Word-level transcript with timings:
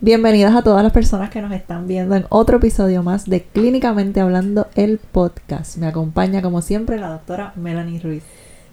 Bienvenidas 0.01 0.57
a 0.57 0.63
todas 0.63 0.83
las 0.83 0.93
personas 0.93 1.29
que 1.29 1.43
nos 1.43 1.53
están 1.53 1.87
viendo 1.87 2.16
en 2.16 2.25
otro 2.30 2.57
episodio 2.57 3.03
más 3.03 3.27
de 3.27 3.43
Clínicamente 3.43 4.21
Hablando, 4.21 4.69
el 4.75 4.97
podcast. 4.99 5.77
Me 5.77 5.87
acompaña 5.87 6.41
como 6.41 6.63
siempre 6.63 6.99
la 6.99 7.11
doctora 7.11 7.53
Melanie 7.55 8.01
Ruiz. 8.01 8.23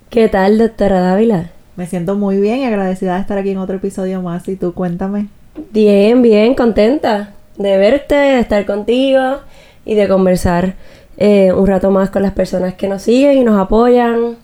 ¿Qué 0.09 0.30
tal, 0.30 0.57
doctora 0.57 1.02
Dávila? 1.02 1.52
Me 1.76 1.88
siento 1.88 2.16
muy 2.16 2.38
bien 2.40 2.59
y 2.59 2.66
agradecida 2.66 3.16
de 3.16 3.22
estar 3.22 3.38
aquí 3.38 3.50
en 3.50 3.58
otro 3.58 3.77
episodio 3.77 4.22
más. 4.22 4.48
Y 4.48 4.55
tú, 4.55 4.73
cuéntame. 4.73 5.27
Bien, 5.72 6.22
bien, 6.22 6.55
contenta 6.55 7.34
de 7.58 7.77
verte, 7.77 8.16
de 8.16 8.40
estar 8.40 8.66
contigo 8.66 9.40
y 9.86 9.96
de 9.96 10.08
conversar 10.08 10.76
eh, 11.18 11.52
un 11.54 11.68
rato 11.68 11.91
más 11.91 12.09
con 12.09 12.22
las 12.22 12.32
personas 12.32 12.74
que 12.76 12.88
nos 12.88 13.04
siguen 13.04 13.38
y 13.38 13.43
nos 13.43 13.60
apoyan. 13.60 14.38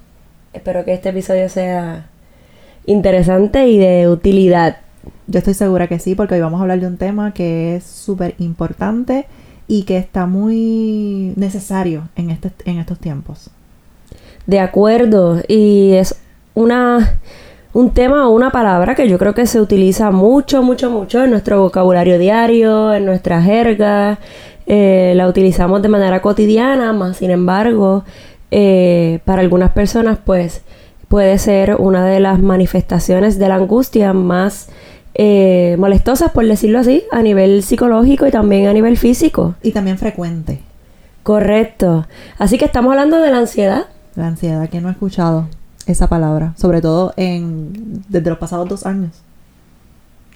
Espero 0.53 0.83
que 0.85 0.93
este 0.93 1.09
episodio 1.09 1.49
sea 1.49 2.07
interesante 2.85 3.67
y 3.67 3.77
de 3.77 4.07
utilidad. 4.07 4.77
Yo 5.27 5.39
estoy 5.39 5.53
segura 5.53 5.87
que 5.87 5.99
sí, 5.99 6.15
porque 6.15 6.35
hoy 6.35 6.41
vamos 6.41 6.59
a 6.59 6.63
hablar 6.63 6.79
de 6.79 6.87
un 6.87 6.97
tema 6.97 7.33
que 7.33 7.75
es 7.75 7.83
súper 7.83 8.35
importante 8.39 9.25
y 9.67 9.83
que 9.83 9.97
está 9.97 10.25
muy 10.25 11.33
necesario 11.35 12.09
en, 12.15 12.31
este, 12.31 12.51
en 12.65 12.79
estos 12.79 12.97
tiempos. 12.97 13.51
De 14.47 14.59
acuerdo, 14.59 15.41
y 15.47 15.93
es 15.93 16.15
una, 16.59 17.19
un 17.73 17.91
tema 17.91 18.27
o 18.27 18.31
una 18.31 18.51
palabra 18.51 18.95
que 18.95 19.07
yo 19.07 19.17
creo 19.17 19.33
que 19.33 19.45
se 19.45 19.61
utiliza 19.61 20.11
mucho, 20.11 20.61
mucho, 20.61 20.89
mucho 20.89 21.23
en 21.23 21.31
nuestro 21.31 21.61
vocabulario 21.61 22.19
diario, 22.19 22.93
en 22.93 23.05
nuestra 23.05 23.41
jerga. 23.41 24.19
Eh, 24.67 25.13
la 25.15 25.27
utilizamos 25.27 25.81
de 25.81 25.89
manera 25.89 26.21
cotidiana, 26.21 26.93
más 26.93 27.17
sin 27.17 27.31
embargo, 27.31 28.03
eh, 28.51 29.19
para 29.25 29.41
algunas 29.41 29.71
personas, 29.71 30.19
pues 30.23 30.61
puede 31.07 31.37
ser 31.39 31.75
una 31.79 32.05
de 32.05 32.19
las 32.19 32.39
manifestaciones 32.39 33.39
de 33.39 33.47
la 33.47 33.55
angustia 33.55 34.13
más 34.13 34.69
eh, 35.15 35.75
molestosas, 35.79 36.31
por 36.31 36.45
decirlo 36.45 36.79
así, 36.79 37.03
a 37.11 37.23
nivel 37.23 37.63
psicológico 37.63 38.27
y 38.27 38.31
también 38.31 38.67
a 38.67 38.73
nivel 38.73 38.97
físico. 38.97 39.55
Y 39.63 39.71
también 39.71 39.97
frecuente. 39.97 40.59
Correcto. 41.23 42.05
Así 42.37 42.57
que 42.57 42.65
estamos 42.65 42.91
hablando 42.91 43.19
de 43.19 43.31
la 43.31 43.37
ansiedad. 43.37 43.85
La 44.15 44.27
ansiedad, 44.27 44.69
que 44.69 44.81
no 44.81 44.89
he 44.89 44.91
escuchado 44.91 45.47
esa 45.89 46.07
palabra, 46.07 46.53
sobre 46.57 46.81
todo 46.81 47.13
en 47.17 48.03
desde 48.09 48.29
los 48.29 48.39
pasados 48.39 48.69
dos 48.69 48.85
años. 48.85 49.21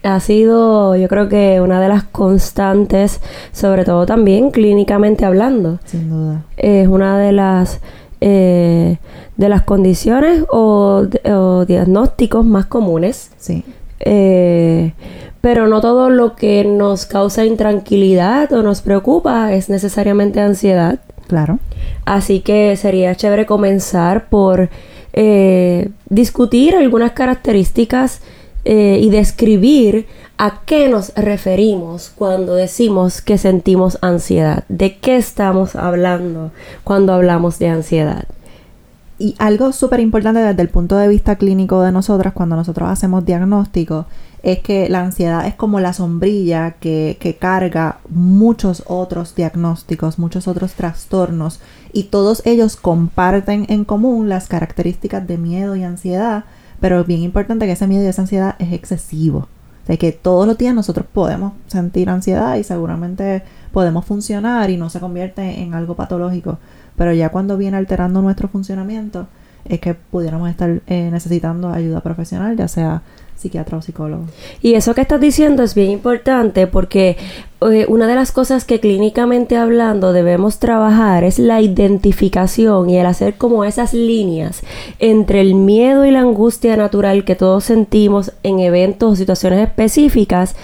Ha 0.03 0.19
sido, 0.19 0.97
yo 0.97 1.07
creo 1.07 1.29
que 1.29 1.61
una 1.61 1.79
de 1.79 1.87
las 1.87 2.03
constantes, 2.03 3.21
sobre 3.53 3.85
todo 3.85 4.05
también 4.05 4.51
clínicamente 4.51 5.23
hablando. 5.23 5.79
Sin 5.85 6.09
duda. 6.09 6.43
Es 6.57 6.89
una 6.89 7.17
de 7.17 7.31
las 7.31 7.79
eh, 8.19 8.97
de 9.37 9.49
las 9.49 9.63
condiciones 9.63 10.43
o, 10.49 11.05
o, 11.25 11.65
diagnósticos 11.65 12.45
más 12.45 12.65
comunes. 12.65 13.31
Sí. 13.37 13.63
Eh, 13.99 14.93
pero 15.41 15.67
no 15.67 15.81
todo 15.81 16.09
lo 16.09 16.35
que 16.35 16.63
nos 16.63 17.05
causa 17.05 17.45
intranquilidad 17.45 18.51
o 18.53 18.63
nos 18.63 18.81
preocupa 18.81 19.53
es 19.53 19.69
necesariamente 19.69 20.39
ansiedad. 20.39 20.99
Claro. 21.27 21.59
Así 22.05 22.39
que 22.39 22.77
sería 22.77 23.15
chévere 23.15 23.45
comenzar 23.45 24.29
por 24.29 24.69
eh, 25.13 25.89
discutir 26.09 26.75
algunas 26.75 27.11
características 27.11 28.21
eh, 28.65 28.99
y 29.01 29.09
describir 29.09 30.07
a 30.37 30.61
qué 30.65 30.89
nos 30.89 31.13
referimos 31.15 32.11
cuando 32.15 32.55
decimos 32.55 33.21
que 33.21 33.37
sentimos 33.37 33.99
ansiedad, 34.01 34.63
de 34.69 34.97
qué 34.97 35.17
estamos 35.17 35.75
hablando 35.75 36.51
cuando 36.83 37.13
hablamos 37.13 37.59
de 37.59 37.67
ansiedad. 37.69 38.25
Y 39.19 39.35
algo 39.37 39.71
súper 39.71 39.99
importante 39.99 40.39
desde 40.39 40.61
el 40.61 40.69
punto 40.69 40.97
de 40.97 41.07
vista 41.07 41.35
clínico 41.35 41.81
de 41.81 41.91
nosotras 41.91 42.33
cuando 42.33 42.55
nosotros 42.55 42.89
hacemos 42.89 43.25
diagnóstico 43.25 44.07
es 44.43 44.59
que 44.59 44.89
la 44.89 44.99
ansiedad 44.99 45.47
es 45.47 45.55
como 45.55 45.79
la 45.79 45.93
sombrilla 45.93 46.71
que, 46.71 47.17
que, 47.19 47.37
carga 47.37 47.99
muchos 48.09 48.83
otros 48.87 49.35
diagnósticos, 49.35 50.19
muchos 50.19 50.49
otros 50.49 50.73
trastornos 50.73 51.61
y 51.93 52.03
todos 52.03 52.45
ellos 52.45 52.75
comparten 52.75 53.65
en 53.69 53.85
común 53.85 54.27
las 54.27 54.49
características 54.49 55.25
de 55.25 55.37
miedo 55.37 55.77
y 55.77 55.83
ansiedad, 55.83 56.43
pero 56.81 56.99
es 56.99 57.07
bien 57.07 57.21
importante 57.21 57.65
que 57.65 57.71
ese 57.71 57.87
miedo 57.87 58.03
y 58.03 58.07
esa 58.07 58.23
ansiedad 58.23 58.55
es 58.59 58.73
excesivo. 58.73 59.47
Sea, 59.87 59.97
que 59.97 60.11
todos 60.11 60.45
los 60.45 60.57
días 60.57 60.75
nosotros 60.75 61.05
podemos 61.11 61.53
sentir 61.67 62.09
ansiedad 62.09 62.55
y 62.55 62.63
seguramente 62.63 63.43
podemos 63.71 64.05
funcionar 64.05 64.69
y 64.69 64.77
no 64.77 64.89
se 64.89 64.99
convierte 64.99 65.61
en 65.61 65.73
algo 65.73 65.95
patológico, 65.95 66.57
pero 66.97 67.13
ya 67.13 67.29
cuando 67.29 67.57
viene 67.57 67.77
alterando 67.77 68.21
nuestro 68.21 68.47
funcionamiento 68.47 69.27
es 69.65 69.79
que 69.79 69.93
pudiéramos 69.93 70.49
estar 70.49 70.81
eh, 70.87 71.09
necesitando 71.11 71.69
ayuda 71.69 72.01
profesional, 72.01 72.57
ya 72.57 72.67
sea 72.67 73.01
psiquiatra 73.35 73.77
o 73.77 73.81
psicólogo. 73.81 74.25
Y 74.61 74.75
eso 74.75 74.93
que 74.93 75.01
estás 75.01 75.19
diciendo 75.19 75.63
es 75.63 75.75
bien 75.75 75.91
importante 75.91 76.67
porque 76.67 77.17
eh, 77.61 77.85
una 77.87 78.07
de 78.07 78.15
las 78.15 78.31
cosas 78.31 78.65
que 78.65 78.79
clínicamente 78.79 79.55
hablando 79.55 80.13
debemos 80.13 80.59
trabajar 80.59 81.23
es 81.23 81.39
la 81.39 81.61
identificación 81.61 82.89
y 82.89 82.97
el 82.97 83.05
hacer 83.05 83.35
como 83.35 83.63
esas 83.63 83.93
líneas 83.93 84.63
entre 84.99 85.41
el 85.41 85.55
miedo 85.55 86.05
y 86.05 86.11
la 86.11 86.21
angustia 86.21 86.75
natural 86.75 87.25
que 87.25 87.35
todos 87.35 87.63
sentimos 87.65 88.33
en 88.43 88.59
eventos 88.59 89.13
o 89.13 89.15
situaciones 89.15 89.59
específicas 89.59 90.55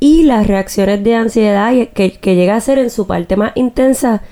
y 0.00 0.24
las 0.24 0.46
reacciones 0.46 1.02
de 1.02 1.14
ansiedad 1.14 1.72
que, 1.94 2.12
que 2.12 2.34
llega 2.34 2.56
a 2.56 2.60
ser 2.60 2.78
en 2.78 2.90
su 2.90 3.06
parte 3.06 3.36
más 3.36 3.52
intensa 3.54 4.22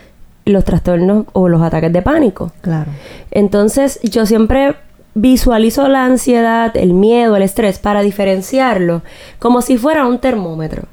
los 0.45 0.65
trastornos 0.65 1.27
o 1.33 1.49
los 1.49 1.63
ataques 1.63 1.93
de 1.93 2.03
pánico. 2.03 2.53
Claro. 2.61 2.91
Entonces, 3.31 3.99
yo 4.03 4.27
siempre 4.27 4.75
visualizo 5.15 5.89
la 5.89 6.05
ansiedad, 6.05 6.77
el 6.77 6.93
miedo, 6.93 7.37
el 7.37 7.43
estrés 7.43 7.79
para 7.79 8.03
diferenciarlo 8.03 9.03
como 9.39 9.63
si 9.63 9.79
fuera 9.79 10.07
un 10.07 10.19
termómetro. 10.19 10.85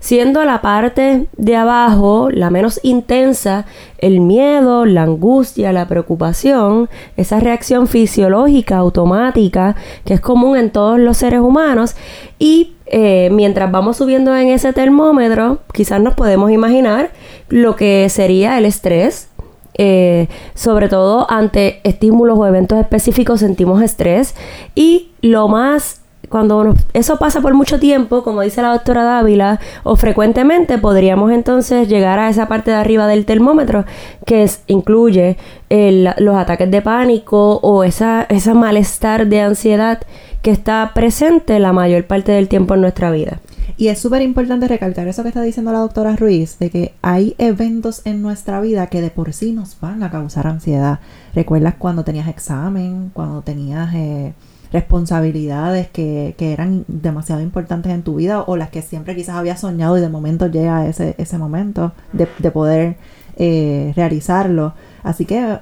Siendo 0.00 0.44
la 0.44 0.62
parte 0.62 1.28
de 1.36 1.56
abajo 1.56 2.28
la 2.28 2.50
menos 2.50 2.80
intensa, 2.82 3.66
el 3.98 4.18
miedo, 4.18 4.84
la 4.84 5.04
angustia, 5.04 5.72
la 5.72 5.86
preocupación, 5.86 6.90
esa 7.16 7.38
reacción 7.38 7.86
fisiológica 7.86 8.78
automática 8.78 9.76
que 10.04 10.14
es 10.14 10.20
común 10.20 10.56
en 10.56 10.70
todos 10.70 10.98
los 10.98 11.18
seres 11.18 11.38
humanos 11.38 11.94
y 12.40 12.72
eh, 12.86 13.30
mientras 13.32 13.70
vamos 13.70 13.96
subiendo 13.96 14.36
en 14.36 14.48
ese 14.48 14.72
termómetro, 14.72 15.60
quizás 15.72 16.00
nos 16.00 16.14
podemos 16.14 16.50
imaginar 16.50 17.10
lo 17.48 17.76
que 17.76 18.08
sería 18.08 18.58
el 18.58 18.66
estrés, 18.66 19.28
eh, 19.74 20.28
sobre 20.54 20.88
todo 20.88 21.30
ante 21.30 21.80
estímulos 21.84 22.38
o 22.38 22.46
eventos 22.46 22.78
específicos 22.78 23.40
sentimos 23.40 23.82
estrés 23.82 24.34
y 24.74 25.10
lo 25.22 25.48
más 25.48 26.02
cuando 26.32 26.74
eso 26.94 27.18
pasa 27.18 27.42
por 27.42 27.52
mucho 27.52 27.78
tiempo, 27.78 28.22
como 28.22 28.40
dice 28.40 28.62
la 28.62 28.72
doctora 28.72 29.04
Dávila, 29.04 29.60
o 29.82 29.96
frecuentemente 29.96 30.78
podríamos 30.78 31.30
entonces 31.30 31.88
llegar 31.88 32.18
a 32.18 32.30
esa 32.30 32.48
parte 32.48 32.70
de 32.70 32.78
arriba 32.78 33.06
del 33.06 33.26
termómetro 33.26 33.84
que 34.24 34.48
incluye 34.66 35.36
los 35.68 36.36
ataques 36.36 36.70
de 36.70 36.80
pánico 36.80 37.56
o 37.62 37.84
esa, 37.84 38.22
ese 38.30 38.54
malestar 38.54 39.26
de 39.26 39.42
ansiedad 39.42 40.00
que 40.40 40.50
está 40.50 40.92
presente 40.94 41.58
la 41.58 41.74
mayor 41.74 42.04
parte 42.04 42.32
del 42.32 42.48
tiempo 42.48 42.74
en 42.74 42.80
nuestra 42.80 43.10
vida. 43.10 43.38
Y 43.82 43.88
es 43.88 43.98
súper 43.98 44.22
importante 44.22 44.68
recalcar 44.68 45.08
eso 45.08 45.24
que 45.24 45.30
está 45.30 45.42
diciendo 45.42 45.72
la 45.72 45.80
doctora 45.80 46.14
Ruiz, 46.14 46.56
de 46.60 46.70
que 46.70 46.94
hay 47.02 47.34
eventos 47.38 48.02
en 48.04 48.22
nuestra 48.22 48.60
vida 48.60 48.86
que 48.86 49.00
de 49.00 49.10
por 49.10 49.32
sí 49.32 49.50
nos 49.50 49.80
van 49.80 50.04
a 50.04 50.10
causar 50.12 50.46
ansiedad. 50.46 51.00
¿Recuerdas 51.34 51.74
cuando 51.80 52.04
tenías 52.04 52.28
examen, 52.28 53.10
cuando 53.12 53.42
tenías 53.42 53.92
eh, 53.92 54.34
responsabilidades 54.72 55.88
que, 55.88 56.36
que, 56.38 56.52
eran 56.52 56.84
demasiado 56.86 57.42
importantes 57.42 57.90
en 57.90 58.04
tu 58.04 58.14
vida 58.14 58.42
o 58.42 58.56
las 58.56 58.70
que 58.70 58.82
siempre 58.82 59.16
quizás 59.16 59.34
habías 59.34 59.58
soñado 59.58 59.98
y 59.98 60.00
de 60.00 60.08
momento 60.08 60.46
llega 60.46 60.86
ese, 60.86 61.16
ese 61.18 61.36
momento 61.36 61.90
de, 62.12 62.28
de 62.38 62.50
poder 62.52 62.98
eh, 63.36 63.92
realizarlo? 63.96 64.74
Así 65.02 65.24
que 65.24 65.58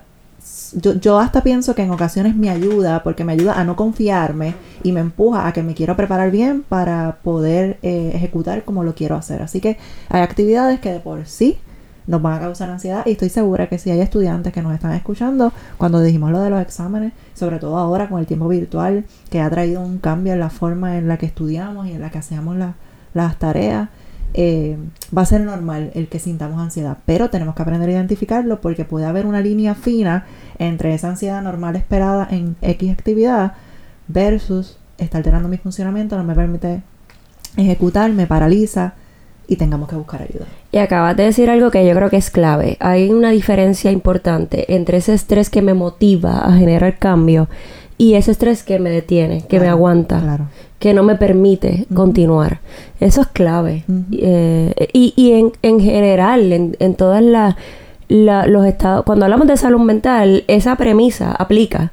yo, 0.74 0.94
yo, 0.94 1.18
hasta 1.18 1.42
pienso 1.42 1.74
que 1.74 1.82
en 1.82 1.90
ocasiones 1.90 2.34
me 2.36 2.50
ayuda 2.50 3.02
porque 3.02 3.24
me 3.24 3.32
ayuda 3.32 3.58
a 3.58 3.64
no 3.64 3.76
confiarme 3.76 4.54
y 4.82 4.92
me 4.92 5.00
empuja 5.00 5.46
a 5.46 5.52
que 5.52 5.62
me 5.62 5.74
quiero 5.74 5.96
preparar 5.96 6.30
bien 6.30 6.62
para 6.62 7.18
poder 7.22 7.78
eh, 7.82 8.12
ejecutar 8.14 8.64
como 8.64 8.84
lo 8.84 8.94
quiero 8.94 9.16
hacer. 9.16 9.42
Así 9.42 9.60
que 9.60 9.78
hay 10.08 10.22
actividades 10.22 10.80
que 10.80 10.92
de 10.92 11.00
por 11.00 11.26
sí 11.26 11.58
nos 12.06 12.22
van 12.22 12.34
a 12.34 12.40
causar 12.40 12.70
ansiedad 12.70 13.04
y 13.06 13.12
estoy 13.12 13.28
segura 13.28 13.68
que 13.68 13.78
si 13.78 13.90
hay 13.90 14.00
estudiantes 14.00 14.52
que 14.52 14.62
nos 14.62 14.74
están 14.74 14.92
escuchando 14.92 15.52
cuando 15.76 16.00
dijimos 16.00 16.30
lo 16.30 16.40
de 16.40 16.50
los 16.50 16.60
exámenes, 16.60 17.12
sobre 17.34 17.58
todo 17.58 17.78
ahora 17.78 18.08
con 18.08 18.18
el 18.18 18.26
tiempo 18.26 18.48
virtual 18.48 19.04
que 19.30 19.40
ha 19.40 19.50
traído 19.50 19.80
un 19.80 19.98
cambio 19.98 20.32
en 20.32 20.40
la 20.40 20.50
forma 20.50 20.98
en 20.98 21.08
la 21.08 21.18
que 21.18 21.26
estudiamos 21.26 21.86
y 21.86 21.92
en 21.92 22.00
la 22.00 22.10
que 22.10 22.18
hacemos 22.18 22.56
las 23.14 23.38
tareas, 23.38 23.90
eh, 24.34 24.76
va 25.16 25.22
a 25.22 25.26
ser 25.26 25.40
normal 25.40 25.90
el 25.94 26.08
que 26.08 26.18
sintamos 26.18 26.60
ansiedad, 26.60 26.98
pero 27.06 27.30
tenemos 27.30 27.54
que 27.54 27.62
aprender 27.62 27.88
a 27.88 27.92
identificarlo 27.92 28.60
porque 28.60 28.84
puede 28.84 29.06
haber 29.06 29.26
una 29.26 29.40
línea 29.40 29.74
fina 29.74 30.26
entre 30.58 30.94
esa 30.94 31.08
ansiedad 31.08 31.42
normal 31.42 31.76
esperada 31.76 32.28
en 32.30 32.56
X 32.62 32.92
actividad 32.92 33.54
versus 34.08 34.78
está 34.98 35.18
alterando 35.18 35.48
mi 35.48 35.56
funcionamiento, 35.56 36.16
no 36.16 36.24
me 36.24 36.34
permite 36.34 36.82
ejecutar, 37.56 38.10
me 38.12 38.26
paraliza 38.26 38.94
y 39.46 39.56
tengamos 39.56 39.88
que 39.88 39.96
buscar 39.96 40.22
ayuda. 40.22 40.46
Y 40.70 40.78
acabas 40.78 41.16
de 41.16 41.24
decir 41.24 41.50
algo 41.50 41.70
que 41.70 41.84
yo 41.84 41.94
creo 41.94 42.08
que 42.08 42.16
es 42.16 42.30
clave. 42.30 42.76
Hay 42.78 43.10
una 43.10 43.30
diferencia 43.30 43.90
importante 43.90 44.72
entre 44.74 44.98
ese 44.98 45.14
estrés 45.14 45.50
que 45.50 45.60
me 45.60 45.74
motiva 45.74 46.38
a 46.38 46.52
generar 46.52 46.98
cambio 46.98 47.48
y 47.98 48.14
ese 48.14 48.30
estrés 48.30 48.62
que 48.62 48.78
me 48.78 48.90
detiene, 48.90 49.44
que 49.46 49.58
me 49.58 49.68
aguanta, 49.68 50.48
que 50.80 50.92
no 50.92 51.04
me 51.04 51.14
permite 51.14 51.86
continuar. 51.94 52.58
Eso 52.98 53.20
es 53.20 53.28
clave. 53.28 53.84
Eh, 54.10 54.88
y, 54.92 55.32
en, 55.32 55.52
en, 55.62 55.78
general, 55.78 56.52
en, 56.52 56.76
en 56.80 56.94
todas 56.94 57.22
las 57.22 57.54
los 58.10 58.66
estados, 58.66 59.04
cuando 59.04 59.24
hablamos 59.24 59.46
de 59.46 59.56
salud 59.56 59.80
mental, 59.80 60.42
esa 60.48 60.74
premisa 60.74 61.30
aplica, 61.30 61.92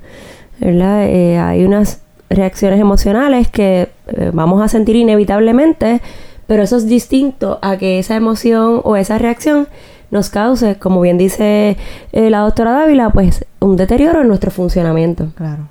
¿verdad? 0.60 1.06
Eh, 1.08 1.38
hay 1.38 1.64
unas 1.64 2.02
reacciones 2.30 2.80
emocionales 2.80 3.50
que 3.50 3.90
eh, 4.08 4.32
vamos 4.34 4.62
a 4.64 4.68
sentir 4.68 4.96
inevitablemente, 4.96 6.02
pero 6.48 6.64
eso 6.64 6.78
es 6.78 6.88
distinto 6.88 7.60
a 7.62 7.78
que 7.78 8.00
esa 8.00 8.16
emoción 8.16 8.82
o 8.84 8.96
esa 8.96 9.20
reacción 9.20 9.68
nos 10.10 10.30
cause, 10.30 10.78
como 10.78 11.02
bien 11.02 11.20
dice 11.20 11.78
eh, 12.14 12.30
la 12.30 12.40
doctora 12.40 12.72
Dávila, 12.72 13.12
pues 13.12 13.46
un 13.60 13.76
deterioro 13.78 14.22
en 14.22 14.28
nuestro 14.28 14.50
funcionamiento. 14.50 15.28
Claro. 15.36 15.68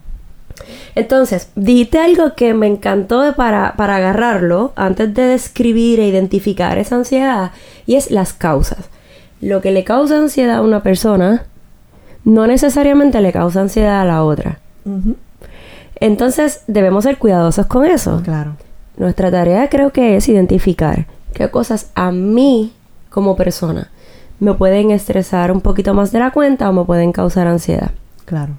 Entonces, 0.95 1.51
dite 1.55 1.99
algo 1.99 2.35
que 2.35 2.55
me 2.55 2.67
encantó 2.67 3.35
para, 3.37 3.75
para 3.77 3.97
agarrarlo 3.97 4.73
antes 4.77 5.13
de 5.15 5.23
describir 5.23 6.01
e 6.01 6.09
identificar 6.09 6.79
esa 6.79 6.97
ansiedad, 6.97 7.53
y 7.87 7.97
es 7.97 8.11
las 8.11 8.33
causas. 8.33 8.89
Lo 9.41 9.61
que 9.61 9.71
le 9.71 9.85
causa 9.85 10.17
ansiedad 10.19 10.57
a 10.57 10.63
una 10.63 10.83
persona 10.83 11.45
no 12.25 12.47
necesariamente 12.47 13.21
le 13.21 13.33
causa 13.33 13.61
ansiedad 13.61 14.01
a 14.01 14.05
la 14.05 14.25
otra. 14.25 14.59
Entonces, 16.01 16.63
debemos 16.67 17.05
ser 17.05 17.19
cuidadosos 17.19 17.67
con 17.67 17.85
eso. 17.85 18.23
Claro. 18.25 18.57
Nuestra 18.97 19.31
tarea 19.31 19.69
creo 19.69 19.93
que 19.93 20.17
es 20.17 20.29
identificar 20.29 21.07
qué 21.35 21.51
cosas 21.51 21.91
a 21.95 22.11
mí 22.13 22.73
como 23.11 23.37
persona 23.37 23.91
me 24.39 24.55
pueden 24.55 24.91
estresar 24.91 25.51
un 25.51 25.61
poquito 25.61 25.95
más 25.95 26.13
de 26.13 26.19
la 26.19 26.31
cuenta 26.31 26.69
o 26.69 26.73
me 26.73 26.85
pueden 26.85 27.13
causar 27.13 27.47
ansiedad. 27.47 27.91
Claro. 28.25 28.55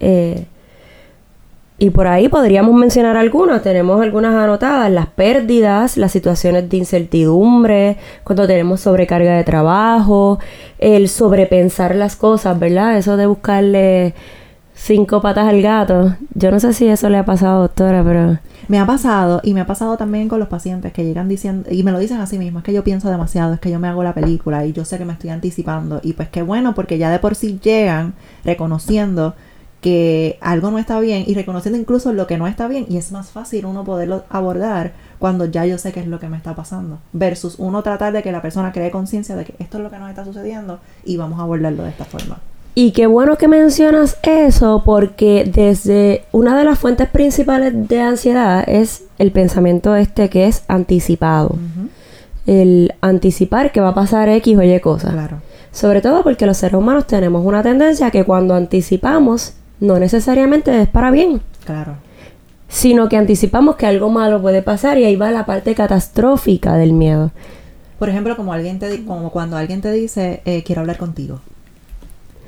Eh, 0.00 0.46
y 1.76 1.90
por 1.90 2.06
ahí 2.06 2.28
podríamos 2.28 2.74
mencionar 2.74 3.16
algunas, 3.16 3.62
tenemos 3.62 4.00
algunas 4.00 4.34
anotadas, 4.34 4.90
las 4.92 5.08
pérdidas, 5.08 5.96
las 5.96 6.12
situaciones 6.12 6.68
de 6.68 6.76
incertidumbre, 6.76 7.96
cuando 8.22 8.46
tenemos 8.46 8.80
sobrecarga 8.80 9.36
de 9.36 9.42
trabajo, 9.42 10.38
el 10.78 11.08
sobrepensar 11.08 11.96
las 11.96 12.14
cosas, 12.14 12.58
¿verdad? 12.58 12.96
Eso 12.96 13.16
de 13.16 13.26
buscarle 13.26 14.14
cinco 14.74 15.20
patas 15.20 15.48
al 15.48 15.62
gato. 15.62 16.14
Yo 16.34 16.52
no 16.52 16.60
sé 16.60 16.72
si 16.74 16.86
eso 16.86 17.08
le 17.08 17.18
ha 17.18 17.24
pasado, 17.24 17.62
doctora, 17.62 18.04
pero... 18.04 18.38
Me 18.68 18.78
ha 18.78 18.86
pasado 18.86 19.40
y 19.42 19.52
me 19.52 19.60
ha 19.60 19.66
pasado 19.66 19.96
también 19.96 20.28
con 20.28 20.38
los 20.38 20.48
pacientes 20.48 20.92
que 20.92 21.04
llegan 21.04 21.28
diciendo, 21.28 21.68
y 21.70 21.82
me 21.82 21.90
lo 21.90 21.98
dicen 21.98 22.20
a 22.20 22.26
sí 22.26 22.38
mismos, 22.38 22.62
es 22.62 22.66
que 22.66 22.72
yo 22.72 22.84
pienso 22.84 23.10
demasiado, 23.10 23.52
es 23.52 23.60
que 23.60 23.70
yo 23.70 23.80
me 23.80 23.88
hago 23.88 24.04
la 24.04 24.14
película 24.14 24.64
y 24.64 24.72
yo 24.72 24.84
sé 24.84 24.96
que 24.96 25.04
me 25.04 25.12
estoy 25.12 25.30
anticipando. 25.30 26.00
Y 26.04 26.12
pues 26.12 26.28
qué 26.28 26.42
bueno, 26.42 26.74
porque 26.74 26.98
ya 26.98 27.10
de 27.10 27.18
por 27.18 27.34
sí 27.34 27.58
llegan 27.62 28.14
reconociendo 28.44 29.34
que 29.84 30.38
algo 30.40 30.70
no 30.70 30.78
está 30.78 30.98
bien 30.98 31.24
y 31.26 31.34
reconociendo 31.34 31.78
incluso 31.78 32.14
lo 32.14 32.26
que 32.26 32.38
no 32.38 32.46
está 32.46 32.68
bien 32.68 32.86
y 32.88 32.96
es 32.96 33.12
más 33.12 33.28
fácil 33.28 33.66
uno 33.66 33.84
poderlo 33.84 34.24
abordar 34.30 34.92
cuando 35.18 35.44
ya 35.44 35.66
yo 35.66 35.76
sé 35.76 35.92
qué 35.92 36.00
es 36.00 36.06
lo 36.06 36.18
que 36.18 36.30
me 36.30 36.38
está 36.38 36.54
pasando 36.54 37.00
versus 37.12 37.56
uno 37.58 37.82
tratar 37.82 38.14
de 38.14 38.22
que 38.22 38.32
la 38.32 38.40
persona 38.40 38.72
cree 38.72 38.90
conciencia 38.90 39.36
de 39.36 39.44
que 39.44 39.54
esto 39.58 39.76
es 39.76 39.84
lo 39.84 39.90
que 39.90 39.98
nos 39.98 40.08
está 40.08 40.24
sucediendo 40.24 40.80
y 41.04 41.18
vamos 41.18 41.38
a 41.38 41.42
abordarlo 41.42 41.82
de 41.82 41.90
esta 41.90 42.06
forma. 42.06 42.38
Y 42.74 42.92
qué 42.92 43.06
bueno 43.06 43.36
que 43.36 43.46
mencionas 43.46 44.16
eso 44.22 44.80
porque 44.86 45.44
desde 45.52 46.24
una 46.32 46.56
de 46.56 46.64
las 46.64 46.78
fuentes 46.78 47.06
principales 47.10 47.86
de 47.86 48.00
ansiedad 48.00 48.64
es 48.66 49.02
el 49.18 49.32
pensamiento 49.32 49.94
este 49.96 50.30
que 50.30 50.46
es 50.46 50.64
anticipado. 50.66 51.58
El 52.46 52.94
anticipar 53.02 53.70
que 53.70 53.82
va 53.82 53.88
a 53.88 53.94
pasar 53.94 54.30
X 54.30 54.56
o 54.56 54.62
Y 54.62 54.80
cosas. 54.80 55.12
Claro. 55.12 55.42
Sobre 55.72 56.00
todo 56.00 56.22
porque 56.22 56.46
los 56.46 56.56
seres 56.56 56.78
humanos 56.78 57.06
tenemos 57.06 57.44
una 57.44 57.62
tendencia 57.62 58.10
que 58.10 58.24
cuando 58.24 58.54
anticipamos 58.54 59.52
no 59.80 59.98
necesariamente 59.98 60.82
es 60.82 60.88
para 60.88 61.10
bien. 61.10 61.40
Claro. 61.64 61.96
Sino 62.68 63.08
que 63.08 63.16
anticipamos 63.16 63.76
que 63.76 63.86
algo 63.86 64.10
malo 64.10 64.40
puede 64.40 64.62
pasar 64.62 64.98
y 64.98 65.04
ahí 65.04 65.16
va 65.16 65.30
la 65.30 65.46
parte 65.46 65.74
catastrófica 65.74 66.76
del 66.76 66.92
miedo. 66.92 67.30
Por 67.98 68.08
ejemplo, 68.08 68.36
como 68.36 68.52
alguien 68.52 68.78
te 68.78 69.04
como 69.04 69.30
cuando 69.30 69.56
alguien 69.56 69.80
te 69.80 69.92
dice 69.92 70.42
eh, 70.44 70.62
quiero 70.64 70.80
hablar 70.80 70.98
contigo 70.98 71.40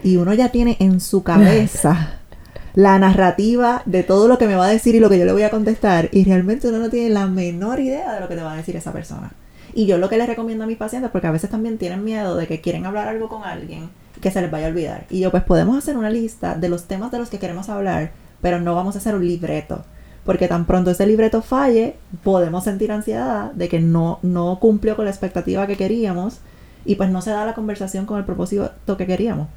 y 0.06 0.16
uno 0.16 0.32
ya 0.34 0.50
tiene 0.50 0.76
en 0.78 1.00
su 1.00 1.22
cabeza 1.22 2.20
la 2.74 2.98
narrativa 2.98 3.82
de 3.86 4.04
todo 4.04 4.28
lo 4.28 4.38
que 4.38 4.46
me 4.46 4.54
va 4.54 4.66
a 4.66 4.70
decir 4.70 4.94
y 4.94 5.00
lo 5.00 5.08
que 5.08 5.18
yo 5.18 5.24
le 5.24 5.32
voy 5.32 5.42
a 5.42 5.50
contestar 5.50 6.10
y 6.12 6.24
realmente 6.24 6.68
uno 6.68 6.78
no 6.78 6.90
tiene 6.90 7.10
la 7.10 7.26
menor 7.26 7.80
idea 7.80 8.14
de 8.14 8.20
lo 8.20 8.28
que 8.28 8.36
te 8.36 8.42
va 8.42 8.52
a 8.52 8.56
decir 8.56 8.76
esa 8.76 8.92
persona. 8.92 9.32
Y 9.74 9.86
yo 9.86 9.98
lo 9.98 10.08
que 10.08 10.16
les 10.16 10.28
recomiendo 10.28 10.64
a 10.64 10.66
mis 10.66 10.76
pacientes, 10.76 11.10
porque 11.10 11.26
a 11.26 11.32
veces 11.32 11.50
también 11.50 11.76
tienen 11.76 12.04
miedo 12.04 12.36
de 12.36 12.46
que 12.46 12.60
quieren 12.60 12.86
hablar 12.86 13.08
algo 13.08 13.28
con 13.28 13.42
alguien 13.42 13.90
que 14.20 14.30
se 14.30 14.40
les 14.40 14.50
vaya 14.50 14.66
a 14.66 14.70
olvidar. 14.70 15.06
Y 15.10 15.20
yo 15.20 15.30
pues 15.30 15.42
podemos 15.42 15.76
hacer 15.76 15.96
una 15.96 16.10
lista 16.10 16.54
de 16.54 16.68
los 16.68 16.84
temas 16.84 17.10
de 17.10 17.18
los 17.18 17.28
que 17.28 17.38
queremos 17.38 17.68
hablar, 17.68 18.12
pero 18.40 18.60
no 18.60 18.74
vamos 18.74 18.94
a 18.94 18.98
hacer 18.98 19.14
un 19.14 19.26
libreto. 19.26 19.84
Porque 20.24 20.48
tan 20.48 20.66
pronto 20.66 20.90
ese 20.90 21.06
libreto 21.06 21.40
falle, 21.42 21.96
podemos 22.24 22.64
sentir 22.64 22.90
ansiedad 22.90 23.52
de 23.52 23.68
que 23.68 23.80
no, 23.80 24.18
no 24.22 24.58
cumplió 24.60 24.96
con 24.96 25.04
la 25.04 25.10
expectativa 25.10 25.66
que 25.66 25.76
queríamos 25.76 26.38
y 26.84 26.96
pues 26.96 27.10
no 27.10 27.22
se 27.22 27.30
da 27.30 27.46
la 27.46 27.54
conversación 27.54 28.06
con 28.06 28.18
el 28.18 28.24
propósito 28.24 28.96
que 28.96 29.06
queríamos. 29.06 29.48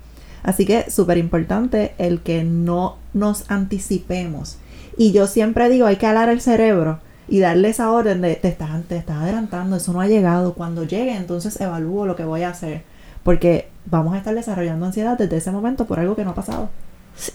Así 0.44 0.66
que 0.66 0.90
súper 0.90 1.18
importante 1.18 1.94
el 1.98 2.22
que 2.22 2.44
no 2.44 2.98
nos 3.14 3.50
anticipemos. 3.50 4.58
Y 4.98 5.12
yo 5.12 5.28
siempre 5.28 5.70
digo, 5.70 5.86
hay 5.86 5.96
que 5.98 6.08
alar 6.08 6.30
el 6.30 6.42
cerebro 6.42 7.00
y 7.28 7.40
darle 7.40 7.70
esa 7.70 7.92
orden 7.92 8.22
de 8.22 8.36
te 8.36 8.48
estás, 8.48 8.84
te 8.86 8.98
estás 8.98 9.18
adelantando, 9.18 9.76
eso 9.76 9.94
no 9.94 10.02
ha 10.02 10.08
llegado. 10.08 10.54
Cuando 10.54 10.84
llegue, 10.84 11.16
entonces 11.16 11.60
evalúo 11.62 12.06
lo 12.06 12.16
que 12.16 12.26
voy 12.26 12.44
a 12.44 12.50
hacer. 12.50 12.84
Porque 13.24 13.70
vamos 13.90 14.14
a 14.14 14.18
estar 14.18 14.34
desarrollando 14.34 14.86
ansiedad 14.86 15.18
desde 15.18 15.38
ese 15.38 15.52
momento 15.52 15.86
por 15.86 16.00
algo 16.00 16.16
que 16.16 16.24
no 16.24 16.32
ha 16.32 16.36
pasado. 16.36 16.70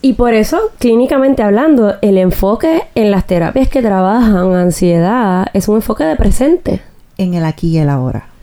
Y 0.00 0.14
por 0.14 0.32
eso, 0.32 0.70
clínicamente 0.78 1.42
hablando, 1.42 1.96
el 2.00 2.16
enfoque 2.16 2.84
en 2.94 3.10
las 3.10 3.26
terapias 3.26 3.68
que 3.68 3.82
trabajan 3.82 4.54
ansiedad 4.54 5.46
es 5.52 5.68
un 5.68 5.76
enfoque 5.76 6.04
de 6.04 6.16
presente. 6.16 6.80
En 7.18 7.34
el 7.34 7.44
aquí 7.44 7.68
y 7.68 7.78
el 7.78 7.90
ahora. 7.90 8.33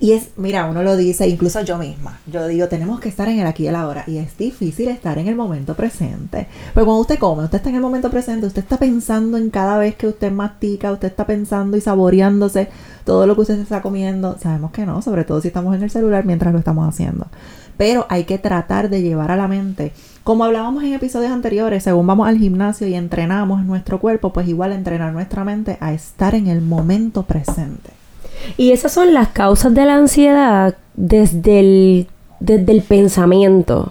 Y 0.00 0.12
es, 0.12 0.30
mira, 0.36 0.66
uno 0.66 0.82
lo 0.82 0.96
dice, 0.96 1.28
incluso 1.28 1.60
yo 1.62 1.78
misma, 1.78 2.20
yo 2.26 2.46
digo, 2.46 2.68
tenemos 2.68 3.00
que 3.00 3.08
estar 3.08 3.28
en 3.28 3.40
el 3.40 3.46
aquí 3.46 3.64
y 3.64 3.68
el 3.68 3.76
ahora. 3.76 4.04
Y 4.06 4.18
es 4.18 4.36
difícil 4.36 4.88
estar 4.88 5.18
en 5.18 5.28
el 5.28 5.34
momento 5.34 5.74
presente. 5.74 6.46
Pero 6.74 6.86
cuando 6.86 7.02
usted 7.02 7.18
come, 7.18 7.44
usted 7.44 7.58
está 7.58 7.70
en 7.70 7.76
el 7.76 7.80
momento 7.80 8.10
presente, 8.10 8.46
usted 8.46 8.62
está 8.62 8.78
pensando 8.78 9.36
en 9.38 9.50
cada 9.50 9.78
vez 9.78 9.96
que 9.96 10.06
usted 10.06 10.30
mastica, 10.32 10.92
usted 10.92 11.08
está 11.08 11.26
pensando 11.26 11.76
y 11.76 11.80
saboreándose 11.80 12.68
todo 13.04 13.26
lo 13.26 13.34
que 13.34 13.42
usted 13.42 13.58
está 13.58 13.82
comiendo. 13.82 14.36
Sabemos 14.38 14.70
que 14.72 14.86
no, 14.86 15.02
sobre 15.02 15.24
todo 15.24 15.40
si 15.40 15.48
estamos 15.48 15.74
en 15.74 15.82
el 15.82 15.90
celular 15.90 16.24
mientras 16.24 16.52
lo 16.52 16.58
estamos 16.58 16.88
haciendo. 16.88 17.26
Pero 17.76 18.06
hay 18.08 18.24
que 18.24 18.38
tratar 18.38 18.90
de 18.90 19.02
llevar 19.02 19.30
a 19.30 19.36
la 19.36 19.46
mente, 19.46 19.92
como 20.24 20.44
hablábamos 20.44 20.84
en 20.84 20.92
episodios 20.92 21.32
anteriores, 21.32 21.84
según 21.84 22.06
vamos 22.06 22.28
al 22.28 22.36
gimnasio 22.36 22.86
y 22.86 22.94
entrenamos 22.94 23.64
nuestro 23.64 23.98
cuerpo, 23.98 24.30
pues 24.30 24.46
igual 24.46 24.72
entrenar 24.72 25.12
nuestra 25.12 25.42
mente 25.42 25.78
a 25.80 25.94
estar 25.94 26.34
en 26.34 26.48
el 26.48 26.60
momento 26.60 27.22
presente. 27.22 27.90
Y 28.56 28.72
esas 28.72 28.92
son 28.92 29.14
las 29.14 29.28
causas 29.28 29.74
de 29.74 29.84
la 29.84 29.94
ansiedad 29.94 30.74
desde 30.94 31.60
el, 31.60 32.06
desde 32.40 32.72
el 32.72 32.82
pensamiento, 32.82 33.90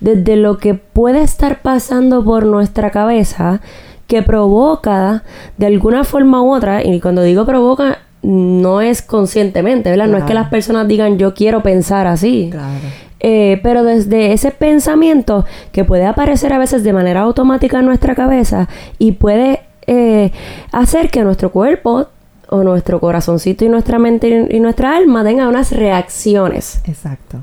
desde 0.00 0.36
lo 0.36 0.58
que 0.58 0.74
puede 0.74 1.22
estar 1.22 1.62
pasando 1.62 2.24
por 2.24 2.46
nuestra 2.46 2.90
cabeza 2.90 3.60
que 4.06 4.22
provoca 4.22 5.22
de 5.56 5.66
alguna 5.66 6.04
forma 6.04 6.42
u 6.42 6.54
otra, 6.54 6.84
y 6.84 7.00
cuando 7.00 7.22
digo 7.22 7.46
provoca, 7.46 7.98
no 8.22 8.80
es 8.80 9.02
conscientemente, 9.02 9.90
¿verdad? 9.90 10.06
No 10.06 10.18
es 10.18 10.24
que 10.24 10.34
las 10.34 10.48
personas 10.48 10.86
digan 10.86 11.18
yo 11.18 11.34
quiero 11.34 11.62
pensar 11.62 12.06
así. 12.06 12.48
Claro. 12.50 12.88
Eh, 13.24 13.60
pero 13.62 13.84
desde 13.84 14.32
ese 14.32 14.50
pensamiento 14.50 15.44
que 15.70 15.84
puede 15.84 16.06
aparecer 16.06 16.52
a 16.52 16.58
veces 16.58 16.82
de 16.82 16.92
manera 16.92 17.20
automática 17.20 17.78
en 17.78 17.86
nuestra 17.86 18.16
cabeza 18.16 18.68
y 18.98 19.12
puede 19.12 19.60
eh, 19.86 20.32
hacer 20.72 21.08
que 21.08 21.22
nuestro 21.22 21.52
cuerpo 21.52 22.08
o 22.52 22.62
nuestro 22.62 23.00
corazoncito 23.00 23.64
y 23.64 23.68
nuestra 23.68 23.98
mente 23.98 24.48
y 24.50 24.60
nuestra 24.60 24.94
alma 24.96 25.24
tengan 25.24 25.48
unas 25.48 25.72
reacciones. 25.72 26.80
Exacto. 26.84 27.38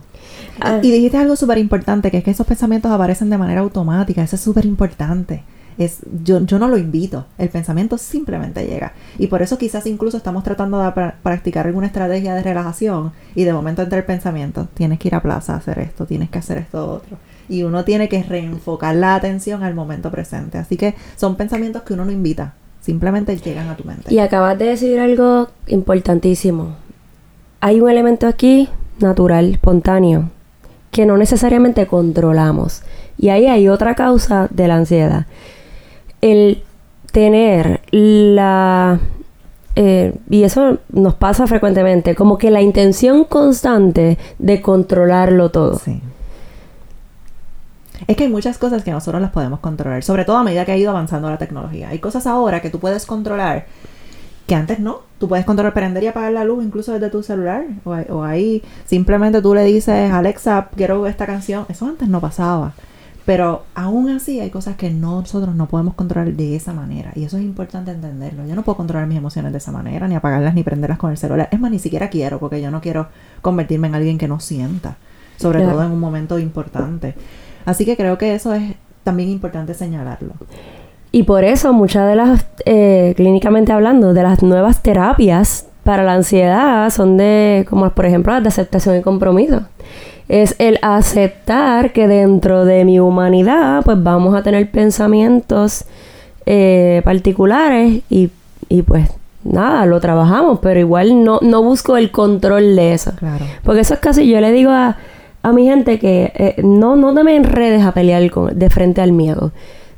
Ah. 0.62 0.80
Y 0.82 0.92
dijiste 0.92 1.18
algo 1.18 1.36
súper 1.36 1.58
importante, 1.58 2.12
que 2.12 2.18
es 2.20 2.24
que 2.24 2.32
esos 2.32 2.46
pensamientos 2.46 2.92
aparecen 2.92 3.30
de 3.30 3.38
manera 3.38 3.62
automática. 3.62 4.22
Eso 4.22 4.36
es 4.36 4.42
súper 4.42 4.66
importante. 4.66 5.44
Es, 5.78 6.00
yo, 6.26 6.42
yo 6.46 6.60
no 6.60 6.68
lo 6.68 6.78
invito, 6.78 7.26
el 7.38 7.48
pensamiento 7.48 7.98
simplemente 7.98 8.68
llega. 8.68 8.92
Y 9.18 9.28
por 9.28 9.42
eso 9.42 9.58
quizás 9.58 9.86
incluso 9.86 10.18
estamos 10.18 10.44
tratando 10.44 10.78
de 10.78 10.90
pra- 10.90 11.14
practicar 11.24 11.68
alguna 11.68 11.88
estrategia 11.88 12.36
de 12.36 12.44
relajación 12.44 13.14
y 13.34 13.46
de 13.46 13.54
momento 13.54 13.82
entra 13.82 13.98
el 13.98 14.04
pensamiento, 14.04 14.68
tienes 14.74 15.00
que 15.00 15.08
ir 15.08 15.16
a 15.16 15.22
plaza 15.22 15.54
a 15.54 15.58
hacer 15.58 15.80
esto, 15.80 16.06
tienes 16.06 16.30
que 16.30 16.40
hacer 16.40 16.58
esto 16.58 16.86
otro. 16.86 17.18
Y 17.48 17.64
uno 17.64 17.86
tiene 17.86 18.10
que 18.10 18.22
reenfocar 18.22 18.94
la 18.96 19.16
atención 19.16 19.64
al 19.64 19.74
momento 19.74 20.12
presente. 20.12 20.58
Así 20.58 20.76
que 20.76 20.96
son 21.16 21.38
pensamientos 21.38 21.84
que 21.84 21.94
uno 21.94 22.04
no 22.04 22.12
invita, 22.12 22.54
simplemente 22.82 23.36
llegan 23.38 23.70
a 23.70 23.76
tu 23.76 23.84
mente. 23.84 24.14
Y 24.14 24.20
acabas 24.20 24.58
de 24.58 24.66
decir 24.66 25.00
algo 25.00 25.50
importantísimo. 25.68 26.76
Hay 27.62 27.82
un 27.82 27.90
elemento 27.90 28.28
aquí 28.28 28.70
natural, 29.00 29.52
espontáneo, 29.52 30.30
que 30.92 31.06
no 31.06 31.18
necesariamente 31.18 31.88
controlamos. 31.88 32.82
Y 33.18 33.30
ahí 33.30 33.48
hay 33.48 33.68
otra 33.68 33.96
causa 33.96 34.48
de 34.50 34.68
la 34.68 34.76
ansiedad. 34.76 35.26
El 36.22 36.64
tener 37.12 37.82
la... 37.92 39.00
eh, 39.76 40.14
y 40.30 40.44
eso 40.44 40.78
nos 40.92 41.16
pasa 41.16 41.48
frecuentemente, 41.48 42.16
como 42.16 42.38
que 42.38 42.52
la 42.52 42.62
intención 42.62 43.24
constante 43.24 44.18
de 44.38 44.62
controlarlo 44.62 45.50
todo. 45.50 45.80
Sí. 45.80 46.02
Es 48.08 48.16
que 48.18 48.24
hay 48.24 48.30
muchas 48.30 48.58
cosas 48.58 48.84
que 48.84 48.92
nosotros 48.92 49.22
las 49.22 49.32
podemos 49.32 49.60
controlar, 49.60 50.04
sobre 50.04 50.26
todo 50.26 50.38
a 50.38 50.44
medida 50.44 50.66
que 50.66 50.72
ha 50.72 50.78
ido 50.78 50.90
avanzando 50.92 51.30
la 51.30 51.38
tecnología. 51.38 51.90
Hay 51.90 52.00
cosas 52.00 52.26
ahora 52.28 52.62
que 52.62 52.70
tú 52.70 52.80
puedes 52.80 53.06
controlar 53.06 53.66
que 54.48 54.56
antes 54.56 54.80
no. 54.80 55.02
Tú 55.20 55.28
puedes 55.28 55.46
controlar 55.46 55.74
prender 55.74 56.04
y 56.04 56.08
apagar 56.08 56.32
la 56.32 56.44
luz 56.44 56.64
incluso 56.64 56.94
desde 56.94 57.10
tu 57.10 57.22
celular. 57.24 57.66
O, 57.84 57.94
ahí- 57.94 58.06
o 58.10 58.24
ahí 58.24 58.64
simplemente 58.86 59.42
tú 59.42 59.54
le 59.54 59.64
dices, 59.64 60.12
Alexa, 60.12 60.70
quiero 60.76 61.06
esta 61.08 61.26
canción. 61.26 61.66
Eso 61.70 61.86
antes 61.86 62.08
no 62.08 62.20
pasaba. 62.20 62.74
Pero 63.26 63.66
aún 63.76 64.10
así 64.10 64.40
hay 64.40 64.50
cosas 64.50 64.76
que 64.76 64.90
nosotros 64.90 65.54
no 65.54 65.68
podemos 65.68 65.94
controlar 65.94 66.34
de 66.34 66.56
esa 66.56 66.74
manera. 66.74 67.12
Y 67.16 67.26
eso 67.26 67.38
es 67.38 67.44
importante 67.44 67.92
entenderlo. 67.92 68.48
Yo 68.48 68.56
no 68.56 68.64
puedo 68.64 68.78
controlar 68.78 69.08
mis 69.08 69.20
emociones 69.20 69.52
de 69.52 69.60
esa 69.60 69.72
manera, 69.72 70.08
ni 70.08 70.16
apagarlas, 70.16 70.56
ni 70.56 70.64
prenderlas 70.64 70.98
con 70.98 71.12
el 71.12 71.18
celular. 71.18 71.48
Es 71.52 71.60
más, 71.60 71.70
ni 71.70 71.78
siquiera 71.78 72.10
quiero, 72.10 72.40
porque 72.40 72.60
yo 72.60 72.72
no 72.72 72.82
quiero 72.82 73.08
convertirme 73.44 73.88
en 73.88 73.96
alguien 73.96 74.18
que 74.18 74.28
no 74.28 74.40
sienta. 74.40 74.98
Sobre 75.38 75.60
Claro. 75.60 75.74
todo 75.76 75.84
en 75.86 75.92
un 75.92 76.00
momento 76.00 76.40
importante. 76.40 77.14
Así 77.70 77.86
que 77.86 77.96
creo 77.96 78.18
que 78.18 78.34
eso 78.34 78.54
es 78.54 78.74
también 79.04 79.30
importante 79.30 79.76
señalarlo. 79.76 80.34
Y 81.12 81.24
por 81.24 81.44
eso 81.44 81.72
muchas 81.72 82.08
de 82.08 82.16
las, 82.16 82.46
eh, 82.66 83.14
clínicamente 83.16 83.72
hablando, 83.72 84.14
de 84.14 84.24
las 84.24 84.42
nuevas 84.42 84.82
terapias 84.82 85.66
para 85.84 86.04
la 86.04 86.14
ansiedad 86.14 86.90
son 86.90 87.18
de, 87.18 87.66
como 87.70 87.90
por 87.92 88.06
ejemplo 88.06 88.34
las 88.34 88.44
de 88.44 88.50
aceptación 88.50 88.98
y 88.98 89.02
compromiso. 89.02 89.62
Es 90.28 90.56
el 90.58 90.80
aceptar 90.82 91.94
que 91.94 92.08
dentro 92.08 92.66
de 92.66 92.86
mi 92.86 93.00
humanidad 93.00 93.84
pues 93.84 94.02
vamos 94.02 94.36
a 94.36 94.42
tener 94.44 94.70
pensamientos 94.70 95.86
eh, 96.48 97.02
particulares 97.06 98.02
y, 98.10 98.32
y 98.68 98.82
pues 98.82 99.10
nada, 99.44 99.86
lo 99.86 100.00
trabajamos, 100.00 100.60
pero 100.60 100.80
igual 100.80 101.24
no, 101.24 101.40
no 101.42 101.62
busco 101.62 101.98
el 101.98 102.10
control 102.12 102.76
de 102.76 102.94
eso. 102.94 103.12
Claro. 103.16 103.46
Porque 103.64 103.82
eso 103.82 103.94
es 103.94 104.00
casi, 104.00 104.28
yo 104.28 104.42
le 104.42 104.52
digo 104.52 104.72
a, 104.72 104.98
a 105.42 105.52
mi 105.54 105.66
gente 105.66 106.00
que 106.00 106.32
eh, 106.36 106.56
no, 106.64 106.96
no 106.96 107.14
te 107.14 107.24
me 107.24 107.36
enredes 107.36 107.84
a 107.84 107.94
pelear 107.94 108.30
con, 108.32 108.58
de 108.58 108.70
frente 108.70 109.02
al 109.02 109.12
miedo. 109.12 109.52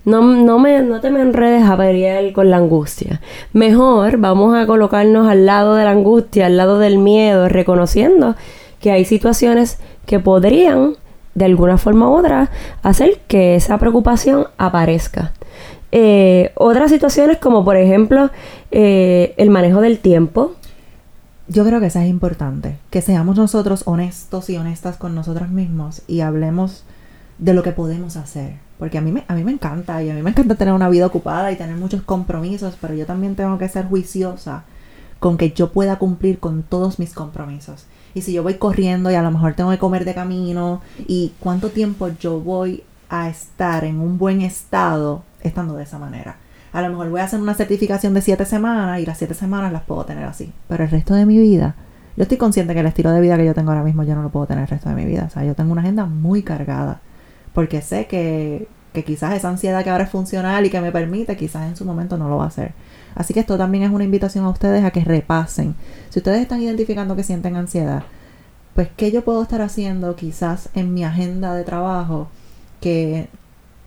No, 0.04 0.22
no, 0.22 0.58
me, 0.58 0.82
no 0.82 1.00
te 1.00 1.12
me 1.12 1.22
enredes 1.22 1.64
a 1.64 1.78
pelear 1.78 2.32
con 2.34 2.50
la 2.50 2.58
angustia. 2.58 3.22
Mejor 3.54 4.18
vamos 4.18 4.56
a 4.56 4.66
colocarnos 4.66 5.28
al 5.28 5.46
lado 5.46 5.76
de 5.76 5.84
la 5.84 5.92
angustia, 5.92 6.48
al 6.48 6.58
lado 6.58 6.80
del 6.80 6.98
miedo, 6.98 7.50
reconociendo 7.50 8.36
que 8.80 8.92
hay 8.92 9.06
situaciones 9.06 9.78
que 10.08 10.20
podrían, 10.20 10.96
de 11.36 11.46
alguna 11.46 11.78
forma 11.78 12.10
u 12.10 12.18
otra, 12.18 12.50
hacer 12.82 13.20
que 13.28 13.56
esa 13.56 13.78
preocupación 13.78 14.48
aparezca. 14.58 15.34
Eh, 15.92 16.52
otras 16.56 16.90
situaciones 16.90 17.38
como 17.38 17.66
por 17.66 17.76
ejemplo 17.76 18.30
eh, 18.72 19.34
el 19.38 19.50
manejo 19.50 19.82
del 19.82 20.00
tiempo, 20.00 20.54
Yo 21.52 21.66
creo 21.66 21.82
que 21.82 21.88
eso 21.88 22.00
es 22.00 22.08
importante, 22.08 22.80
que 22.92 23.02
seamos 23.02 23.36
nosotros 23.36 23.84
honestos 23.86 24.50
y 24.50 24.56
honestas 24.56 24.96
con 24.96 25.14
nosotros 25.14 25.50
mismos 25.50 26.02
y 26.08 26.22
hablemos 26.22 26.86
de 27.40 27.54
lo 27.54 27.62
que 27.62 27.74
podemos 27.74 28.16
hacer. 28.16 28.54
Porque 28.80 28.98
a 28.98 29.02
mí, 29.02 29.12
me, 29.12 29.26
a 29.28 29.36
mí 29.36 29.44
me 29.44 29.52
encanta 29.52 30.02
y 30.02 30.10
a 30.10 30.14
mí 30.14 30.22
me 30.22 30.30
encanta 30.30 30.56
tener 30.56 30.74
una 30.74 30.88
vida 30.88 31.08
ocupada 31.08 31.52
y 31.52 31.58
tener 31.58 31.76
muchos 31.76 32.04
compromisos, 32.04 32.78
pero 32.80 32.94
yo 32.94 33.06
también 33.06 33.36
tengo 33.36 33.58
que 33.58 33.68
ser 33.68 33.88
juiciosa 33.88 34.64
con 35.20 35.36
que 35.36 35.52
yo 35.52 35.74
pueda 35.74 36.00
cumplir 36.00 36.40
con 36.40 36.64
todos 36.64 37.00
mis 37.00 37.14
compromisos. 37.14 37.86
Y 38.14 38.22
si 38.22 38.32
yo 38.32 38.44
voy 38.44 38.54
corriendo 38.54 39.12
y 39.12 39.16
a 39.16 39.22
lo 39.22 39.32
mejor 39.32 39.54
tengo 39.54 39.72
que 39.72 39.78
comer 39.78 40.06
de 40.06 40.14
camino 40.14 40.82
y 41.06 41.34
cuánto 41.42 41.70
tiempo 41.70 42.08
yo 42.18 42.40
voy 42.40 42.86
a 43.10 43.28
estar 43.28 43.84
en 43.84 44.00
un 44.00 44.18
buen 44.18 44.40
estado 44.40 45.24
estando 45.42 45.76
de 45.76 45.84
esa 45.84 46.00
manera. 46.00 46.38
A 46.74 46.82
lo 46.82 46.90
mejor 46.90 47.10
voy 47.10 47.22
a 47.22 47.26
hacer 47.26 47.40
una 47.40 47.54
certificación 47.54 48.14
de 48.14 48.22
siete 48.22 48.46
semanas 48.46 49.00
y 49.00 49.06
las 49.06 49.18
siete 49.18 49.34
semanas 49.34 49.74
las 49.74 49.84
puedo 49.84 50.06
tener 50.06 50.24
así. 50.24 50.54
Pero 50.68 50.84
el 50.84 50.90
resto 50.90 51.14
de 51.14 51.26
mi 51.26 51.38
vida, 51.38 51.76
yo 52.16 52.24
estoy 52.24 52.38
consciente 52.38 52.74
que 52.74 52.80
el 52.80 52.86
estilo 52.86 53.12
de 53.12 53.22
vida 53.22 53.38
que 53.38 53.46
yo 53.46 53.54
tengo 53.54 53.72
ahora 53.72 53.84
mismo 53.84 54.04
yo 54.04 54.16
no 54.16 54.24
lo 54.24 54.30
puedo 54.30 54.46
tener 54.46 54.64
el 54.64 54.70
resto 54.70 54.90
de 54.90 54.96
mi 54.96 55.06
vida. 55.06 55.26
O 55.28 55.30
sea, 55.30 55.44
yo 55.44 55.54
tengo 55.54 55.72
una 55.72 55.82
agenda 55.82 56.06
muy 56.06 56.44
cargada. 56.44 57.02
Porque 57.54 57.82
sé 57.82 58.08
que, 58.08 58.70
que 58.94 59.04
quizás 59.04 59.34
esa 59.34 59.50
ansiedad 59.50 59.84
que 59.84 59.90
ahora 59.90 60.06
es 60.06 60.10
funcional 60.10 60.66
y 60.66 60.70
que 60.70 60.80
me 60.80 60.92
permite, 60.92 61.36
quizás 61.36 61.68
en 61.68 61.76
su 61.76 61.84
momento 61.84 62.18
no 62.18 62.30
lo 62.30 62.38
va 62.38 62.46
a 62.46 62.48
hacer. 62.48 62.74
Así 63.16 63.34
que 63.34 63.42
esto 63.42 63.58
también 63.58 63.84
es 63.84 63.92
una 63.92 64.06
invitación 64.06 64.46
a 64.46 64.50
ustedes 64.50 64.84
a 64.84 64.92
que 64.92 65.04
repasen. 65.04 65.76
Si 66.10 66.20
ustedes 66.20 66.42
están 66.42 66.62
identificando 66.62 67.16
que 67.16 67.24
sienten 67.24 67.56
ansiedad, 67.58 68.04
pues 68.76 68.90
qué 68.96 69.12
yo 69.12 69.24
puedo 69.24 69.42
estar 69.42 69.62
haciendo 69.62 70.16
quizás 70.16 70.70
en 70.74 70.94
mi 70.94 71.04
agenda 71.04 71.54
de 71.54 71.64
trabajo, 71.64 72.30
que, 72.80 73.28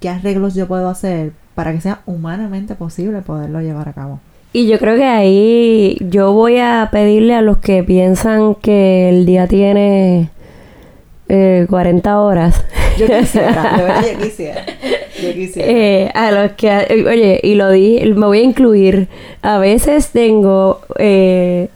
qué 0.00 0.09
arreglos 0.11 0.55
yo 0.55 0.69
puedo 0.69 0.88
hacer 0.88 1.33
para 1.54 1.73
que 1.73 1.80
sea 1.80 2.00
humanamente 2.06 2.75
posible 2.75 3.20
poderlo 3.23 3.61
llevar 3.61 3.88
a 3.88 3.92
cabo. 3.92 4.20
Y 4.52 4.68
yo 4.68 4.78
creo 4.78 4.96
que 4.96 5.04
ahí 5.04 5.96
yo 6.11 6.32
voy 6.32 6.58
a 6.58 6.88
pedirle 6.92 7.34
a 7.34 7.42
los 7.42 7.58
que 7.58 7.82
piensan 7.82 8.54
que 8.54 9.08
el 9.08 9.26
día 9.26 9.49
tiene 9.49 10.30
eh, 11.28 11.66
40 11.68 12.20
horas. 12.20 12.64
Yo 12.96 13.06
quisiera, 13.06 13.73
de 13.76 13.82
verdad 13.82 14.04
yo 14.12 14.18
quisiera. 14.25 14.64
Yo 15.20 15.32
quisiera. 15.32 15.68
Eh, 15.68 16.11
a 16.14 16.30
los 16.30 16.52
que, 16.52 16.68
eh, 16.68 17.04
oye, 17.08 17.40
y 17.42 17.54
lo 17.56 17.70
di, 17.70 18.00
me 18.14 18.26
voy 18.26 18.38
a 18.38 18.42
incluir. 18.42 19.08
A 19.42 19.58
veces 19.58 20.11
tengo 20.11 20.80
eh, 20.99 21.68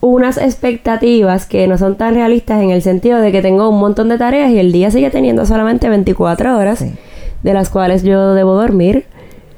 unas 0.00 0.38
expectativas 0.38 1.46
que 1.46 1.66
no 1.68 1.78
son 1.78 1.96
tan 1.96 2.14
realistas 2.14 2.62
en 2.62 2.70
el 2.70 2.82
sentido 2.82 3.20
de 3.20 3.30
que 3.30 3.42
tengo 3.42 3.68
un 3.68 3.78
montón 3.78 4.08
de 4.08 4.18
tareas 4.18 4.50
y 4.50 4.58
el 4.58 4.72
día 4.72 4.90
sigue 4.90 5.10
teniendo 5.10 5.46
solamente 5.46 5.88
24 5.88 6.56
horas, 6.58 6.80
Sí. 6.80 6.92
De 7.42 7.54
las 7.54 7.68
cuales 7.70 8.02
yo 8.02 8.34
debo 8.34 8.54
dormir. 8.54 9.06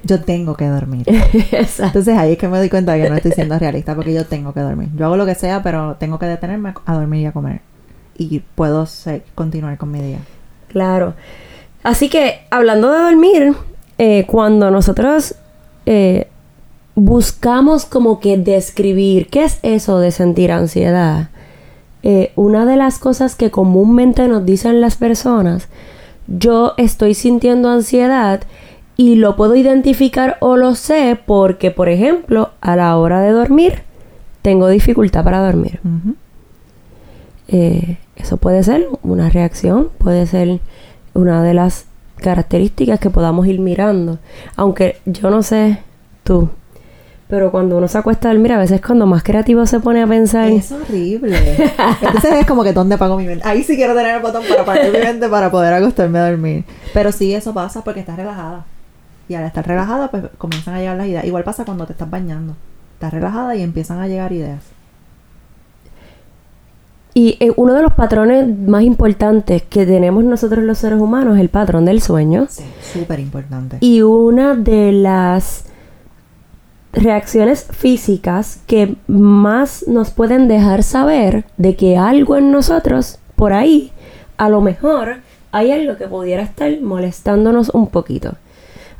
Yo 0.03 0.21
tengo 0.23 0.55
que 0.57 0.67
dormir. 0.67 1.05
Entonces 1.79 2.17
ahí 2.17 2.33
es 2.33 2.39
que 2.39 2.49
me 2.49 2.57
doy 2.59 2.71
cuenta 2.71 2.93
de 2.93 3.03
que 3.03 3.11
no 3.11 3.17
estoy 3.17 3.33
siendo 3.33 3.59
realista 3.59 3.95
porque 3.95 4.15
yo 4.15 4.25
tengo 4.25 4.53
que 4.55 4.61
dormir. 4.61 4.89
Yo 4.97 5.07
hago 5.07 5.17
lo 5.17 5.27
que 5.27 5.35
sea, 5.35 5.63
pero 5.63 5.97
tengo 5.97 6.19
que 6.19 6.27
detenerme 6.27 6.73
a 6.87 6.95
dormir 6.95 7.23
y 7.23 7.27
a 7.27 7.33
comer. 7.33 7.61
Y 8.17 8.41
puedo 8.55 8.87
se- 8.87 9.23
continuar 9.35 9.77
con 9.79 9.91
mi 9.91 10.01
día. 10.01 10.19
Claro. 10.69 11.15
Así 11.83 12.09
que, 12.09 12.41
hablando 12.51 12.91
de 12.93 12.99
dormir, 13.01 13.55
eh, 13.99 14.25
cuando 14.27 14.71
nosotros 14.71 15.35
eh, 15.87 16.29
buscamos 16.95 17.85
como 17.85 18.21
que 18.21 18.37
describir 18.37 19.29
qué 19.29 19.45
es 19.45 19.59
eso 19.63 19.99
de 19.99 20.11
sentir 20.11 20.53
ansiedad, 20.53 21.29
eh, 22.03 22.33
una 22.37 22.65
de 22.67 22.77
las 22.77 22.99
cosas 22.99 23.35
que 23.37 23.51
comúnmente 23.51 24.27
nos 24.29 24.45
dicen 24.45 24.81
las 24.81 24.97
personas, 24.97 25.69
yo 26.31 26.75
estoy 26.79 27.15
sintiendo 27.15 27.69
ansiedad 27.69 28.43
y 28.97 29.17
lo 29.17 29.37
puedo 29.37 29.57
identificar 29.57 30.37
o 30.41 30.57
lo 30.57 30.75
sé 30.75 31.19
porque, 31.27 31.71
por 31.71 31.89
ejemplo, 31.89 32.51
a 32.61 32.77
la 32.77 32.97
hora 32.97 33.21
de 33.21 33.33
dormir, 33.33 33.83
tengo 34.43 34.69
dificultad 34.69 35.25
para 35.25 35.45
dormir. 35.45 35.81
Eh, 37.49 37.99
eso 38.17 38.37
puede 38.37 38.63
ser 38.63 38.89
una 39.03 39.29
reacción, 39.29 39.89
puede 39.99 40.27
ser 40.27 40.61
una 41.15 41.43
de 41.43 41.55
las 41.55 41.87
características 42.17 43.01
que 43.01 43.11
podamos 43.11 43.47
ir 43.47 43.59
mirando. 43.59 44.19
Aunque 44.57 44.99
yo 45.07 45.31
no 45.31 45.43
sé 45.43 45.79
tú, 46.23 46.51
pero 47.31 47.51
cuando 47.53 47.79
uno 47.79 47.87
se 47.89 47.97
acuesta 47.97 48.29
a 48.29 48.33
dormir, 48.33 48.53
a 48.53 48.59
veces 48.59 48.81
cuando 48.81 49.07
más 49.07 49.23
creativo 49.23 49.65
se 49.65 49.79
pone 49.81 50.03
a 50.03 50.07
pensar, 50.07 50.49
Es 50.51 50.73
horrible. 50.73 51.39
Entonces 52.03 52.33
es 52.41 52.47
como 52.47 52.65
que 52.65 52.73
¿dónde 52.73 52.97
apago 52.97 53.17
mi 53.17 53.25
mente? 53.25 53.47
Ahí 53.47 53.63
sí 53.63 53.77
quiero 53.77 53.95
tener 53.95 54.17
el 54.17 54.23
botón 54.23 54.43
para 54.49 54.63
apagar 54.63 54.91
mi 54.91 54.99
mente 54.99 55.29
para 55.29 55.51
poder 55.51 55.73
acostarme 55.73 56.19
a 56.19 56.29
dormir. 56.29 56.65
Pero 56.93 57.13
sí, 57.13 57.33
eso 57.33 57.55
pasa 57.55 57.83
porque 57.85 58.01
estás 58.01 58.17
relajada. 58.17 58.67
Y 59.29 59.35
al 59.35 59.45
estar 59.45 59.65
relajada, 59.67 60.11
pues 60.11 60.25
comienzan 60.39 60.75
a 60.75 60.79
llegar 60.81 60.97
las 60.97 61.07
ideas. 61.07 61.25
Igual 61.25 61.45
pasa 61.45 61.65
cuando 61.65 61.87
te 61.87 61.93
estás 61.93 62.11
bañando. 62.11 62.57
Estás 62.95 63.13
relajada 63.15 63.55
y 63.55 63.63
empiezan 63.63 64.01
a 64.01 64.09
llegar 64.09 64.33
ideas. 64.33 64.65
y 67.15 67.37
eh, 67.41 67.53
uno 67.57 67.75
de 67.75 67.83
los 67.83 67.93
patrones 67.95 68.47
más 68.59 68.83
importantes 68.83 69.63
que 69.63 69.85
tenemos 69.85 70.23
nosotros 70.25 70.65
los 70.65 70.79
seres 70.79 71.01
humanos 71.01 71.35
es 71.37 71.41
el 71.41 71.49
patrón 71.49 71.85
del 71.85 72.01
sueño. 72.01 72.47
Sí. 72.49 72.65
Súper 72.93 73.21
importante. 73.21 73.79
Y 73.81 74.03
una 74.03 74.55
de 74.55 74.93
las 74.93 75.65
reacciones 76.93 77.67
físicas 77.71 78.61
que 78.67 78.97
más 79.07 79.87
nos 79.87 80.11
pueden 80.11 80.49
dejar 80.49 80.83
saber 80.83 81.45
de 81.57 81.77
que 81.77 81.97
algo 81.97 82.37
en 82.37 82.51
nosotros, 82.51 83.19
por 83.37 83.53
ahí, 83.53 83.93
a 84.37 84.49
lo 84.49 84.61
mejor 84.61 85.19
hay 85.53 85.71
algo 85.73 85.97
que 85.97 86.09
pudiera 86.09 86.43
estar 86.43 86.71
molestándonos 86.81 87.71
un 87.71 87.89
poquito. 87.89 88.35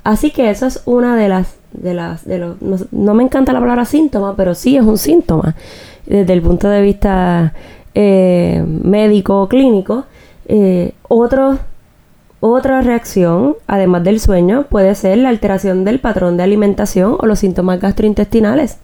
Así 0.05 0.31
que 0.31 0.51
eso 0.51 0.67
es 0.67 0.83
una 0.87 1.17
de 1.17 1.29
las, 1.29 1.57
de 1.73 1.95
las, 1.95 2.25
de 2.25 2.39
los, 2.39 2.57
no, 2.93 3.15
me 3.15 3.23
encanta 3.23 3.53
la 3.53 3.61
palabra 3.61 3.85
síntoma, 3.85 4.35
pero 4.37 4.55
sí 4.55 4.77
es 4.77 4.83
un 4.83 4.99
síntoma 4.99 5.55
desde 6.07 6.33
el 6.33 6.43
punto 6.43 6.69
de 6.69 6.81
vista 6.81 7.53
eh, 7.95 8.65
médico 8.67 9.49
clínico. 9.49 10.05
Eh, 10.47 10.93
otro, 11.09 11.59
otra 12.41 12.81
reacción, 12.81 13.57
además 13.67 14.03
del 14.05 14.21
sueño, 14.21 14.67
puede 14.69 14.95
ser 14.95 15.19
la 15.19 15.29
alteración 15.29 15.85
del 15.85 16.01
patrón 16.01 16.37
de 16.37 16.43
alimentación 16.43 17.17
o 17.19 17.27
los 17.27 17.39
síntomas 17.39 17.81
gastrointestinales. 17.81 18.79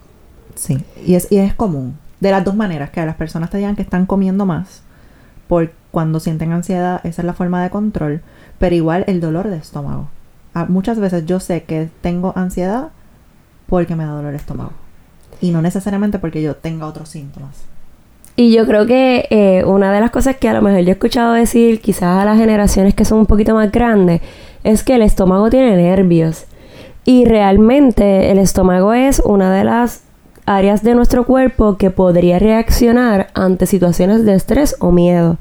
Sí, 0.55 0.85
y 1.05 1.15
es, 1.15 1.31
y 1.31 1.39
es 1.39 1.55
común. 1.55 1.99
De 2.21 2.31
las 2.31 2.45
dos 2.45 2.55
maneras, 2.55 2.91
que 2.91 3.05
las 3.05 3.17
personas 3.17 3.51
te 3.51 3.59
digan 3.59 3.77
que 3.77 3.83
están 3.83 4.07
comiendo 4.07 4.47
más 4.47 4.83
por 5.49 5.73
cuando 5.91 6.21
sienten 6.21 6.53
ansiedad, 6.53 7.01
esa 7.05 7.23
es 7.23 7.27
la 7.27 7.33
forma 7.33 7.63
de 7.63 7.71
control, 7.71 8.21
pero 8.59 8.75
igual 8.75 9.05
el 9.07 9.21
dolor 9.21 9.49
de 9.49 9.57
estómago. 9.57 10.09
Ah, 10.55 10.67
muchas 10.69 10.99
veces 10.99 11.27
yo 11.27 11.41
sé 11.41 11.65
que 11.65 11.89
tengo 12.01 12.33
ansiedad 12.37 12.89
porque 13.67 13.97
me 13.97 14.05
da 14.05 14.13
dolor 14.13 14.33
de 14.33 14.39
estómago 14.39 14.73
y 15.41 15.51
no 15.51 15.63
necesariamente 15.63 16.19
porque 16.19 16.43
yo 16.43 16.57
tenga 16.57 16.87
otros 16.87 17.09
síntomas. 17.09 17.65
Y 18.37 18.53
yo 18.53 18.67
creo 18.67 18.87
que 18.87 19.27
eh, 19.31 19.65
una 19.65 19.93
de 19.93 20.01
las 20.01 20.11
cosas 20.11 20.37
que 20.37 20.49
a 20.49 20.53
lo 20.53 20.61
mejor 20.61 20.81
yo 20.81 20.91
he 20.91 20.93
escuchado 20.93 21.33
decir 21.33 21.81
quizás 21.81 22.21
a 22.21 22.25
las 22.27 22.39
generaciones 22.39 22.95
que 22.95 23.07
son 23.07 23.21
un 23.21 23.27
poquito 23.27 23.55
más 23.55 23.73
grandes 23.73 24.21
es 24.63 24.83
que 24.83 24.95
el 24.95 25.03
estómago 25.03 25.49
tiene 25.49 25.75
nervios. 25.77 26.45
Y 27.07 27.25
realmente 27.25 28.31
el 28.31 28.39
estómago 28.39 28.93
es 28.93 29.21
una 29.25 29.55
de 29.55 29.65
las 29.65 30.03
áreas 30.45 30.83
de 30.83 30.95
nuestro 30.95 31.25
cuerpo 31.25 31.77
que 31.77 31.91
podría 31.91 32.39
reaccionar 32.39 33.29
ante 33.35 33.65
situaciones 33.67 34.25
de 34.25 34.35
estrés 34.35 34.77
o 34.81 34.93
miedo. 34.93 35.39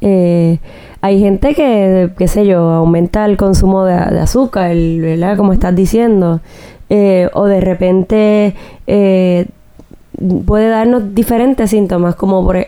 Eh, 0.00 0.58
hay 1.02 1.20
gente 1.20 1.54
que, 1.54 2.10
qué 2.16 2.28
sé 2.28 2.46
yo, 2.46 2.60
aumenta 2.70 3.24
el 3.24 3.36
consumo 3.36 3.84
de, 3.84 3.94
azúcar, 3.94 4.74
¿verdad? 4.74 5.36
Como 5.36 5.52
estás 5.52 5.74
diciendo. 5.74 6.40
Eh, 6.92 7.28
o 7.34 7.46
de 7.46 7.60
repente 7.60 8.54
eh, 8.88 9.46
puede 10.44 10.68
darnos 10.68 11.14
diferentes 11.14 11.70
síntomas 11.70 12.14
como 12.14 12.44
por, 12.44 12.66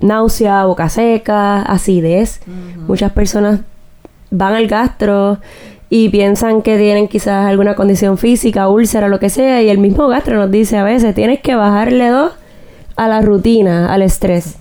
náusea, 0.00 0.64
boca 0.64 0.88
seca, 0.88 1.62
acidez. 1.62 2.40
Muchas 2.86 3.12
personas 3.12 3.60
van 4.30 4.54
al 4.54 4.66
gastro 4.66 5.38
y 5.88 6.08
piensan 6.08 6.62
que 6.62 6.76
tienen 6.76 7.08
quizás 7.08 7.46
alguna 7.46 7.74
condición 7.74 8.18
física, 8.18 8.68
úlcera, 8.68 9.08
lo 9.08 9.20
que 9.20 9.28
sea, 9.28 9.62
y 9.62 9.68
el 9.68 9.78
mismo 9.78 10.08
gastro 10.08 10.36
nos 10.36 10.50
dice 10.50 10.76
a 10.76 10.84
veces, 10.84 11.14
tienes 11.14 11.40
que 11.40 11.54
bajarle 11.54 12.08
dos 12.08 12.32
a 12.96 13.08
la 13.08 13.20
rutina, 13.20 13.92
al 13.92 14.02
estrés. 14.02 14.56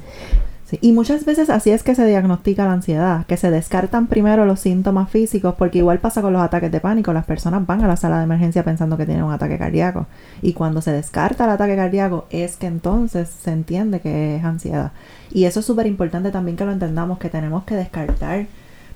Y 0.81 0.91
muchas 0.91 1.25
veces 1.25 1.49
así 1.49 1.71
es 1.71 1.83
que 1.83 1.95
se 1.95 2.05
diagnostica 2.05 2.65
la 2.65 2.73
ansiedad, 2.73 3.25
que 3.25 3.37
se 3.37 3.51
descartan 3.51 4.07
primero 4.07 4.45
los 4.45 4.59
síntomas 4.59 5.09
físicos, 5.09 5.55
porque 5.57 5.79
igual 5.79 5.99
pasa 5.99 6.21
con 6.21 6.33
los 6.33 6.41
ataques 6.41 6.71
de 6.71 6.79
pánico, 6.79 7.13
las 7.13 7.25
personas 7.25 7.65
van 7.65 7.83
a 7.83 7.87
la 7.87 7.97
sala 7.97 8.17
de 8.17 8.23
emergencia 8.23 8.63
pensando 8.63 8.97
que 8.97 9.05
tienen 9.05 9.23
un 9.23 9.33
ataque 9.33 9.57
cardíaco, 9.57 10.07
y 10.41 10.53
cuando 10.53 10.81
se 10.81 10.91
descarta 10.91 11.45
el 11.45 11.51
ataque 11.51 11.75
cardíaco 11.75 12.25
es 12.29 12.57
que 12.57 12.67
entonces 12.67 13.29
se 13.29 13.51
entiende 13.51 13.99
que 13.99 14.37
es 14.37 14.43
ansiedad. 14.43 14.91
Y 15.31 15.45
eso 15.45 15.61
es 15.61 15.65
súper 15.65 15.87
importante 15.87 16.31
también 16.31 16.57
que 16.57 16.65
lo 16.65 16.71
entendamos, 16.71 17.17
que 17.19 17.29
tenemos 17.29 17.63
que 17.63 17.75
descartar 17.75 18.45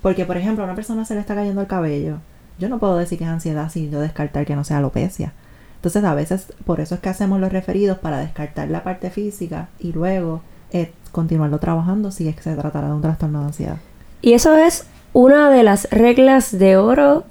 porque, 0.02 0.26
por 0.26 0.38
ejemplo, 0.38 0.64
a 0.64 0.68
una 0.68 0.76
persona 0.76 1.06
se 1.06 1.16
le 1.16 1.20
está 1.20 1.36
cayendo 1.36 1.62
el 1.62 1.68
cabello. 1.68 2.18
Yo 2.60 2.70
no 2.70 2.80
puedo 2.80 2.98
decir 2.98 3.18
que 3.18 3.24
es 3.24 3.30
ansiedad 3.30 3.70
sin 3.70 3.92
yo 3.92 4.00
descartar 4.00 4.46
que 4.46 4.56
no 4.56 4.64
sea 4.64 4.78
alopecia. 4.78 5.34
Entonces, 5.76 6.04
a 6.04 6.16
veces, 6.16 6.54
por 6.66 6.80
eso 6.80 6.96
es 6.96 7.02
que 7.02 7.10
hacemos 7.10 7.40
los 7.40 7.52
referidos 7.52 7.98
para 8.00 8.20
descartar 8.20 8.70
la 8.70 8.84
parte 8.84 9.10
física 9.10 9.70
y 9.80 9.94
luego 9.94 10.42
eh, 10.72 10.92
continuarlo 11.18 11.58
trabajando 11.58 12.12
si 12.12 12.28
es 12.28 12.36
que 12.36 12.44
se 12.44 12.54
tratará 12.54 12.90
de 12.90 12.94
un 12.94 13.02
trastorno 13.02 13.40
de 13.40 13.46
ansiedad. 13.48 13.78
Y 14.22 14.34
eso 14.34 14.56
es 14.56 14.86
una 15.14 15.50
de 15.50 15.64
las 15.64 15.90
reglas 15.90 16.56
de 16.56 16.78
oro 16.78 17.24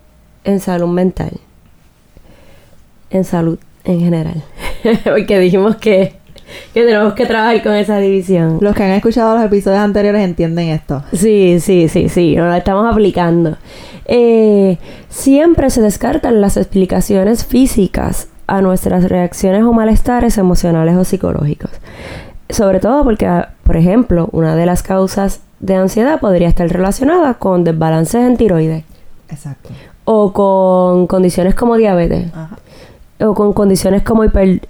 en 0.42 0.58
salud 0.58 0.88
mental. 0.88 1.38
En 3.10 3.22
salud 3.22 3.60
en 3.84 4.00
general. 4.00 4.42
Porque 5.04 5.38
dijimos 5.38 5.76
que 5.76 6.16
que 6.74 6.84
tenemos 6.84 7.14
que 7.14 7.26
trabajar 7.26 7.62
con 7.62 7.74
esa 7.74 7.98
división. 7.98 8.58
Los 8.60 8.74
que 8.74 8.82
han 8.82 8.90
escuchado 8.90 9.36
los 9.36 9.44
episodios 9.44 9.80
anteriores 9.80 10.22
entienden 10.22 10.68
esto. 10.68 11.04
Sí, 11.12 11.58
sí, 11.60 11.88
sí, 11.88 12.08
sí, 12.08 12.34
nos 12.36 12.48
lo 12.48 12.54
estamos 12.54 12.92
aplicando. 12.92 13.56
Eh, 14.04 14.78
siempre 15.08 15.70
se 15.70 15.80
descartan 15.80 16.40
las 16.40 16.56
explicaciones 16.56 17.44
físicas 17.44 18.28
a 18.46 18.62
nuestras 18.62 19.08
reacciones 19.08 19.62
o 19.62 19.72
malestares 19.72 20.38
emocionales 20.38 20.96
o 20.96 21.04
psicológicos. 21.04 21.70
Sobre 22.48 22.80
todo 22.80 23.04
porque, 23.04 23.28
por 23.62 23.76
ejemplo, 23.76 24.28
una 24.32 24.54
de 24.56 24.66
las 24.66 24.82
causas 24.82 25.40
de 25.60 25.74
ansiedad 25.74 26.20
podría 26.20 26.48
estar 26.48 26.68
relacionada 26.68 27.34
con 27.34 27.64
desbalances 27.64 28.22
en 28.24 28.36
tiroides. 28.36 28.84
Exacto. 29.28 29.70
O 30.04 30.32
con 30.32 31.06
condiciones 31.06 31.54
como 31.54 31.76
diabetes. 31.76 32.32
Ajá 32.32 32.58
o 33.20 33.34
con 33.34 33.52
condiciones 33.52 34.02
como 34.02 34.24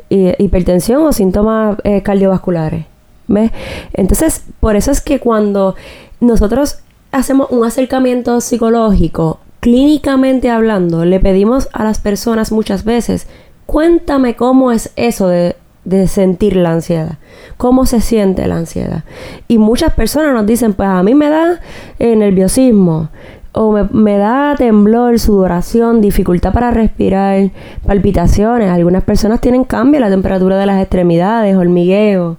hipertensión 0.08 1.04
o 1.04 1.12
síntomas 1.12 1.78
eh, 1.84 2.02
cardiovasculares. 2.02 2.86
¿Ves? 3.28 3.50
Entonces, 3.92 4.44
por 4.60 4.76
eso 4.76 4.92
es 4.92 5.00
que 5.00 5.18
cuando 5.18 5.74
nosotros 6.20 6.78
hacemos 7.10 7.48
un 7.50 7.64
acercamiento 7.64 8.40
psicológico, 8.40 9.40
clínicamente 9.60 10.48
hablando, 10.48 11.04
le 11.04 11.18
pedimos 11.18 11.68
a 11.72 11.82
las 11.82 11.98
personas 11.98 12.52
muchas 12.52 12.84
veces, 12.84 13.26
cuéntame 13.66 14.36
cómo 14.36 14.70
es 14.70 14.92
eso 14.94 15.26
de, 15.26 15.56
de 15.86 16.08
sentir 16.08 16.56
la 16.56 16.72
ansiedad, 16.72 17.18
cómo 17.56 17.86
se 17.86 18.00
siente 18.00 18.46
la 18.46 18.56
ansiedad. 18.56 19.04
Y 19.48 19.56
muchas 19.58 19.94
personas 19.94 20.34
nos 20.34 20.44
dicen, 20.44 20.74
pues 20.74 20.88
a 20.88 21.02
mí 21.02 21.14
me 21.14 21.30
da 21.30 21.60
eh, 21.98 22.14
nerviosismo, 22.16 23.08
o 23.52 23.72
me, 23.72 24.18
da 24.18 24.54
temblor, 24.58 25.18
sudoración, 25.18 26.02
dificultad 26.02 26.52
para 26.52 26.70
respirar, 26.72 27.50
palpitaciones. 27.86 28.68
Algunas 28.70 29.02
personas 29.02 29.40
tienen 29.40 29.64
cambio 29.64 29.96
en 29.96 30.02
la 30.02 30.10
temperatura 30.10 30.58
de 30.58 30.66
las 30.66 30.82
extremidades, 30.82 31.56
hormigueo. 31.56 32.36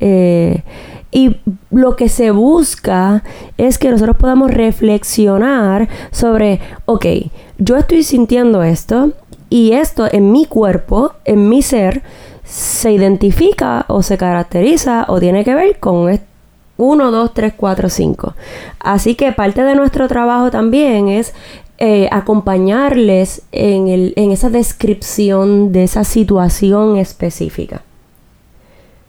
Eh, 0.00 0.62
y 1.12 1.36
lo 1.70 1.94
que 1.94 2.08
se 2.08 2.32
busca 2.32 3.22
es 3.58 3.78
que 3.78 3.90
nosotros 3.90 4.16
podamos 4.16 4.50
reflexionar 4.50 5.88
sobre, 6.10 6.58
ok, 6.86 7.06
yo 7.58 7.76
estoy 7.76 8.02
sintiendo 8.02 8.64
esto 8.64 9.12
y 9.48 9.72
esto 9.72 10.08
en 10.10 10.32
mi 10.32 10.46
cuerpo, 10.46 11.12
en 11.24 11.48
mi 11.48 11.62
ser, 11.62 12.02
se 12.46 12.92
identifica 12.92 13.84
o 13.88 14.02
se 14.02 14.16
caracteriza 14.16 15.04
o 15.08 15.20
tiene 15.20 15.44
que 15.44 15.54
ver 15.54 15.78
con 15.78 16.08
esto 16.08 16.26
1, 16.78 17.10
2, 17.10 17.34
3, 17.34 17.54
4, 17.56 17.88
5. 17.88 18.34
Así 18.80 19.14
que 19.14 19.32
parte 19.32 19.62
de 19.62 19.74
nuestro 19.74 20.08
trabajo 20.08 20.50
también 20.50 21.08
es 21.08 21.32
eh, 21.78 22.08
acompañarles 22.12 23.42
en, 23.52 23.88
el, 23.88 24.12
en 24.16 24.30
esa 24.30 24.50
descripción 24.50 25.72
de 25.72 25.84
esa 25.84 26.04
situación 26.04 26.96
específica. 26.96 27.82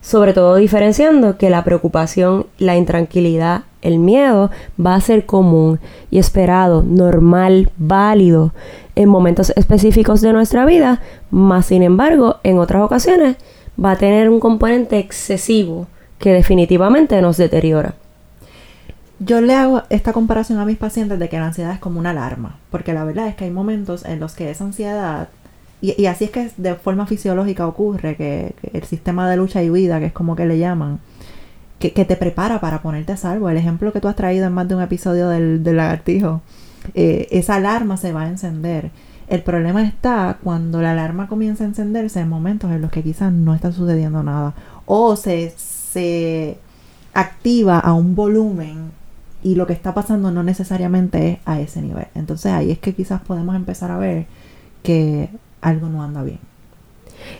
Sobre 0.02 0.34
todo 0.34 0.56
diferenciando 0.56 1.38
que 1.38 1.50
la 1.50 1.66
preocupación, 1.66 2.46
la 2.58 2.78
intranquilidad, 2.78 3.64
el 3.82 4.00
miedo 4.00 4.52
va 4.84 4.96
a 4.96 5.02
ser 5.02 5.26
común 5.26 5.80
y 6.10 6.20
esperado, 6.20 6.84
normal, 6.84 7.72
válido 7.78 8.54
en 8.98 9.10
momentos 9.10 9.54
específicos 9.56 10.22
de 10.22 10.34
nuestra 10.34 10.66
vida, 10.66 11.02
más 11.32 11.68
sin 11.68 11.84
embargo 11.84 12.38
en 12.44 12.60
otras 12.60 12.84
ocasiones 12.84 13.38
va 13.84 13.92
a 13.92 13.98
tener 13.98 14.30
un 14.30 14.40
componente 14.40 14.98
excesivo 14.98 15.88
que 16.20 16.34
definitivamente 16.34 17.22
nos 17.22 17.38
deteriora. 17.38 17.96
Yo 19.20 19.42
le 19.42 19.56
hago 19.56 19.84
esta 19.90 20.14
comparación 20.14 20.60
a 20.60 20.66
mis 20.66 20.78
pacientes 20.78 21.18
de 21.18 21.30
que 21.30 21.38
la 21.38 21.48
ansiedad 21.48 21.74
es 21.74 21.80
como 21.80 22.00
una 22.00 22.12
alarma, 22.12 22.58
porque 22.70 22.94
la 22.94 23.04
verdad 23.04 23.28
es 23.28 23.36
que 23.36 23.46
hay 23.46 23.52
momentos 23.52 24.06
en 24.06 24.20
los 24.20 24.34
que 24.34 24.52
esa 24.52 24.64
ansiedad, 24.64 25.30
y, 25.80 26.08
así 26.08 26.26
es 26.26 26.32
que 26.32 26.50
de 26.58 26.74
forma 26.74 27.06
fisiológica 27.06 27.68
ocurre, 27.68 28.16
que, 28.16 28.56
el 28.74 28.84
sistema 28.84 29.30
de 29.30 29.38
lucha 29.38 29.64
y 29.64 29.70
huida, 29.70 30.00
que 30.00 30.08
es 30.08 30.14
como 30.14 30.36
que 30.36 30.46
le 30.46 30.58
llaman, 30.58 31.00
que, 31.80 31.92
te 31.92 32.16
prepara 32.16 32.60
para 32.60 32.82
ponerte 32.82 33.12
a 33.12 33.18
salvo. 33.18 33.50
El 33.50 33.58
ejemplo 33.58 33.92
que 33.94 34.02
tú 34.02 34.08
has 34.08 34.16
traído 34.16 34.48
en 34.48 34.54
más 34.54 34.68
de 34.68 34.76
un 34.76 34.82
episodio 34.82 35.30
del, 35.30 35.64
lagartijo, 35.64 36.42
eh, 36.94 37.28
esa 37.32 37.56
alarma 37.56 37.98
se 37.98 38.14
va 38.14 38.24
a 38.24 38.30
encender. 38.30 38.92
El 39.28 39.44
problema 39.44 39.84
está 39.84 40.38
cuando 40.42 40.82
la 40.82 40.92
alarma 40.92 41.28
comienza 41.28 41.64
a 41.64 41.68
encenderse 41.68 42.22
en 42.22 42.30
momentos 42.30 42.72
en 42.72 42.82
los 42.82 42.92
que 42.92 43.04
quizás 43.04 43.32
no 43.34 43.54
está 43.54 43.72
sucediendo 43.72 44.24
nada 44.24 44.54
o 44.86 45.16
se 45.18 45.54
se 45.58 46.58
activa 47.14 47.80
a 47.80 47.94
un 47.94 48.16
volumen 48.16 48.92
y 49.42 49.56
lo 49.56 49.66
que 49.66 49.74
está 49.74 49.94
pasando 49.94 50.30
no 50.30 50.44
necesariamente 50.44 51.32
es 51.32 51.40
a 51.46 51.60
ese 51.60 51.82
nivel. 51.82 52.08
Entonces 52.14 52.52
ahí 52.52 52.72
es 52.72 52.80
que 52.80 52.94
quizás 52.94 53.22
podemos 53.22 53.56
empezar 53.56 53.92
a 53.92 53.98
ver 53.98 54.28
que 54.84 55.30
algo 55.62 55.88
no 55.88 56.04
anda 56.04 56.24
bien. 56.24 56.40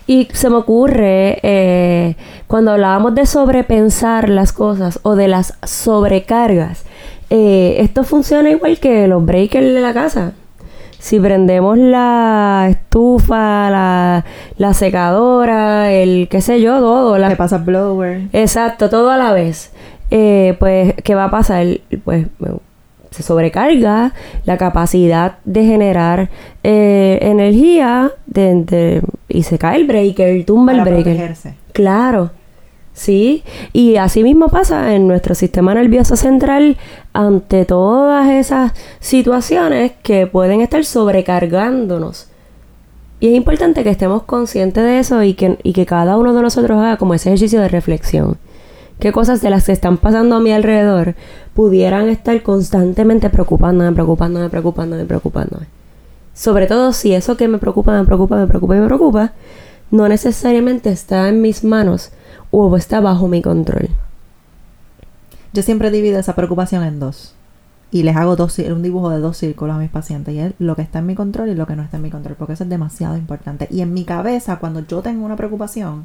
Y 0.06 0.28
se 0.32 0.50
me 0.50 0.56
ocurre, 0.56 1.38
eh, 1.42 2.16
cuando 2.46 2.72
hablábamos 2.72 3.14
de 3.14 3.26
sobrepensar 3.26 4.28
las 4.28 4.52
cosas 4.52 4.98
o 5.02 5.14
de 5.14 5.28
las 5.28 5.54
sobrecargas, 5.64 6.82
eh, 7.30 7.76
esto 7.80 8.04
funciona 8.04 8.50
igual 8.50 8.78
que 8.78 9.06
los 9.08 9.24
breakers 9.24 9.74
de 9.74 9.80
la 9.80 9.92
casa 9.92 10.32
si 10.98 11.20
prendemos 11.20 11.78
la 11.78 12.66
estufa, 12.70 13.70
la, 13.70 14.24
la 14.56 14.74
secadora, 14.74 15.92
el 15.92 16.26
qué 16.28 16.40
sé 16.40 16.60
yo, 16.60 16.80
todo. 16.80 17.18
La, 17.18 17.28
que 17.28 17.36
pasa 17.36 17.58
blower. 17.58 18.22
Exacto, 18.32 18.90
todo 18.90 19.10
a 19.12 19.16
la 19.16 19.32
vez. 19.32 19.70
Eh, 20.10 20.56
pues, 20.58 20.94
¿qué 21.04 21.14
va 21.14 21.24
a 21.26 21.30
pasar? 21.30 21.64
Pues 22.04 22.26
se 23.12 23.22
sobrecarga 23.22 24.12
la 24.44 24.56
capacidad 24.58 25.38
de 25.44 25.64
generar 25.66 26.30
eh, 26.64 27.18
energía 27.22 28.10
de, 28.26 28.64
de- 28.64 29.02
y 29.28 29.44
se 29.44 29.56
cae 29.56 29.76
el 29.76 29.86
breaker, 29.86 30.44
tumba 30.44 30.72
Para 30.72 30.82
el 30.82 30.88
breaker. 30.94 31.12
protegerse. 31.14 31.54
Claro, 31.72 32.30
sí. 32.98 33.42
Y 33.72 33.96
así 33.96 34.22
mismo 34.22 34.48
pasa 34.48 34.94
en 34.94 35.08
nuestro 35.08 35.34
sistema 35.34 35.74
nervioso 35.74 36.16
central 36.16 36.76
ante 37.12 37.64
todas 37.64 38.28
esas 38.28 38.72
situaciones 39.00 39.92
que 40.02 40.26
pueden 40.26 40.60
estar 40.60 40.84
sobrecargándonos. 40.84 42.28
Y 43.20 43.28
es 43.28 43.34
importante 43.34 43.82
que 43.82 43.90
estemos 43.90 44.22
conscientes 44.22 44.84
de 44.84 44.98
eso 45.00 45.22
y 45.22 45.34
que, 45.34 45.58
y 45.62 45.72
que 45.72 45.86
cada 45.86 46.16
uno 46.16 46.34
de 46.34 46.42
nosotros 46.42 46.78
haga 46.78 46.96
como 46.98 47.14
ese 47.14 47.30
ejercicio 47.30 47.60
de 47.60 47.68
reflexión. 47.68 48.38
¿Qué 49.00 49.12
cosas 49.12 49.40
de 49.40 49.50
las 49.50 49.66
que 49.66 49.72
están 49.72 49.96
pasando 49.96 50.36
a 50.36 50.40
mi 50.40 50.52
alrededor 50.52 51.14
pudieran 51.54 52.08
estar 52.08 52.42
constantemente 52.42 53.30
preocupándome, 53.30 53.92
preocupándome, 53.92 54.48
preocupándome, 54.48 55.04
preocupándome? 55.04 55.66
Sobre 56.34 56.66
todo 56.66 56.92
si 56.92 57.14
eso 57.14 57.36
que 57.36 57.48
me 57.48 57.58
preocupa, 57.58 57.96
me 57.98 58.04
preocupa, 58.04 58.36
me 58.36 58.46
preocupa 58.46 58.76
y 58.76 58.80
me 58.80 58.86
preocupa, 58.86 59.32
no 59.90 60.08
necesariamente 60.08 60.90
está 60.90 61.28
en 61.28 61.40
mis 61.40 61.64
manos 61.64 62.10
o 62.50 62.76
está 62.76 63.00
bajo 63.00 63.28
mi 63.28 63.42
control. 63.42 63.88
Yo 65.52 65.62
siempre 65.62 65.90
divido 65.90 66.18
esa 66.18 66.34
preocupación 66.34 66.84
en 66.84 67.00
dos. 67.00 67.34
Y 67.90 68.02
les 68.02 68.16
hago 68.16 68.36
dos, 68.36 68.58
un 68.58 68.82
dibujo 68.82 69.08
de 69.08 69.18
dos 69.18 69.38
círculos 69.38 69.74
a 69.74 69.78
mis 69.78 69.90
pacientes. 69.90 70.34
Y 70.34 70.40
es 70.40 70.52
lo 70.58 70.76
que 70.76 70.82
está 70.82 70.98
en 70.98 71.06
mi 71.06 71.14
control 71.14 71.48
y 71.48 71.54
lo 71.54 71.66
que 71.66 71.74
no 71.74 71.82
está 71.82 71.96
en 71.96 72.02
mi 72.02 72.10
control. 72.10 72.36
Porque 72.36 72.52
eso 72.52 72.64
es 72.64 72.70
demasiado 72.70 73.16
importante. 73.16 73.66
Y 73.70 73.80
en 73.80 73.94
mi 73.94 74.04
cabeza, 74.04 74.58
cuando 74.58 74.80
yo 74.86 75.00
tengo 75.00 75.24
una 75.24 75.36
preocupación, 75.36 76.04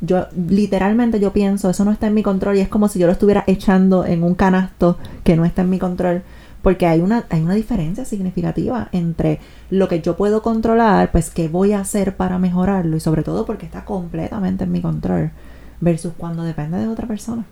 yo 0.00 0.26
literalmente 0.34 1.20
yo 1.20 1.32
pienso, 1.32 1.68
eso 1.68 1.84
no 1.84 1.92
está 1.92 2.06
en 2.06 2.14
mi 2.14 2.22
control. 2.22 2.56
Y 2.56 2.60
es 2.60 2.68
como 2.68 2.88
si 2.88 2.98
yo 2.98 3.06
lo 3.06 3.12
estuviera 3.12 3.44
echando 3.46 4.06
en 4.06 4.22
un 4.22 4.34
canasto 4.34 4.96
que 5.22 5.36
no 5.36 5.44
está 5.44 5.60
en 5.60 5.70
mi 5.70 5.78
control. 5.78 6.22
Porque 6.62 6.86
hay 6.86 7.00
una, 7.00 7.24
hay 7.28 7.42
una 7.42 7.54
diferencia 7.54 8.06
significativa 8.06 8.88
entre 8.92 9.40
lo 9.70 9.88
que 9.88 10.00
yo 10.00 10.16
puedo 10.16 10.42
controlar, 10.42 11.10
pues 11.10 11.30
qué 11.30 11.48
voy 11.48 11.72
a 11.72 11.80
hacer 11.80 12.16
para 12.16 12.38
mejorarlo. 12.38 12.96
Y 12.96 13.00
sobre 13.00 13.22
todo 13.22 13.44
porque 13.44 13.66
está 13.66 13.84
completamente 13.84 14.64
en 14.64 14.72
mi 14.72 14.80
control. 14.80 15.32
Versus 15.80 16.12
cuando 16.16 16.42
depende 16.42 16.78
de 16.78 16.88
otra 16.88 17.06
persona. 17.06 17.44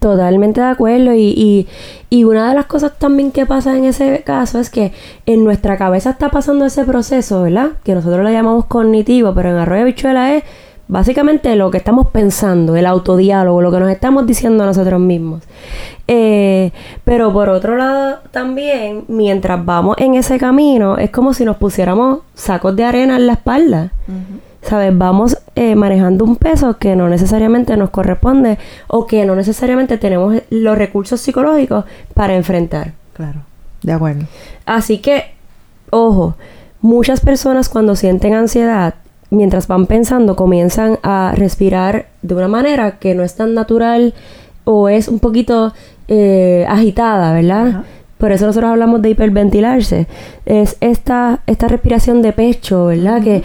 Totalmente 0.00 0.60
de 0.60 0.66
acuerdo. 0.66 1.14
Y, 1.14 1.28
y, 1.28 1.68
y 2.10 2.24
una 2.24 2.48
de 2.48 2.54
las 2.56 2.66
cosas 2.66 2.98
también 2.98 3.30
que 3.30 3.46
pasa 3.46 3.76
en 3.76 3.84
ese 3.84 4.22
caso 4.24 4.58
es 4.58 4.68
que 4.68 4.92
en 5.26 5.44
nuestra 5.44 5.76
cabeza 5.76 6.10
está 6.10 6.28
pasando 6.30 6.64
ese 6.64 6.84
proceso, 6.84 7.42
¿verdad? 7.42 7.70
Que 7.84 7.94
nosotros 7.94 8.24
le 8.24 8.32
llamamos 8.32 8.64
cognitivo, 8.64 9.32
pero 9.32 9.50
en 9.50 9.56
Arroyo 9.56 9.84
Bichuela 9.84 10.34
es 10.34 10.42
básicamente 10.88 11.54
lo 11.56 11.70
que 11.70 11.78
estamos 11.78 12.08
pensando, 12.08 12.76
el 12.76 12.84
autodiálogo, 12.84 13.62
lo 13.62 13.70
que 13.70 13.80
nos 13.80 13.90
estamos 13.90 14.26
diciendo 14.26 14.64
a 14.64 14.66
nosotros 14.66 15.00
mismos. 15.00 15.42
Eh, 16.08 16.72
pero 17.04 17.32
por 17.32 17.48
otro 17.48 17.76
lado, 17.76 18.18
también, 18.30 19.04
mientras 19.08 19.64
vamos 19.64 19.96
en 19.98 20.14
ese 20.14 20.36
camino, 20.38 20.98
es 20.98 21.10
como 21.10 21.32
si 21.32 21.44
nos 21.44 21.56
pusiéramos 21.56 22.20
sacos 22.34 22.76
de 22.76 22.84
arena 22.84 23.16
en 23.16 23.26
la 23.26 23.34
espalda. 23.34 23.92
¿Sabes? 24.62 24.96
Vamos 24.96 25.36
eh, 25.54 25.74
manejando 25.74 26.24
un 26.24 26.36
peso 26.36 26.78
que 26.78 26.96
no 26.96 27.08
necesariamente 27.08 27.76
nos 27.76 27.90
corresponde 27.90 28.58
o 28.86 29.06
que 29.06 29.24
no 29.26 29.36
necesariamente 29.36 29.98
tenemos 29.98 30.36
los 30.50 30.78
recursos 30.78 31.20
psicológicos 31.20 31.84
para 32.14 32.34
enfrentar. 32.34 32.92
Claro, 33.12 33.40
de 33.82 33.92
acuerdo. 33.92 34.24
Así 34.64 34.98
que, 34.98 35.34
ojo, 35.90 36.36
muchas 36.80 37.20
personas 37.20 37.68
cuando 37.68 37.96
sienten 37.96 38.34
ansiedad, 38.34 38.94
mientras 39.30 39.66
van 39.66 39.86
pensando, 39.86 40.36
comienzan 40.36 40.98
a 41.02 41.32
respirar 41.36 42.06
de 42.22 42.34
una 42.34 42.48
manera 42.48 42.98
que 42.98 43.14
no 43.14 43.22
es 43.22 43.34
tan 43.34 43.54
natural 43.54 44.14
o 44.64 44.88
es 44.88 45.08
un 45.08 45.18
poquito 45.18 45.74
eh, 46.08 46.64
agitada, 46.68 47.32
¿verdad? 47.32 47.66
Ajá. 47.68 47.84
Por 48.22 48.30
eso 48.30 48.46
nosotros 48.46 48.70
hablamos 48.70 49.02
de 49.02 49.10
hiperventilarse. 49.10 50.06
Es 50.46 50.76
esta, 50.80 51.40
esta 51.48 51.66
respiración 51.66 52.22
de 52.22 52.32
pecho, 52.32 52.86
¿verdad? 52.86 53.20
Que 53.20 53.42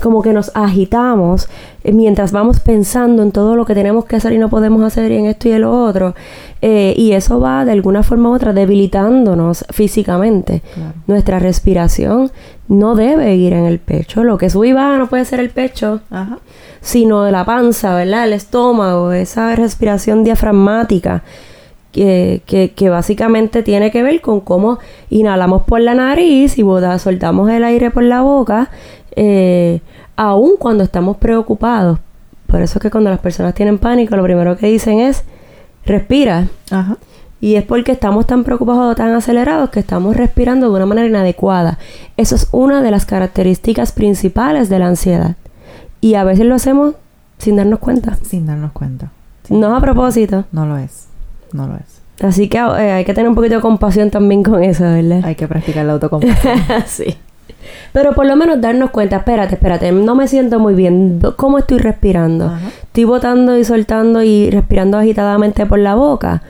como 0.00 0.22
que 0.22 0.32
nos 0.32 0.50
agitamos 0.54 1.46
eh, 1.82 1.92
mientras 1.92 2.32
vamos 2.32 2.58
pensando 2.60 3.22
en 3.22 3.32
todo 3.32 3.54
lo 3.54 3.66
que 3.66 3.74
tenemos 3.74 4.06
que 4.06 4.16
hacer 4.16 4.32
y 4.32 4.38
no 4.38 4.48
podemos 4.48 4.82
hacer 4.82 5.12
y 5.12 5.18
en 5.18 5.26
esto 5.26 5.50
y 5.50 5.52
en 5.52 5.60
lo 5.60 5.84
otro. 5.84 6.14
Eh, 6.62 6.94
y 6.96 7.12
eso 7.12 7.38
va 7.38 7.66
de 7.66 7.72
alguna 7.72 8.02
forma 8.02 8.30
u 8.30 8.32
otra 8.32 8.54
debilitándonos 8.54 9.66
físicamente. 9.68 10.62
Claro. 10.72 10.94
Nuestra 11.06 11.38
respiración 11.38 12.32
no 12.66 12.94
debe 12.94 13.34
ir 13.36 13.52
en 13.52 13.66
el 13.66 13.78
pecho. 13.78 14.24
Lo 14.24 14.38
que 14.38 14.48
sube 14.48 14.68
y 14.68 14.72
baja 14.72 14.96
no 14.96 15.06
puede 15.06 15.26
ser 15.26 15.40
el 15.40 15.50
pecho, 15.50 16.00
Ajá. 16.10 16.38
sino 16.80 17.24
de 17.24 17.32
la 17.32 17.44
panza, 17.44 17.94
¿verdad? 17.94 18.24
El 18.24 18.32
estómago, 18.32 19.12
esa 19.12 19.54
respiración 19.54 20.24
diafragmática 20.24 21.24
que, 21.94 22.42
que, 22.44 22.72
que 22.72 22.90
básicamente 22.90 23.62
tiene 23.62 23.92
que 23.92 24.02
ver 24.02 24.20
con 24.20 24.40
cómo 24.40 24.80
inhalamos 25.10 25.62
por 25.62 25.80
la 25.80 25.94
nariz 25.94 26.58
y 26.58 26.64
soltamos 26.98 27.48
el 27.50 27.62
aire 27.62 27.92
por 27.92 28.02
la 28.02 28.20
boca, 28.20 28.68
eh, 29.14 29.80
aun 30.16 30.56
cuando 30.58 30.82
estamos 30.82 31.18
preocupados. 31.18 32.00
Por 32.48 32.62
eso 32.62 32.78
es 32.78 32.82
que 32.82 32.90
cuando 32.90 33.10
las 33.10 33.20
personas 33.20 33.54
tienen 33.54 33.78
pánico, 33.78 34.16
lo 34.16 34.24
primero 34.24 34.56
que 34.56 34.66
dicen 34.66 34.98
es, 34.98 35.22
respira. 35.86 36.48
Ajá. 36.72 36.96
Y 37.40 37.54
es 37.54 37.62
porque 37.62 37.92
estamos 37.92 38.26
tan 38.26 38.42
preocupados 38.42 38.90
o 38.90 38.96
tan 38.96 39.14
acelerados 39.14 39.70
que 39.70 39.78
estamos 39.78 40.16
respirando 40.16 40.68
de 40.68 40.74
una 40.74 40.86
manera 40.86 41.06
inadecuada. 41.06 41.78
Eso 42.16 42.34
es 42.34 42.48
una 42.50 42.82
de 42.82 42.90
las 42.90 43.06
características 43.06 43.92
principales 43.92 44.68
de 44.68 44.80
la 44.80 44.88
ansiedad. 44.88 45.36
Y 46.00 46.14
a 46.14 46.24
veces 46.24 46.46
lo 46.46 46.56
hacemos 46.56 46.96
sin 47.38 47.54
darnos 47.54 47.78
cuenta. 47.78 48.18
Sin 48.24 48.46
darnos 48.46 48.72
cuenta. 48.72 49.12
No 49.48 49.76
a 49.76 49.80
propósito. 49.80 50.44
No 50.50 50.66
lo 50.66 50.76
es. 50.78 51.13
No 51.54 51.68
lo 51.68 51.76
es. 51.76 52.02
Así 52.20 52.48
que 52.48 52.58
eh, 52.58 52.92
hay 52.92 53.04
que 53.04 53.14
tener 53.14 53.28
un 53.28 53.36
poquito 53.36 53.54
de 53.54 53.60
compasión 53.60 54.10
también 54.10 54.42
con 54.42 54.62
eso, 54.62 54.82
¿verdad? 54.82 55.20
Hay 55.24 55.36
que 55.36 55.46
practicar 55.46 55.84
la 55.84 55.92
autocompasión. 55.92 56.58
sí. 56.86 57.16
Pero 57.92 58.12
por 58.12 58.26
lo 58.26 58.34
menos 58.34 58.60
darnos 58.60 58.90
cuenta, 58.90 59.16
espérate, 59.16 59.54
espérate, 59.54 59.92
no 59.92 60.16
me 60.16 60.26
siento 60.26 60.58
muy 60.58 60.74
bien. 60.74 61.20
¿Cómo 61.36 61.58
estoy 61.58 61.78
respirando? 61.78 62.46
Ajá. 62.46 62.68
Estoy 62.82 63.04
botando 63.04 63.56
y 63.56 63.64
soltando 63.64 64.22
y 64.24 64.50
respirando 64.50 64.98
agitadamente 64.98 65.64
por 65.64 65.78
la 65.78 65.94
boca. 65.94 66.42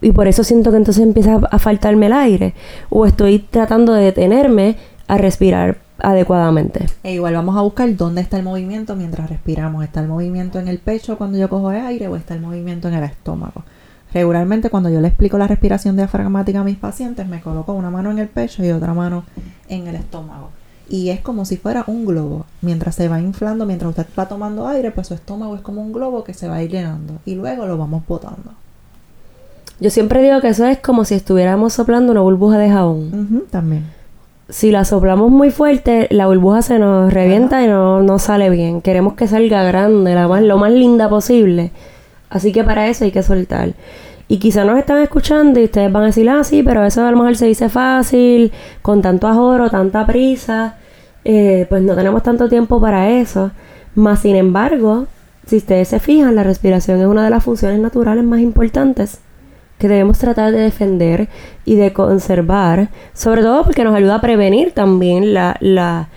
Y 0.00 0.12
por 0.12 0.26
eso 0.26 0.42
siento 0.42 0.70
que 0.70 0.78
entonces 0.78 1.02
empieza 1.02 1.38
a 1.50 1.58
faltarme 1.58 2.06
el 2.06 2.14
aire. 2.14 2.54
O 2.88 3.04
estoy 3.04 3.40
tratando 3.40 3.92
de 3.92 4.04
detenerme 4.04 4.76
a 5.06 5.18
respirar 5.18 5.76
adecuadamente. 5.98 6.86
E 7.02 7.12
igual 7.12 7.34
vamos 7.34 7.56
a 7.56 7.60
buscar 7.60 7.94
dónde 7.94 8.22
está 8.22 8.38
el 8.38 8.42
movimiento 8.42 8.96
mientras 8.96 9.28
respiramos. 9.28 9.84
¿Está 9.84 10.00
el 10.00 10.08
movimiento 10.08 10.58
en 10.58 10.68
el 10.68 10.78
pecho 10.78 11.18
cuando 11.18 11.36
yo 11.36 11.50
cojo 11.50 11.68
aire 11.68 12.08
o 12.08 12.16
está 12.16 12.34
el 12.34 12.40
movimiento 12.40 12.88
en 12.88 12.94
el 12.94 13.04
estómago? 13.04 13.64
Regularmente 14.12 14.70
cuando 14.70 14.88
yo 14.88 15.00
le 15.00 15.08
explico 15.08 15.36
la 15.38 15.46
respiración 15.46 15.96
diafragmática 15.96 16.60
a 16.60 16.64
mis 16.64 16.78
pacientes 16.78 17.26
me 17.28 17.40
coloco 17.40 17.72
una 17.72 17.90
mano 17.90 18.10
en 18.10 18.18
el 18.18 18.28
pecho 18.28 18.64
y 18.64 18.70
otra 18.70 18.94
mano 18.94 19.24
en 19.68 19.86
el 19.86 19.96
estómago. 19.96 20.50
Y 20.88 21.10
es 21.10 21.20
como 21.20 21.44
si 21.44 21.56
fuera 21.56 21.84
un 21.86 22.06
globo. 22.06 22.46
Mientras 22.62 22.94
se 22.94 23.08
va 23.08 23.20
inflando, 23.20 23.66
mientras 23.66 23.90
usted 23.90 24.06
va 24.18 24.28
tomando 24.28 24.68
aire, 24.68 24.92
pues 24.92 25.08
su 25.08 25.14
estómago 25.14 25.56
es 25.56 25.60
como 25.60 25.82
un 25.82 25.92
globo 25.92 26.22
que 26.22 26.32
se 26.32 26.48
va 26.48 26.56
a 26.56 26.62
ir 26.62 26.70
llenando. 26.70 27.14
Y 27.24 27.34
luego 27.34 27.66
lo 27.66 27.76
vamos 27.76 28.04
botando. 28.06 28.52
Yo 29.80 29.90
siempre 29.90 30.22
digo 30.22 30.40
que 30.40 30.48
eso 30.48 30.64
es 30.66 30.78
como 30.78 31.04
si 31.04 31.14
estuviéramos 31.14 31.72
soplando 31.72 32.12
una 32.12 32.22
burbuja 32.22 32.56
de 32.56 32.70
jabón. 32.70 33.46
También. 33.50 33.84
Si 34.48 34.70
la 34.70 34.84
soplamos 34.84 35.30
muy 35.30 35.50
fuerte, 35.50 36.06
la 36.10 36.28
burbuja 36.28 36.62
se 36.62 36.78
nos 36.78 37.12
revienta 37.12 37.64
y 37.64 37.66
no, 37.66 38.00
no 38.00 38.18
sale 38.20 38.48
bien. 38.48 38.80
Queremos 38.80 39.14
que 39.14 39.26
salga 39.26 39.64
grande, 39.64 40.14
la 40.14 40.28
más, 40.28 40.42
lo 40.42 40.56
más 40.56 40.70
linda 40.70 41.08
posible. 41.08 41.72
Así 42.30 42.52
que 42.52 42.64
para 42.64 42.88
eso 42.88 43.04
hay 43.04 43.12
que 43.12 43.22
soltar. 43.22 43.74
Y 44.28 44.38
quizá 44.38 44.64
nos 44.64 44.78
están 44.78 44.98
escuchando 45.02 45.60
y 45.60 45.64
ustedes 45.64 45.92
van 45.92 46.02
a 46.04 46.06
decir, 46.06 46.28
ah, 46.28 46.42
sí, 46.42 46.62
pero 46.62 46.84
eso 46.84 47.04
a 47.06 47.10
lo 47.10 47.16
mejor 47.16 47.36
se 47.36 47.46
dice 47.46 47.68
fácil, 47.68 48.52
con 48.82 49.00
tanto 49.02 49.28
ajoro, 49.28 49.70
tanta 49.70 50.06
prisa. 50.06 50.76
eh, 51.24 51.66
pues 51.68 51.82
no 51.82 51.94
tenemos 51.96 52.22
tanto 52.22 52.48
tiempo 52.48 52.80
para 52.80 53.10
eso. 53.10 53.50
Más 53.94 54.20
sin 54.20 54.36
embargo, 54.36 55.06
si 55.46 55.56
ustedes 55.56 55.88
se 55.88 56.00
fijan, 56.00 56.34
la 56.36 56.42
respiración 56.44 57.00
es 57.00 57.06
una 57.06 57.24
de 57.24 57.30
las 57.30 57.42
funciones 57.44 57.80
naturales 57.80 58.24
más 58.24 58.40
importantes 58.40 59.20
que 59.78 59.88
debemos 59.88 60.18
tratar 60.18 60.52
de 60.52 60.60
defender 60.60 61.28
y 61.64 61.74
de 61.76 61.92
conservar, 61.92 62.88
sobre 63.12 63.42
todo 63.42 63.62
porque 63.64 63.84
nos 63.84 63.94
ayuda 63.94 64.16
a 64.16 64.20
prevenir 64.20 64.72
también 64.72 65.34
la, 65.34 65.56
la, 65.60 66.08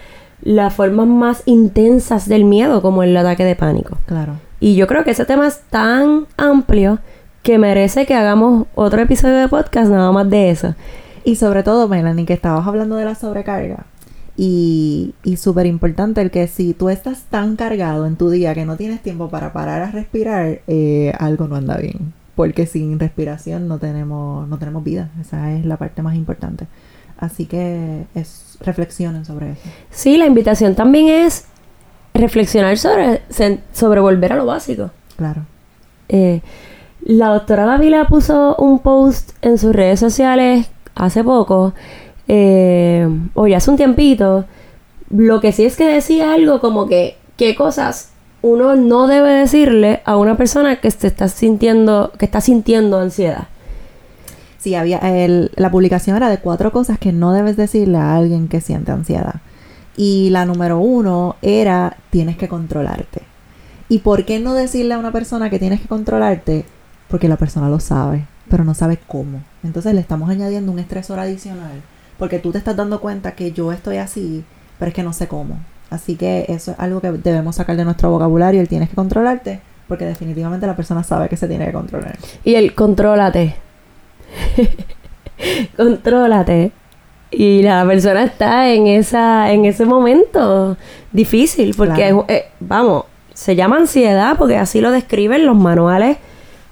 las 0.42 0.74
formas 0.74 1.08
más 1.08 1.44
intensas 1.46 2.28
del 2.30 2.46
miedo, 2.46 2.82
como 2.82 3.04
el 3.04 3.16
ataque 3.18 3.44
de 3.46 3.56
pánico. 3.56 3.98
Claro. 4.06 4.34
Y 4.60 4.76
yo 4.76 4.88
creo 4.88 5.04
que 5.04 5.12
ese 5.12 5.26
tema 5.26 5.48
es 5.48 5.62
tan 5.70 6.26
amplio 6.38 7.00
que 7.44 7.58
merece 7.58 8.06
que 8.06 8.16
hagamos 8.16 8.68
otro 8.76 9.02
episodio 9.02 9.38
de 9.38 9.48
podcast 9.48 9.90
nada 9.90 10.12
más 10.12 10.30
de 10.30 10.50
eso. 10.50 10.76
Y 11.24 11.36
sobre 11.36 11.64
todo, 11.64 11.88
Melanie, 11.88 12.26
que 12.26 12.34
estabas 12.34 12.68
hablando 12.68 12.96
de 12.96 13.06
la 13.06 13.16
sobrecarga. 13.16 13.86
Y, 14.36 15.16
y 15.24 15.38
súper 15.38 15.66
importante 15.66 16.22
el 16.22 16.32
que 16.32 16.48
si 16.48 16.74
tú 16.74 16.90
estás 16.90 17.24
tan 17.24 17.56
cargado 17.56 18.06
en 18.06 18.16
tu 18.16 18.30
día 18.30 18.54
que 18.54 18.66
no 18.66 18.78
tienes 18.78 19.02
tiempo 19.02 19.30
para 19.30 19.52
parar 19.52 19.82
a 19.82 19.92
respirar, 19.92 20.62
eh, 20.68 21.14
algo 21.20 21.48
no 21.48 21.56
anda 21.56 21.78
bien. 21.78 22.14
Porque 22.36 22.66
sin 22.66 23.00
respiración 23.00 23.68
no 23.68 23.80
tenemos, 23.80 24.48
no 24.48 24.58
tenemos 24.58 24.84
vida. 24.84 25.10
Esa 25.20 25.54
es 25.54 25.66
la 25.66 25.78
parte 25.78 26.02
más 26.02 26.16
importante. 26.16 26.68
Así 27.18 27.46
que 27.46 28.06
es, 28.16 28.58
reflexionen 28.62 29.26
sobre 29.26 29.52
eso. 29.52 29.62
Sí, 29.92 30.18
la 30.18 30.26
invitación 30.26 30.74
también 30.74 31.10
es 31.10 31.46
reflexionar 32.14 32.78
sobre, 32.78 33.22
sobre 33.74 34.00
volver 34.02 34.34
a 34.34 34.36
lo 34.36 34.46
básico. 34.46 34.92
Claro. 35.18 35.42
Eh, 36.10 36.42
La 37.02 37.30
doctora 37.30 37.66
Davila 37.66 38.06
puso 38.08 38.56
un 38.58 38.80
post 38.80 39.32
en 39.42 39.58
sus 39.58 39.74
redes 39.74 40.00
sociales 40.00 40.70
hace 40.96 41.24
poco, 41.24 41.74
eh, 42.28 43.08
o 43.34 43.48
ya 43.48 43.58
hace 43.58 43.72
un 43.72 43.78
tiempito. 43.78 44.46
Lo 45.10 45.40
que 45.40 45.52
sí 45.54 45.64
es 45.66 45.76
que 45.78 45.86
decía 45.88 46.34
algo 46.34 46.60
como 46.60 46.88
que 46.88 47.16
qué 47.38 47.56
cosas 47.56 48.10
uno 48.42 48.76
no 48.76 49.08
debe 49.08 49.32
decirle 49.32 50.02
a 50.06 50.18
una 50.18 50.36
persona 50.38 50.80
que 50.82 50.92
se 50.92 51.08
está 51.08 51.28
sintiendo, 51.30 52.12
que 52.18 52.26
está 52.26 52.42
sintiendo 52.42 53.00
ansiedad. 53.00 53.48
Sí, 54.60 54.76
había 54.76 54.98
el- 55.00 55.52
la 55.56 55.72
publicación 55.72 56.18
era 56.18 56.30
de 56.30 56.38
cuatro 56.40 56.72
cosas 56.72 57.00
que 57.00 57.12
no 57.14 57.32
debes 57.34 57.56
decirle 57.58 57.98
a 57.98 58.16
alguien 58.18 58.48
que 58.50 58.60
siente 58.62 58.92
ansiedad. 58.92 59.36
Y 60.02 60.30
la 60.30 60.46
número 60.46 60.80
uno 60.80 61.36
era 61.42 61.98
tienes 62.10 62.38
que 62.38 62.48
controlarte. 62.48 63.22
¿Y 63.90 64.00
por 64.00 64.24
qué 64.24 64.40
no 64.40 64.54
decirle 64.54 64.94
a 64.94 64.98
una 64.98 65.12
persona 65.12 65.50
que 65.50 65.60
tienes 65.60 65.82
que 65.82 65.90
controlarte? 65.90 66.64
Porque 67.10 67.28
la 67.28 67.36
persona 67.36 67.68
lo 67.68 67.82
sabe, 67.82 68.26
pero 68.50 68.64
no 68.64 68.74
sabe 68.74 68.98
cómo. 69.06 69.44
Entonces 69.62 69.94
le 69.94 70.00
estamos 70.00 70.30
añadiendo 70.30 70.72
un 70.72 70.80
estresor 70.80 71.20
adicional. 71.20 71.82
Porque 72.18 72.40
tú 72.40 72.54
te 72.54 72.60
estás 72.60 72.78
dando 72.78 73.02
cuenta 73.02 73.36
que 73.36 73.52
yo 73.52 73.74
estoy 73.74 73.98
así, 73.98 74.46
pero 74.78 74.88
es 74.88 74.96
que 74.96 75.04
no 75.04 75.12
sé 75.12 75.28
cómo. 75.28 75.60
Así 75.90 76.16
que 76.16 76.46
eso 76.48 76.72
es 76.72 76.80
algo 76.80 77.02
que 77.02 77.12
debemos 77.12 77.58
sacar 77.58 77.76
de 77.76 77.84
nuestro 77.84 78.10
vocabulario, 78.10 78.62
el 78.62 78.70
tienes 78.70 78.88
que 78.88 78.96
controlarte, 78.96 79.60
porque 79.90 80.06
definitivamente 80.06 80.66
la 80.66 80.78
persona 80.78 81.04
sabe 81.04 81.28
que 81.28 81.36
se 81.36 81.50
tiene 81.50 81.66
que 81.66 81.74
controlar. 81.74 82.18
Y 82.46 82.56
el 82.56 82.74
contrólate. 82.74 83.58
contrólate. 85.76 86.72
Y 87.32 87.62
la 87.62 87.86
persona 87.86 88.24
está 88.24 88.70
en 88.70 88.88
esa 88.88 89.52
en 89.52 89.66
ese 89.66 89.86
momento 89.86 90.78
difícil 91.12 91.76
porque 91.78 91.94
Claro. 92.08 92.26
eh, 92.28 92.46
vamos, 92.60 93.04
se 93.34 93.56
llama 93.56 93.78
ansiedad 93.78 94.36
porque 94.38 94.58
así 94.58 94.82
lo 94.82 94.92
describen 94.92 95.46
los 95.46 95.56
manuales 95.56 96.18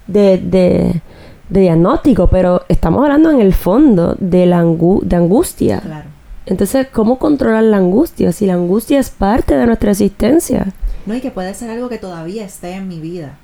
de, 0.08 0.38
de, 0.38 1.00
de 1.48 1.60
diagnóstico, 1.60 2.26
pero 2.26 2.62
estamos 2.68 3.02
hablando 3.04 3.30
en 3.30 3.40
el 3.40 3.54
fondo 3.54 4.16
de 4.18 4.46
la 4.46 4.62
angu- 4.62 5.02
de 5.02 5.16
angustia. 5.16 5.80
Claro. 5.80 6.08
Entonces, 6.46 6.88
¿cómo 6.90 7.18
controlar 7.18 7.62
la 7.62 7.76
angustia 7.76 8.32
si 8.32 8.46
la 8.46 8.54
angustia 8.54 8.98
es 8.98 9.10
parte 9.10 9.54
de 9.56 9.66
nuestra 9.66 9.90
existencia? 9.92 10.66
No, 11.06 11.14
y 11.14 11.20
que 11.20 11.30
puede 11.30 11.54
ser 11.54 11.70
algo 11.70 11.88
que 11.88 11.98
todavía 11.98 12.44
esté 12.44 12.72
en 12.72 12.88
mi 12.88 13.00
vida. 13.00 13.36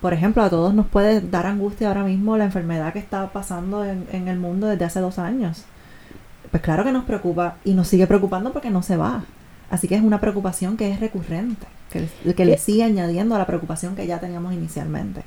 Por 0.00 0.12
ejemplo, 0.12 0.42
a 0.42 0.50
todos 0.50 0.74
nos 0.74 0.86
puede 0.86 1.20
dar 1.20 1.46
angustia 1.46 1.88
ahora 1.88 2.04
mismo 2.04 2.36
la 2.36 2.44
enfermedad 2.44 2.92
que 2.92 2.98
está 2.98 3.28
pasando 3.32 3.84
en, 3.84 4.04
en 4.12 4.28
el 4.28 4.38
mundo 4.38 4.66
desde 4.66 4.84
hace 4.84 5.00
dos 5.00 5.18
años. 5.18 5.64
Pues 6.52 6.62
claro 6.62 6.84
que 6.84 6.92
nos 6.92 7.04
preocupa 7.04 7.56
y 7.64 7.74
nos 7.74 7.88
sigue 7.88 8.06
preocupando 8.06 8.52
porque 8.52 8.70
no 8.70 8.82
se 8.82 8.96
va. 8.96 9.24
Así 9.70 9.88
que 9.88 9.96
es 9.96 10.02
una 10.02 10.20
preocupación 10.20 10.76
que 10.76 10.90
es 10.92 11.00
recurrente, 11.00 11.66
que, 11.90 12.06
que 12.34 12.44
le 12.44 12.58
sigue 12.58 12.84
añadiendo 12.84 13.34
a 13.34 13.38
la 13.38 13.46
preocupación 13.46 13.96
que 13.96 14.06
ya 14.06 14.20
teníamos 14.20 14.52
inicialmente. 14.52 15.22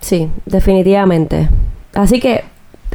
Sí, 0.00 0.30
definitivamente. 0.46 1.48
Así 1.94 2.20
que, 2.20 2.44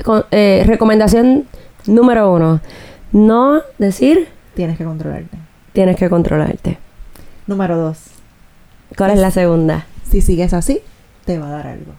con- 0.04 0.26
eh, 0.32 0.64
recomendación 0.66 1.46
número 1.86 2.32
uno, 2.34 2.62
no 3.12 3.62
decir 3.78 4.28
Tienes 4.56 4.78
que 4.78 4.84
controlarte. 4.86 5.38
tienes 5.74 5.96
que 5.98 6.10
controlarte. 6.10 6.78
Número 7.48 7.78
dos, 7.78 7.98
¿Cuál 8.98 9.12
es 9.12 9.20
la 9.20 9.32
segunda? 9.32 9.86
si 10.10 10.22
sigues 10.22 10.54
así, 10.54 10.80
te 11.26 11.38
va 11.40 11.48
a 11.48 11.52
dar 11.52 11.68
algo. 11.68 11.94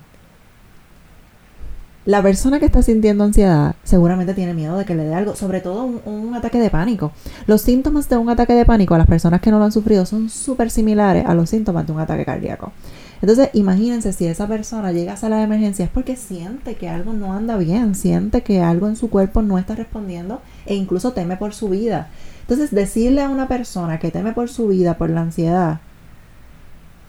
La 2.04 2.20
persona 2.20 2.58
que 2.58 2.66
está 2.66 2.82
sintiendo 2.82 3.22
ansiedad 3.22 3.76
seguramente 3.84 4.34
tiene 4.34 4.54
miedo 4.54 4.76
de 4.76 4.84
que 4.84 4.96
le 4.96 5.04
dé 5.04 5.14
algo, 5.14 5.36
sobre 5.36 5.60
todo 5.60 5.84
un, 5.84 6.34
ataque 6.34 6.58
de 6.58 6.68
pánico. 6.68 7.12
Los 7.46 7.62
síntomas 7.62 8.08
de 8.08 8.16
un 8.16 8.28
ataque 8.28 8.54
de 8.54 8.64
pánico 8.64 8.94
a 8.94 8.98
las 8.98 9.06
personas 9.06 9.40
que 9.40 9.52
no 9.52 9.60
lo 9.60 9.66
han 9.66 9.70
sufrido 9.70 10.04
son 10.04 10.28
súper 10.28 10.70
similares 10.70 11.24
a 11.24 11.34
los 11.34 11.50
síntomas 11.50 11.86
de 11.86 11.92
un 11.92 12.00
ataque 12.00 12.24
cardíaco. 12.24 12.72
Entonces, 13.20 13.50
imagínense 13.52 14.12
si 14.12 14.26
esa 14.26 14.48
persona 14.48 14.90
llega 14.90 15.12
a 15.12 15.16
sala 15.16 15.36
de 15.36 15.44
emergencia 15.44 15.84
es 15.84 15.92
porque 15.92 16.16
siente 16.16 16.74
que 16.74 16.88
algo 16.88 17.12
no 17.12 17.34
anda 17.34 17.56
bien, 17.56 17.94
siente 17.94 18.42
que 18.42 18.60
algo 18.60 18.88
en 18.88 18.96
su 18.96 19.08
cuerpo 19.08 19.42
no 19.42 19.56
está 19.56 19.76
respondiendo 19.76 20.42
e 20.66 20.74
incluso 20.74 21.12
teme 21.12 21.36
por 21.36 21.54
su 21.54 21.68
vida. 21.68 22.08
Entonces, 22.40 22.72
decirle 22.72 23.22
a 23.22 23.28
una 23.28 23.46
persona 23.46 24.00
que 24.00 24.10
teme 24.10 24.32
por 24.32 24.48
su 24.48 24.66
vida, 24.66 24.98
por 24.98 25.08
la 25.08 25.20
ansiedad, 25.20 25.78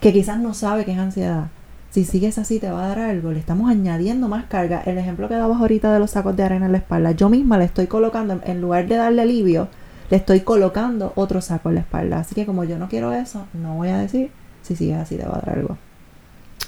que 0.02 0.14
quizás 0.14 0.40
no 0.40 0.54
sabe 0.54 0.86
que 0.86 0.92
es 0.92 1.00
ansiedad, 1.00 1.48
si 1.94 2.06
sigues 2.06 2.40
así 2.40 2.58
te 2.60 2.72
va 2.72 2.86
a 2.86 2.88
dar 2.90 3.00
algo, 3.00 3.32
le 3.32 3.38
estamos 3.40 3.70
añadiendo 3.70 4.28
más 4.28 4.46
carga. 4.46 4.82
El 4.86 4.98
ejemplo 4.98 5.28
que 5.28 5.36
dabas 5.36 5.60
ahorita 5.62 5.94
de 5.94 6.00
los 6.00 6.10
sacos 6.12 6.36
de 6.36 6.42
arena 6.42 6.66
en 6.66 6.72
la 6.72 6.80
espalda, 6.80 7.12
yo 7.12 7.30
misma 7.30 7.60
le 7.60 7.66
estoy 7.66 7.86
colocando, 7.86 8.40
en- 8.46 8.62
lugar 8.62 8.88
de 8.88 8.96
darle 8.96 9.22
alivio, 9.22 9.68
le 10.10 10.18
estoy 10.18 10.40
colocando 10.40 11.14
otro 11.16 11.40
saco 11.40 11.70
en 11.70 11.76
la 11.76 11.82
espalda. 11.82 12.18
Así 12.18 12.34
que 12.34 12.48
como 12.48 12.64
yo 12.64 12.80
no 12.80 12.90
quiero 12.90 13.14
eso, 13.14 13.46
no 13.54 13.76
voy 13.76 13.90
a 13.90 13.98
decir, 14.00 14.32
si 14.64 14.76
sigues 14.76 14.98
así 14.98 15.18
te 15.18 15.24
va 15.26 15.36
a 15.38 15.42
dar 15.46 15.58
algo. 15.60 15.78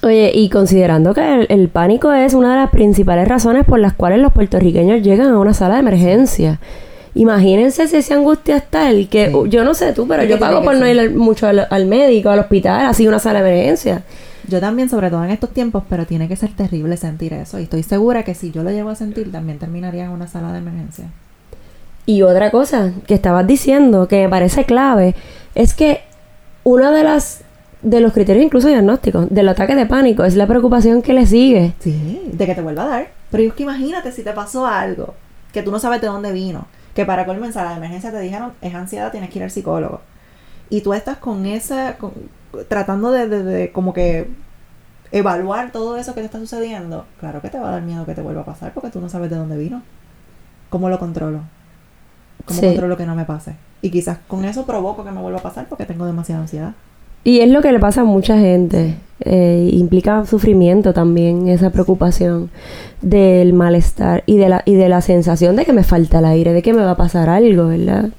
Oye, 0.04 0.32
y 0.36 0.50
considerando 0.50 1.16
que 1.16 1.34
el, 1.34 1.48
el 1.50 1.70
pánico 1.70 2.12
es 2.14 2.36
una 2.36 2.52
de 2.52 2.58
las 2.62 2.70
principales 2.70 3.28
razones 3.28 3.66
por 3.66 3.80
las 3.80 3.94
cuales 3.94 4.20
los 4.20 4.32
puertorriqueños 4.32 5.02
llegan 5.02 5.32
a 5.32 5.40
una 5.40 5.56
sala 5.56 5.74
de 5.76 5.80
emergencia. 5.80 6.60
Imagínense 7.16 7.88
si 7.88 7.96
esa 7.96 8.16
angustia 8.16 8.58
es 8.58 8.66
tal 8.70 9.08
que 9.10 9.28
Sí. 9.32 9.50
yo 9.50 9.64
no 9.64 9.74
sé 9.74 9.94
tú, 9.94 10.06
pero 10.08 10.24
yo 10.24 10.38
pago 10.38 10.62
por 10.64 10.76
no 10.76 10.88
ir 10.88 11.16
mucho 11.16 11.48
al, 11.48 11.66
al 11.70 11.86
médico, 11.86 12.30
al 12.30 12.40
hospital, 12.40 12.86
así 12.86 13.08
una 13.08 13.20
sala 13.20 13.42
de 13.42 13.50
emergencia. 13.52 14.04
Yo 14.48 14.60
también, 14.60 14.90
sobre 14.90 15.10
todo 15.10 15.24
en 15.24 15.32
estos 15.32 15.52
tiempos, 15.52 15.84
pero 15.90 16.06
tiene 16.06 16.28
que 16.28 16.36
ser 16.36 16.52
terrible 16.54 16.98
sentir 16.98 17.34
eso. 17.34 17.60
Y 17.60 17.64
estoy 17.64 17.84
segura 17.84 18.24
que 18.24 18.36
si 18.36 18.52
yo 18.52 18.64
lo 18.64 18.72
llevo 18.72 18.90
a 18.90 18.96
sentir, 18.96 19.32
también 19.32 19.60
terminaría 19.60 20.06
en 20.06 20.12
una 20.12 20.28
sala 20.28 20.52
de 20.52 20.60
emergencia. 20.60 21.06
Y 22.06 22.22
otra 22.22 22.52
cosa 22.52 22.92
que 23.08 23.16
estabas 23.16 23.48
diciendo 23.48 24.08
que 24.08 24.24
me 24.24 24.30
parece 24.30 24.66
clave 24.66 25.16
es 25.56 25.74
que 25.74 26.02
una 26.64 26.92
de 26.92 27.04
las 27.04 27.42
de 27.82 28.00
los 28.00 28.14
criterios 28.14 28.44
incluso 28.44 28.68
diagnósticos 28.68 29.28
del 29.30 29.48
ataque 29.48 29.76
de 29.76 29.86
pánico 29.86 30.24
es 30.24 30.36
la 30.36 30.48
preocupación 30.48 31.02
que 31.04 31.14
le 31.14 31.26
sigue. 31.28 31.74
Sí, 31.80 32.30
de 32.34 32.46
que 32.48 32.56
te 32.56 32.62
vuelva 32.62 32.84
a 32.84 32.88
dar. 32.88 33.08
Pero 33.32 33.44
es 33.44 33.54
que 33.54 33.64
imagínate 33.64 34.12
si 34.12 34.24
te 34.24 34.34
pasó 34.34 34.66
algo 34.66 35.14
que 35.52 35.62
tú 35.62 35.72
no 35.72 35.80
sabes 35.80 36.02
de 36.02 36.08
dónde 36.08 36.32
vino, 36.32 36.66
que 36.96 37.06
para 37.06 37.26
colmo 37.26 37.46
en 37.46 37.54
sala 37.54 37.72
de 37.72 37.78
emergencia 37.78 38.12
te 38.12 38.20
dijeron 38.20 38.54
es 38.62 38.74
ansiedad, 38.74 39.12
tienes 39.12 39.30
que 39.30 39.40
ir 39.40 39.44
al 39.44 39.52
psicólogo. 39.52 40.02
Y 40.70 40.82
tú 40.82 40.94
estás 40.96 41.18
con 41.18 41.46
esa, 41.46 41.98
con- 41.98 42.14
tratando 42.64 43.12
de, 43.12 43.28
de- 43.28 43.44
de 43.44 43.72
como 43.72 43.94
que 43.94 44.28
evaluar 45.12 45.72
todo 45.72 45.98
eso 45.98 46.14
que 46.14 46.22
te 46.22 46.26
está 46.26 46.40
sucediendo. 46.40 47.06
Claro 47.20 47.42
que 47.42 47.50
te 47.50 47.60
va 47.60 47.70
a 47.70 47.72
dar 47.74 47.82
miedo 47.82 48.06
que 48.06 48.14
te 48.16 48.22
vuelva 48.22 48.42
a 48.42 48.46
pasar 48.46 48.74
porque 48.74 48.90
tú 48.90 49.00
no 49.02 49.10
sabes 49.10 49.30
de 49.30 49.36
dónde 49.38 49.58
vino. 49.58 49.82
¿Cómo 50.70 50.90
lo 50.90 51.00
controlo? 51.00 51.42
¿Cómo 52.46 52.60
Sí. 52.60 52.66
controlo 52.68 52.98
que 52.98 53.06
no 53.06 53.16
me 53.16 53.26
pase? 53.26 53.56
Y 53.82 53.90
quizás 53.92 54.18
con 54.28 54.46
eso 54.46 54.66
provoco 54.66 55.04
que 55.06 55.12
me 55.12 55.22
vuelva 55.22 55.40
a 55.40 55.44
pasar 55.44 55.68
porque 55.70 55.86
tengo 55.86 56.06
demasiada 56.06 56.42
ansiedad. 56.42 56.74
Y 57.24 57.40
es 57.40 57.50
lo 57.50 57.62
que 57.62 57.72
le 57.72 57.80
pasa 57.80 58.02
a 58.02 58.04
mucha 58.04 58.38
gente. 58.38 58.96
Eh, 59.22 59.70
implica 59.74 60.26
sufrimiento 60.26 60.94
también, 60.94 61.48
esa 61.48 61.70
preocupación 61.72 62.50
del 63.02 63.54
malestar 63.54 64.24
y 64.26 64.38
de, 64.38 64.50
la, 64.50 64.62
y 64.66 64.76
de 64.76 64.90
la 64.90 65.02
sensación 65.02 65.56
de 65.56 65.66
que 65.66 65.74
me 65.74 65.84
falta 65.84 66.20
el 66.20 66.26
aire, 66.26 66.54
de 66.54 66.62
que 66.62 66.74
me 66.74 66.84
va 66.84 66.92
a 66.92 66.98
pasar 66.98 67.30
algo, 67.30 67.68
¿verdad? 67.68 68.10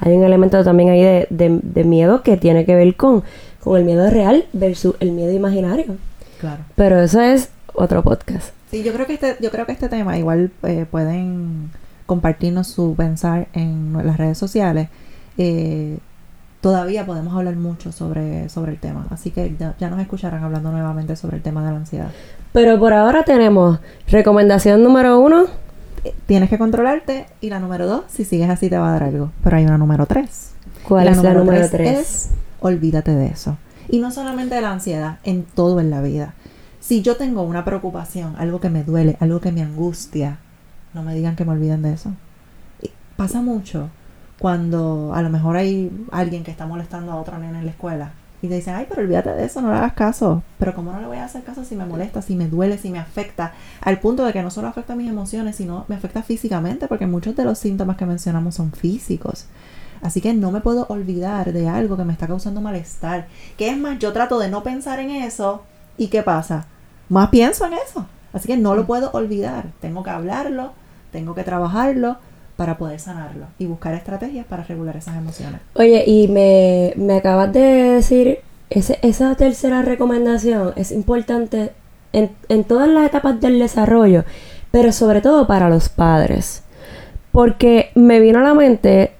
Hay 0.00 0.14
un 0.16 0.24
elemento 0.24 0.64
también 0.64 0.88
ahí 0.88 1.02
de, 1.02 1.26
de- 1.30 1.60
de 1.62 1.84
miedo 1.84 2.22
que 2.22 2.36
tiene 2.38 2.64
que 2.64 2.74
ver 2.74 2.96
con, 2.96 3.22
con 3.62 3.78
el 3.78 3.84
miedo 3.84 4.08
real 4.10 4.46
versus 4.52 4.94
el 5.00 5.12
miedo 5.12 5.32
imaginario. 5.32 5.96
Claro. 6.40 6.64
Pero 6.76 7.00
eso 7.00 7.20
es 7.20 7.50
otro 7.74 8.02
podcast. 8.02 8.50
Sí, 8.70 8.82
yo 8.82 8.92
creo 8.92 9.06
que 9.06 9.14
este, 9.14 9.36
yo 9.40 9.50
creo 9.50 9.66
que 9.66 9.72
este 9.72 9.88
tema 9.88 10.16
igual 10.16 10.50
eh, 10.62 10.86
pueden 10.90 11.70
compartirnos 12.06 12.68
su 12.68 12.94
pensar 12.96 13.48
en 13.52 13.96
las 14.04 14.16
redes 14.16 14.38
sociales. 14.38 14.88
Eh, 15.38 15.98
todavía 16.60 17.06
podemos 17.06 17.34
hablar 17.34 17.56
mucho 17.56 17.92
sobre, 17.92 18.48
sobre 18.48 18.72
el 18.72 18.78
tema, 18.78 19.06
así 19.10 19.30
que 19.30 19.54
ya, 19.58 19.74
ya 19.78 19.90
nos 19.90 20.00
escucharán 20.00 20.42
hablando 20.44 20.70
nuevamente 20.70 21.16
sobre 21.16 21.36
el 21.36 21.42
tema 21.42 21.64
de 21.64 21.70
la 21.72 21.76
ansiedad. 21.78 22.10
Pero 22.52 22.78
por 22.78 22.92
ahora 22.92 23.24
tenemos 23.24 23.78
recomendación 24.08 24.82
número 24.82 25.18
uno. 25.20 25.46
Tienes 26.26 26.48
que 26.48 26.58
controlarte 26.58 27.26
y 27.40 27.50
la 27.50 27.60
número 27.60 27.86
dos, 27.86 28.04
si 28.08 28.24
sigues 28.24 28.48
así 28.48 28.70
te 28.70 28.78
va 28.78 28.88
a 28.88 28.92
dar 28.92 29.04
algo. 29.04 29.30
Pero 29.44 29.56
hay 29.56 29.64
una 29.64 29.78
número 29.78 30.06
tres. 30.06 30.52
¿Cuál 30.82 31.08
es 31.08 31.22
la 31.22 31.34
número 31.34 31.68
tres? 31.68 31.98
Es 31.98 32.30
olvídate 32.60 33.14
de 33.14 33.26
eso. 33.26 33.56
Y 33.88 33.98
no 33.98 34.10
solamente 34.10 34.54
de 34.54 34.60
la 34.60 34.72
ansiedad, 34.72 35.18
en 35.24 35.44
todo 35.44 35.80
en 35.80 35.90
la 35.90 36.00
vida. 36.00 36.34
Si 36.80 37.02
yo 37.02 37.16
tengo 37.16 37.42
una 37.42 37.64
preocupación, 37.64 38.34
algo 38.38 38.60
que 38.60 38.70
me 38.70 38.84
duele, 38.84 39.16
algo 39.20 39.40
que 39.40 39.52
me 39.52 39.62
angustia, 39.62 40.38
no 40.94 41.02
me 41.02 41.14
digan 41.14 41.36
que 41.36 41.44
me 41.44 41.52
olviden 41.52 41.82
de 41.82 41.92
eso. 41.92 42.12
Pasa 43.16 43.42
mucho 43.42 43.90
cuando 44.38 45.12
a 45.14 45.20
lo 45.20 45.28
mejor 45.28 45.56
hay 45.56 45.90
alguien 46.10 46.42
que 46.44 46.50
está 46.50 46.66
molestando 46.66 47.12
a 47.12 47.16
otro 47.16 47.38
nene 47.38 47.58
en 47.58 47.66
la 47.66 47.72
escuela 47.72 48.12
y 48.42 48.48
te 48.48 48.54
dicen, 48.54 48.74
ay, 48.74 48.86
pero 48.88 49.02
olvídate 49.02 49.30
de 49.30 49.44
eso, 49.44 49.60
no 49.60 49.70
le 49.70 49.76
hagas 49.76 49.92
caso. 49.92 50.42
Pero 50.58 50.74
¿cómo 50.74 50.92
no 50.92 51.00
le 51.00 51.06
voy 51.06 51.18
a 51.18 51.26
hacer 51.26 51.42
caso 51.42 51.62
si 51.64 51.76
me 51.76 51.84
molesta, 51.84 52.22
si 52.22 52.34
me 52.34 52.48
duele, 52.48 52.78
si 52.78 52.90
me 52.90 52.98
afecta? 52.98 53.52
Al 53.82 54.00
punto 54.00 54.24
de 54.24 54.32
que 54.32 54.42
no 54.42 54.50
solo 54.50 54.68
afecta 54.68 54.96
mis 54.96 55.10
emociones, 55.10 55.56
sino 55.56 55.84
me 55.88 55.96
afecta 55.96 56.22
físicamente, 56.22 56.88
porque 56.88 57.06
muchos 57.06 57.36
de 57.36 57.44
los 57.44 57.58
síntomas 57.58 57.98
que 57.98 58.06
mencionamos 58.06 58.54
son 58.54 58.72
físicos. 58.72 59.44
Así 60.02 60.20
que 60.20 60.32
no 60.32 60.50
me 60.50 60.60
puedo 60.60 60.86
olvidar 60.88 61.52
de 61.52 61.68
algo 61.68 61.96
que 61.96 62.04
me 62.04 62.12
está 62.12 62.26
causando 62.26 62.60
malestar. 62.60 63.26
Que 63.56 63.68
es 63.68 63.76
más, 63.76 63.98
yo 63.98 64.12
trato 64.12 64.38
de 64.38 64.48
no 64.48 64.62
pensar 64.62 64.98
en 65.00 65.10
eso. 65.10 65.62
¿Y 65.98 66.08
qué 66.08 66.22
pasa? 66.22 66.66
Más 67.08 67.28
pienso 67.28 67.66
en 67.66 67.74
eso. 67.74 68.06
Así 68.32 68.46
que 68.48 68.56
no 68.56 68.74
lo 68.74 68.86
puedo 68.86 69.10
olvidar. 69.12 69.66
Tengo 69.80 70.02
que 70.02 70.10
hablarlo, 70.10 70.72
tengo 71.12 71.34
que 71.34 71.42
trabajarlo 71.44 72.16
para 72.56 72.78
poder 72.78 73.00
sanarlo 73.00 73.46
y 73.58 73.66
buscar 73.66 73.94
estrategias 73.94 74.46
para 74.46 74.62
regular 74.64 74.96
esas 74.96 75.16
emociones. 75.16 75.60
Oye, 75.74 76.04
y 76.06 76.28
me, 76.28 76.92
me 76.96 77.16
acabas 77.16 77.52
de 77.52 77.60
decir 77.60 78.38
ese- 78.68 78.98
esa 79.02 79.34
tercera 79.34 79.82
recomendación 79.82 80.72
es 80.76 80.92
importante 80.92 81.72
en, 82.12 82.30
en 82.48 82.64
todas 82.64 82.88
las 82.88 83.06
etapas 83.06 83.40
del 83.40 83.58
desarrollo, 83.58 84.24
pero 84.70 84.92
sobre 84.92 85.20
todo 85.20 85.46
para 85.46 85.68
los 85.68 85.88
padres. 85.88 86.62
Porque 87.32 87.90
me 87.94 88.20
vino 88.20 88.40
a 88.40 88.42
la 88.42 88.54
mente 88.54 89.12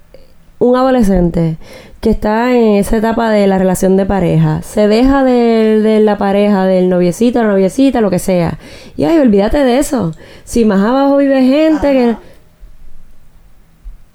un 0.61 0.77
adolescente 0.77 1.57
que 2.01 2.11
está 2.11 2.55
en 2.55 2.77
esa 2.77 2.99
etapa 2.99 3.31
de 3.31 3.47
la 3.47 3.59
relación 3.59 3.97
de 3.97 4.07
pareja, 4.07 4.63
se 4.63 4.89
deja 4.89 5.25
de, 5.25 5.81
de 5.81 6.01
la 6.01 6.17
pareja, 6.17 6.65
del 6.65 6.89
noviecito, 6.89 7.43
la 7.43 7.49
noviecita, 7.49 8.01
lo 8.01 8.11
que 8.11 8.19
sea. 8.19 8.59
Y 8.97 9.05
ay, 9.05 9.19
olvídate 9.19 9.59
de 9.59 9.79
eso. 9.79 10.15
Si 10.45 10.65
más 10.65 10.81
abajo 10.81 11.17
vive 11.17 11.43
gente 11.43 11.93
que... 11.93 12.17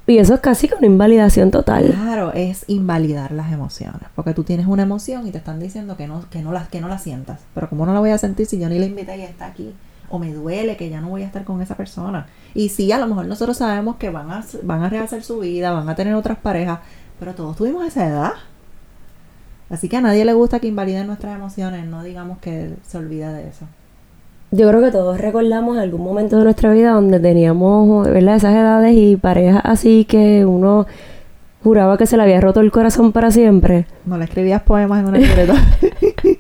Y 0.07 0.19
eso 0.19 0.35
es 0.35 0.39
casi 0.39 0.67
que 0.67 0.75
una 0.75 0.85
invalidación 0.85 1.49
total. 1.49 1.85
Claro, 1.85 2.31
es 2.33 2.63
invalidar 2.67 3.31
las 3.31 3.51
emociones. 3.51 4.01
Porque 4.15 4.35
tú 4.35 4.43
tienes 4.43 4.67
una 4.67 4.83
emoción 4.83 5.25
y 5.27 5.31
te 5.31 5.39
están 5.39 5.59
diciendo 5.59 5.97
que 5.97 6.07
no, 6.07 6.29
que 6.29 6.43
no, 6.43 6.51
la, 6.51 6.67
que 6.67 6.79
no 6.79 6.87
la 6.87 6.99
sientas. 6.99 7.39
Pero 7.55 7.69
¿cómo 7.69 7.87
no 7.87 7.93
la 7.93 7.99
voy 7.99 8.11
a 8.11 8.19
sentir 8.19 8.45
si 8.45 8.59
yo 8.59 8.69
ni 8.69 8.77
la 8.77 8.85
invité 8.85 9.17
y 9.17 9.23
está 9.23 9.47
aquí? 9.47 9.73
O 10.09 10.19
me 10.19 10.33
duele 10.33 10.77
que 10.77 10.89
ya 10.89 11.01
no 11.01 11.09
voy 11.09 11.23
a 11.23 11.25
estar 11.25 11.43
con 11.43 11.61
esa 11.61 11.75
persona. 11.75 12.27
Y 12.53 12.69
sí, 12.69 12.91
a 12.91 12.97
lo 12.97 13.07
mejor 13.07 13.25
nosotros 13.25 13.57
sabemos 13.57 13.97
que 13.97 14.09
van 14.09 14.31
a, 14.31 14.43
van 14.63 14.83
a 14.83 14.89
rehacer 14.89 15.23
su 15.23 15.39
vida, 15.39 15.71
van 15.71 15.89
a 15.89 15.95
tener 15.95 16.13
otras 16.15 16.37
parejas, 16.37 16.79
pero 17.19 17.33
todos 17.33 17.55
tuvimos 17.55 17.85
esa 17.85 18.07
edad. 18.07 18.33
Así 19.69 19.89
que 19.89 19.97
a 19.97 20.01
nadie 20.01 20.25
le 20.25 20.33
gusta 20.33 20.59
que 20.59 20.67
invaliden 20.67 21.07
nuestras 21.07 21.35
emociones, 21.35 21.85
no 21.87 22.03
digamos 22.03 22.37
que 22.37 22.75
se 22.83 22.97
olvida 22.97 23.33
de 23.33 23.47
eso. 23.47 23.65
Yo 24.51 24.69
creo 24.69 24.81
que 24.81 24.91
todos 24.91 25.19
recordamos 25.19 25.77
algún 25.77 26.03
momento 26.03 26.37
de 26.37 26.43
nuestra 26.43 26.71
vida 26.71 26.91
donde 26.91 27.19
teníamos, 27.19 28.05
¿verdad? 28.05 28.35
Esas 28.35 28.53
edades 28.53 28.95
y 28.95 29.15
parejas 29.17 29.61
así 29.65 30.05
que 30.05 30.45
uno 30.45 30.85
juraba 31.63 31.97
que 31.97 32.05
se 32.05 32.15
le 32.15 32.23
había 32.23 32.39
roto 32.39 32.61
el 32.61 32.71
corazón 32.71 33.11
para 33.11 33.31
siempre. 33.31 33.87
No 34.05 34.19
le 34.19 34.25
escribías 34.25 34.61
poemas 34.61 34.99
en 34.99 35.07
una 35.07 35.17
libreta. 35.17 35.55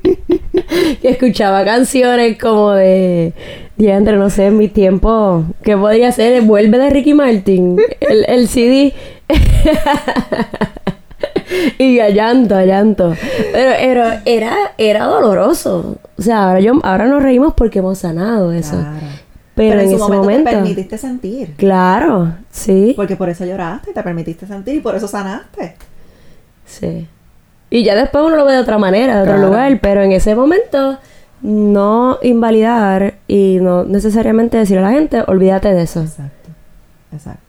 Que 1.01 1.09
escuchaba 1.09 1.65
canciones 1.65 2.37
como 2.37 2.71
de... 2.71 3.33
entre 3.77 4.17
no 4.17 4.29
sé, 4.29 4.47
en 4.47 4.57
mi 4.57 4.67
tiempo... 4.67 5.45
¿Qué 5.63 5.77
podría 5.77 6.11
ser? 6.11 6.41
Vuelve 6.43 6.77
de 6.77 6.89
Ricky 6.89 7.13
Martin. 7.13 7.77
El, 7.99 8.25
el 8.27 8.47
CD. 8.47 8.93
y 11.77 11.99
a 11.99 12.09
llanto, 12.09 12.55
a 12.55 12.65
llanto. 12.65 13.15
Pero, 13.51 13.71
pero 13.79 14.03
era, 14.25 14.55
era 14.77 15.05
doloroso. 15.05 15.97
O 16.17 16.21
sea, 16.21 16.47
ahora, 16.47 16.59
yo, 16.59 16.79
ahora 16.83 17.07
nos 17.07 17.21
reímos 17.21 17.53
porque 17.53 17.79
hemos 17.79 17.99
sanado 17.99 18.51
eso. 18.51 18.77
Claro. 18.77 19.25
Pero, 19.55 19.79
en, 19.79 19.89
su 19.89 19.95
ese 19.95 20.03
momento, 20.03 20.21
momento... 20.21 20.49
te 20.49 20.55
permitiste 20.57 20.97
sentir. 20.97 21.53
Claro, 21.55 22.35
sí. 22.51 22.93
Porque 22.95 23.15
por 23.15 23.29
eso 23.29 23.45
lloraste, 23.45 23.93
te 23.93 24.03
permitiste 24.03 24.45
sentir 24.45 24.75
y 24.75 24.79
por 24.81 24.95
eso 24.95 25.07
sanaste. 25.07 25.75
Sí. 26.65 27.07
Y 27.75 27.83
ya 27.83 27.93
después 27.93 28.23
uno 28.25 28.37
lo 28.37 28.45
ve 28.45 28.53
de 28.53 28.59
otra 28.59 28.77
manera, 28.77 29.15
de 29.17 29.21
otro 29.23 29.33
Claro. 29.33 29.47
lugar, 29.47 29.79
pero 29.81 30.01
en 30.01 30.13
ese 30.13 30.33
momento 30.33 30.97
no 31.41 32.17
invalidar 32.23 33.15
y 33.27 33.57
no 33.61 33.83
necesariamente 33.83 34.55
decir 34.57 34.77
a 34.77 34.81
la 34.81 34.91
gente, 34.91 35.21
olvídate 35.27 35.73
de 35.73 35.81
eso. 35.81 36.01
Exacto. 36.01 36.49
Exacto. 37.11 37.41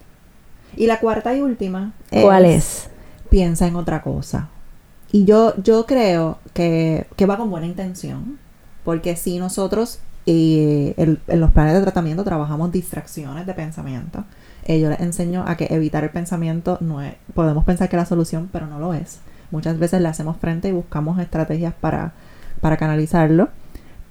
Y 0.77 0.89
la 0.89 0.99
cuarta 0.99 1.33
y 1.33 1.41
última 1.43 1.93
¿Cuál 2.11 2.45
es? 2.45 2.89
piensa 3.31 3.69
en 3.69 3.77
otra 3.77 4.03
cosa. 4.03 4.49
Y 5.13 5.25
yo, 5.27 5.55
yo 5.63 5.87
creo 5.87 6.39
que, 6.53 7.07
que 7.15 7.27
va 7.27 7.37
con 7.37 7.49
buena 7.49 7.67
intención, 7.67 8.39
porque 8.85 9.15
si 9.15 9.39
nosotros 9.39 10.01
eh, 10.27 10.95
el- 10.97 11.21
en 11.29 11.39
los 11.41 11.53
planes 11.53 11.75
de 11.75 11.83
tratamiento 11.83 12.25
trabajamos 12.25 12.73
distracciones 12.73 13.47
de 13.47 13.55
pensamiento, 13.55 14.25
eh, 14.65 14.81
yo 14.81 14.91
les 14.91 14.99
enseño 14.99 15.45
a 15.47 15.57
que 15.57 15.69
evitar 15.71 16.03
el 16.03 16.11
pensamiento 16.11 16.79
no 16.81 17.01
es, 17.01 17.15
podemos 17.33 17.65
pensar 17.65 17.89
que 17.89 17.95
es 17.95 18.03
la 18.03 18.07
solución, 18.07 18.49
pero 18.53 18.67
no 18.67 18.81
lo 18.81 18.93
es. 18.93 19.21
Muchas 19.51 19.79
veces 19.79 20.01
le 20.01 20.09
hacemos 20.09 20.37
frente 20.37 20.69
y 20.69 20.73
buscamos 20.73 21.19
estrategias 21.19 21.75
para, 21.75 22.13
para 22.61 22.77
canalizarlo. 22.77 23.49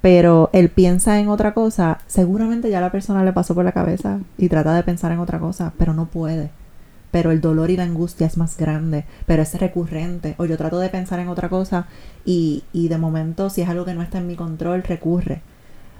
Pero 0.00 0.50
él 0.52 0.68
piensa 0.68 1.18
en 1.18 1.28
otra 1.28 1.54
cosa, 1.54 1.98
seguramente 2.06 2.70
ya 2.70 2.80
la 2.80 2.92
persona 2.92 3.24
le 3.24 3.32
pasó 3.32 3.54
por 3.54 3.64
la 3.64 3.72
cabeza 3.72 4.20
y 4.38 4.48
trata 4.48 4.74
de 4.74 4.82
pensar 4.82 5.10
en 5.10 5.18
otra 5.18 5.38
cosa, 5.38 5.72
pero 5.78 5.94
no 5.94 6.06
puede 6.06 6.50
pero 7.16 7.30
el 7.30 7.40
dolor 7.40 7.70
y 7.70 7.78
la 7.78 7.84
angustia 7.84 8.26
es 8.26 8.36
más 8.36 8.58
grande, 8.58 9.06
pero 9.24 9.42
es 9.42 9.58
recurrente. 9.58 10.34
O 10.36 10.44
yo 10.44 10.58
trato 10.58 10.78
de 10.78 10.90
pensar 10.90 11.18
en 11.18 11.28
otra 11.28 11.48
cosa 11.48 11.86
y, 12.26 12.64
y 12.74 12.88
de 12.88 12.98
momento, 12.98 13.48
si 13.48 13.62
es 13.62 13.70
algo 13.70 13.86
que 13.86 13.94
no 13.94 14.02
está 14.02 14.18
en 14.18 14.26
mi 14.26 14.36
control, 14.36 14.82
recurre. 14.82 15.40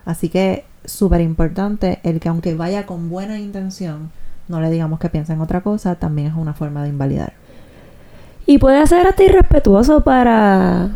Así 0.05 0.29
que 0.29 0.67
súper 0.85 1.23
importante 1.23 2.01
el 2.03 2.21
que 2.21 2.29
aunque 2.29 2.55
vaya 2.55 2.85
con 2.85 3.09
buena 3.09 3.39
intención, 3.39 4.11
no 4.47 4.61
le 4.61 4.71
digamos 4.71 5.01
que 5.01 5.09
piensa 5.09 5.33
en 5.33 5.41
otra 5.41 5.63
cosa, 5.63 5.95
también 5.95 6.29
es 6.29 6.35
una 6.35 6.53
forma 6.53 6.83
de 6.83 6.91
invalidar. 6.91 7.33
Y 8.47 8.59
puede 8.59 8.87
ser 8.87 9.07
hasta 9.07 9.25
irrespetuoso 9.25 10.03
para, 10.03 10.91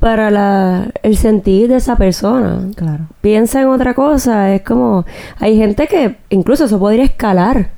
para 0.00 0.30
la, 0.30 0.88
el 1.02 1.16
sentir 1.16 1.68
de 1.68 1.76
esa 1.76 1.96
persona. 1.96 2.60
Claro. 2.74 3.06
Piensa 3.20 3.60
en 3.60 3.68
otra 3.68 3.94
cosa, 3.94 4.54
es 4.54 4.62
como... 4.62 5.04
Hay 5.38 5.56
gente 5.56 5.86
que 5.86 6.16
incluso 6.30 6.64
eso 6.64 6.78
podría 6.78 7.04
escalar 7.04 7.70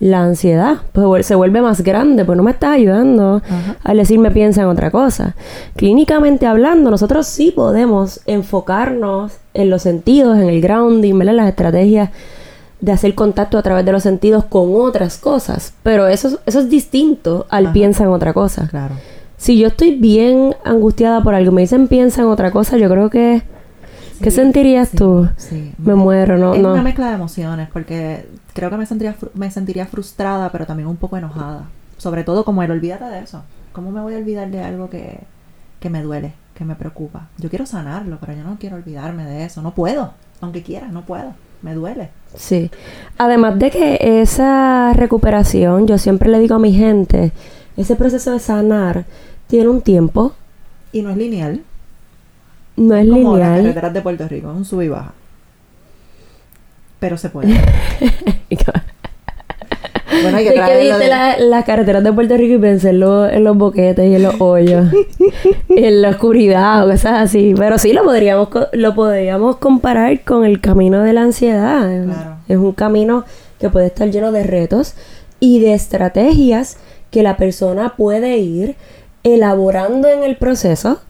la 0.00 0.22
ansiedad, 0.22 0.78
pues 0.92 1.26
se 1.26 1.34
vuelve 1.34 1.62
más 1.62 1.82
grande, 1.82 2.24
pues 2.24 2.36
no 2.36 2.42
me 2.42 2.50
estás 2.50 2.72
ayudando 2.72 3.36
Ajá. 3.36 3.76
al 3.84 3.96
decirme 3.96 4.30
piensa 4.30 4.62
en 4.62 4.68
otra 4.68 4.90
cosa. 4.90 5.34
Clínicamente 5.76 6.46
hablando, 6.46 6.90
nosotros 6.90 7.26
sí 7.26 7.52
podemos 7.52 8.20
enfocarnos 8.26 9.38
en 9.54 9.70
los 9.70 9.82
sentidos, 9.82 10.36
en 10.38 10.48
el 10.48 10.60
grounding, 10.60 11.18
¿verdad? 11.18 11.34
las 11.34 11.48
estrategias 11.48 12.10
de 12.84 12.92
hacer 12.92 13.14
contacto 13.14 13.56
a 13.56 13.62
través 13.62 13.84
de 13.86 13.92
los 13.92 14.02
sentidos 14.02 14.44
con 14.44 14.74
otras 14.74 15.16
cosas, 15.16 15.72
pero 15.82 16.06
eso, 16.06 16.28
es- 16.28 16.38
eso 16.44 16.60
es 16.60 16.68
distinto 16.68 17.46
al 17.48 17.66
Ajá. 17.66 17.72
piensa 17.72 18.04
en 18.04 18.10
otra 18.10 18.32
cosa. 18.34 18.68
Claro. 18.68 18.94
Si 19.38 19.58
yo 19.58 19.68
estoy 19.68 19.96
bien 19.96 20.54
angustiada 20.64 21.22
por 21.22 21.34
algo, 21.34 21.50
me 21.50 21.62
dicen 21.62 21.88
piensa 21.88 22.20
en 22.22 22.28
otra 22.28 22.50
cosa, 22.50 22.76
yo 22.76 22.88
creo 22.90 23.08
que... 23.10 23.42
¿Qué 24.22 24.30
sentirías 24.30 24.90
sí, 24.90 24.96
tú? 24.96 25.28
Sí. 25.36 25.72
Me 25.78 25.94
muero, 25.94 26.36
no, 26.38 26.54
es 26.54 26.60
no. 26.62 26.72
una 26.72 26.82
mezcla 26.82 27.08
de 27.08 27.14
emociones 27.14 27.68
porque 27.72 28.26
creo 28.52 28.70
que 28.70 28.76
me 28.76 28.86
sentiría, 28.86 29.16
me 29.34 29.50
sentiría 29.50 29.86
frustrada, 29.86 30.50
pero 30.52 30.66
también 30.66 30.88
un 30.88 30.96
poco 30.96 31.16
enojada. 31.16 31.64
Sobre 31.98 32.22
todo 32.22 32.44
como 32.44 32.62
el 32.62 32.70
olvídate 32.70 33.04
de 33.06 33.20
eso. 33.20 33.42
¿Cómo 33.72 33.90
me 33.90 34.00
voy 34.02 34.14
a 34.14 34.18
olvidar 34.18 34.50
de 34.50 34.60
algo 34.62 34.88
que, 34.88 35.20
que 35.80 35.90
me 35.90 36.02
duele, 36.02 36.32
que 36.54 36.64
me 36.64 36.74
preocupa? 36.76 37.28
Yo 37.38 37.48
quiero 37.50 37.66
sanarlo, 37.66 38.18
pero 38.20 38.34
yo 38.34 38.44
no 38.44 38.56
quiero 38.60 38.76
olvidarme 38.76 39.24
de 39.24 39.44
eso. 39.44 39.62
No 39.62 39.74
puedo. 39.74 40.12
Aunque 40.40 40.62
quiera, 40.62 40.88
no 40.88 41.02
puedo. 41.04 41.32
Me 41.64 41.72
duele. 41.74 42.10
Sí. 42.36 42.70
Además 43.16 43.58
de 43.58 43.70
que 43.70 44.20
esa 44.20 44.92
recuperación, 44.92 45.86
yo 45.86 45.96
siempre 45.96 46.28
le 46.28 46.38
digo 46.38 46.56
a 46.56 46.58
mi 46.58 46.74
gente, 46.74 47.32
ese 47.78 47.96
proceso 47.96 48.32
de 48.32 48.38
sanar 48.38 49.06
tiene 49.46 49.70
un 49.70 49.80
tiempo, 49.80 50.34
Y 50.92 51.00
no 51.00 51.08
es 51.10 51.16
lineal. 51.16 51.62
no 52.76 52.94
es 52.96 53.08
como 53.08 53.38
las 53.38 53.48
lineal. 53.48 53.62
carreteras 53.62 53.94
de 53.94 54.00
Puerto 54.02 54.28
Rico, 54.28 54.50
es 54.50 54.56
un 54.58 54.64
sub 54.66 54.82
y 54.82 54.88
baja. 54.88 55.14
Pero 57.00 57.16
se 57.16 57.30
puede. 57.30 57.54
bueno, 60.24 60.38
hay 60.38 60.44
que 60.44 60.54
Es 60.54 60.60
que 60.68 60.78
viste 60.80 60.98
de- 61.04 61.08
la- 61.08 61.38
las 61.38 61.64
carreteras 61.64 62.02
de 62.04 62.12
Puerto 62.12 62.36
Rico 62.36 62.54
y 62.54 62.58
pensé 62.58 62.90
en, 62.90 63.00
lo- 63.00 63.28
en 63.28 63.44
los 63.44 63.56
boquetes 63.56 64.06
y 64.10 64.14
en 64.16 64.22
los 64.22 64.40
hoyos, 64.40 64.86
y 65.68 65.84
en 65.84 66.02
la 66.02 66.10
oscuridad 66.10 66.86
o 66.86 66.90
cosas 66.90 67.22
así. 67.22 67.54
Pero 67.56 67.78
sí 67.78 67.92
lo 67.92 68.02
podríamos 68.04 68.48
lo 68.72 68.94
podríamos 68.94 69.56
comparar 69.56 70.22
con 70.24 70.44
el 70.44 70.60
camino 70.60 71.02
de 71.02 71.12
la 71.12 71.22
ansiedad. 71.22 72.04
Claro. 72.04 72.36
Es 72.48 72.56
un 72.56 72.72
camino 72.72 73.24
que 73.60 73.70
puede 73.70 73.86
estar 73.86 74.10
lleno 74.10 74.32
de 74.32 74.42
retos 74.42 74.94
y 75.40 75.60
de 75.60 75.74
estrategias 75.74 76.76
que 77.10 77.22
la 77.22 77.36
persona 77.36 77.94
puede 77.96 78.38
ir 78.38 78.76
elaborando 79.22 80.08
en 80.08 80.22
el 80.22 80.36
proceso, 80.36 81.00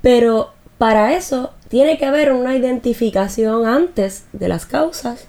pero 0.00 0.50
para 0.78 1.14
eso 1.14 1.50
tiene 1.68 1.98
que 1.98 2.06
haber 2.06 2.32
una 2.32 2.56
identificación 2.56 3.66
antes 3.66 4.24
de 4.32 4.48
las 4.48 4.64
causas 4.66 5.26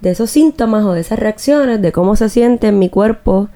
de 0.00 0.10
esos 0.10 0.30
síntomas 0.30 0.84
o 0.84 0.92
de 0.92 1.00
esas 1.00 1.18
reacciones, 1.18 1.80
de 1.80 1.92
cómo 1.92 2.16
se 2.16 2.28
siente 2.28 2.68
en 2.68 2.78
mi 2.78 2.88
cuerpo 2.88 3.48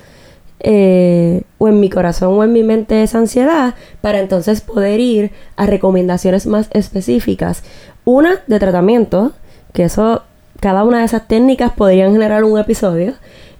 eh, 0.60 1.42
o 1.58 1.68
en 1.68 1.80
mi 1.80 1.88
corazón 1.88 2.34
o 2.34 2.44
en 2.44 2.52
mi 2.52 2.62
mente 2.62 3.02
esa 3.02 3.18
ansiedad, 3.18 3.74
para 4.00 4.20
entonces 4.20 4.60
poder 4.60 5.00
ir 5.00 5.30
a 5.56 5.66
recomendaciones 5.66 6.46
más 6.46 6.68
específicas. 6.72 7.62
Una 8.04 8.40
de 8.46 8.58
tratamiento, 8.58 9.32
que 9.72 9.84
eso, 9.84 10.22
cada 10.60 10.84
una 10.84 10.98
de 10.98 11.04
esas 11.04 11.28
técnicas 11.28 11.72
podrían 11.72 12.12
generar 12.12 12.44
un 12.44 12.58
episodio 12.58 13.14